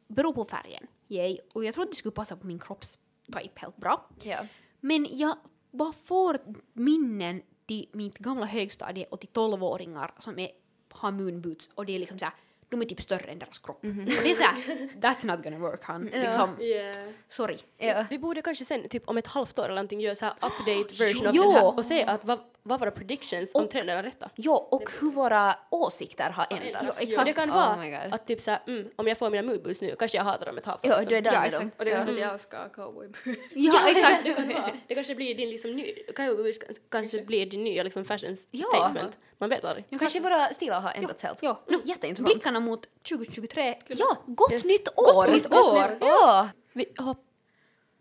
beror 0.08 0.34
på 0.34 0.46
färgen, 0.46 0.88
yay, 1.08 1.38
och 1.54 1.66
jag 1.66 1.74
tror 1.74 1.84
att 1.84 1.90
det 1.92 1.96
skulle 1.98 2.12
passa 2.12 2.36
på 2.38 2.48
min 2.48 2.60
kroppstype 2.60 3.50
helt 3.56 3.78
bra. 3.78 4.10
Ja. 4.24 4.46
Men 4.80 5.08
jag 5.18 5.38
bara 5.74 5.94
får 6.06 6.38
minnen 6.74 7.42
till 7.68 7.88
mitt 7.92 8.18
gamla 8.18 8.46
högstadie 8.46 9.06
och 9.12 9.20
till 9.20 9.30
tolvåringar 9.30 10.12
som 10.20 10.40
är, 10.40 10.50
har 10.92 11.12
moonboots 11.12 11.70
och 11.76 11.86
det 11.86 11.96
är 11.96 12.00
liksom 12.00 12.20
såhär, 12.20 12.34
de 12.70 12.82
är 12.82 12.86
typ 12.86 13.02
större 13.02 13.32
än 13.32 13.40
deras 13.40 13.60
kropp. 13.60 13.80
Och 13.84 13.90
det 14.24 14.30
är 14.32 14.34
såhär, 14.34 14.56
that's 15.02 15.26
not 15.26 15.44
gonna 15.44 15.58
work 15.58 15.84
han. 15.84 16.04
Liksom, 16.06 16.62
Yeah. 16.62 17.10
sorry. 17.28 17.58
Ja. 17.78 18.06
Vi 18.10 18.20
borde 18.20 18.42
kanske 18.42 18.66
sen, 18.66 18.90
typ 18.90 19.04
om 19.10 19.18
ett 19.18 19.28
halvt 19.28 19.60
år 19.60 19.64
eller 19.64 19.76
någonting, 19.76 20.00
göra 20.02 20.16
så 20.16 20.26
här 20.26 20.34
update 20.42 21.04
version 21.04 21.28
av 21.28 21.34
den 21.34 21.52
här 21.52 21.78
och 21.78 21.86
se 21.86 22.04
att 22.04 22.26
vad, 22.26 22.40
vad 22.64 22.80
våra 22.80 22.92
predictions 22.92 23.52
om 23.56 23.68
trenden 23.68 23.98
är 23.98 24.04
rätta. 24.04 24.30
Ja, 24.36 24.68
och 24.72 24.90
hur 25.02 25.12
våra 25.12 25.56
åsikter 25.70 26.30
har 26.30 26.48
ändrats. 26.50 26.98
Ja, 27.02 27.04
exakt. 27.08 27.26
Det 27.26 27.34
kan 27.34 27.50
Oh 27.50 27.56
vara 27.56 27.76
God. 28.06 28.14
att 28.14 28.28
typ 28.28 28.42
såhär, 28.42 28.60
mm, 28.68 28.88
om 28.96 29.08
jag 29.08 29.18
får 29.18 29.30
mina 29.30 29.48
moodboots 29.48 29.82
nu, 29.82 29.96
kanske 30.00 30.18
jag 30.18 30.24
hatar 30.26 30.46
dem 30.46 30.58
ett 30.58 30.66
halvt 30.66 30.86
år. 30.86 30.92
Ja, 30.92 31.04
du 31.06 31.16
är 31.18 31.22
där 31.22 31.34
Ja, 31.34 31.40
med 31.40 31.48
exakt. 31.48 31.62
dem. 31.64 31.72
Och 31.78 31.86
det 31.86 31.92
är 31.92 32.06
för 32.06 32.12
att 32.14 32.20
jag 32.20 32.34
älskar 32.34 32.70
cowboy 32.70 33.08
Ja, 33.56 33.90
exakt. 33.90 34.24
det 34.24 34.34
kan 34.34 34.48
vara. 34.48 34.70
Det 34.88 34.96
kanske 34.96 35.16
blir 35.16 35.36
din 35.36 35.50
liksom 35.50 35.72
ny, 35.72 35.94
cowboys 36.16 36.58
kanske 36.92 37.22
blir 37.22 37.46
din 37.46 37.64
nya 37.64 37.84
liksom 37.84 38.06
fashion 38.06 38.36
Ja. 38.52 38.64
statement. 38.74 39.18
Man 39.38 39.50
vet 39.50 39.66
aldrig. 39.66 39.86
Kanske 40.00 40.20
våra 40.20 40.48
stilar 40.54 40.82
har 40.82 40.92
ändrats 40.96 41.24
helt. 41.24 41.40
Ja. 41.44 41.64
No, 41.68 41.82
jätteintressant. 41.86 42.34
Blickarna 42.34 42.60
mot 42.60 42.88
2023. 43.10 43.76
Ja, 43.88 44.18
gott 44.26 44.52
Yes. 44.52 44.66
nytt 44.66 44.88
år! 44.98 45.28
nytt 45.28 45.54
år. 45.54 45.98
Ja! 46.00 46.50
Vi 46.74 46.86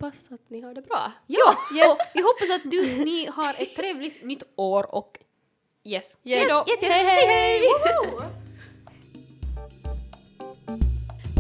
hoppas 0.03 0.25
att 0.33 0.51
ni 0.51 0.61
har 0.61 0.75
det 0.75 0.83
bra. 0.83 1.13
Ja, 1.27 1.55
Yes. 1.77 1.87
och 1.89 1.97
vi 2.15 2.21
hoppas 2.23 2.51
att 2.51 2.71
du, 2.71 3.05
ni 3.05 3.27
har 3.33 3.51
ett 3.51 3.77
trevligt 3.77 4.25
nytt 4.25 4.43
år 4.57 4.95
och 4.95 5.19
yes. 5.85 6.17
Yes, 6.25 6.39
Hejdå. 6.41 6.65
yes, 6.69 6.83
yes. 6.83 6.93
Hej, 6.93 7.05
hej! 7.27 7.61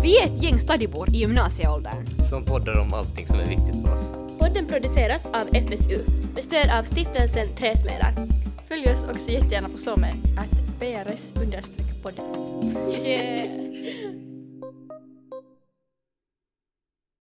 Vi 0.03 0.19
är 0.19 0.25
ett 0.25 0.43
gäng 0.43 0.59
stadibor 0.61 1.09
i 1.11 1.19
gymnasieåldern. 1.19 2.07
som 2.31 2.45
poddar 2.45 2.79
om 2.81 2.95
allting 2.95 3.27
som 3.27 3.37
är 3.41 3.47
viktigt 3.47 3.83
för 3.87 3.95
oss. 3.95 4.39
Podden 4.39 4.67
produceras 4.67 5.27
av 5.27 5.49
FSU 5.55 5.99
med 6.35 6.45
stöd 6.45 6.71
av 6.79 6.85
stiftelsen 6.85 7.57
Träsmedar. 7.57 8.15
Följ 8.69 8.93
oss 8.93 9.05
också 9.15 9.31
jättegärna 9.31 9.69
på 9.69 9.79
SOME, 9.79 10.13
att 10.39 10.79
BRS 10.81 11.33
understreck 11.43 12.03
podden. 12.03 12.25
Yeah. 13.07 13.72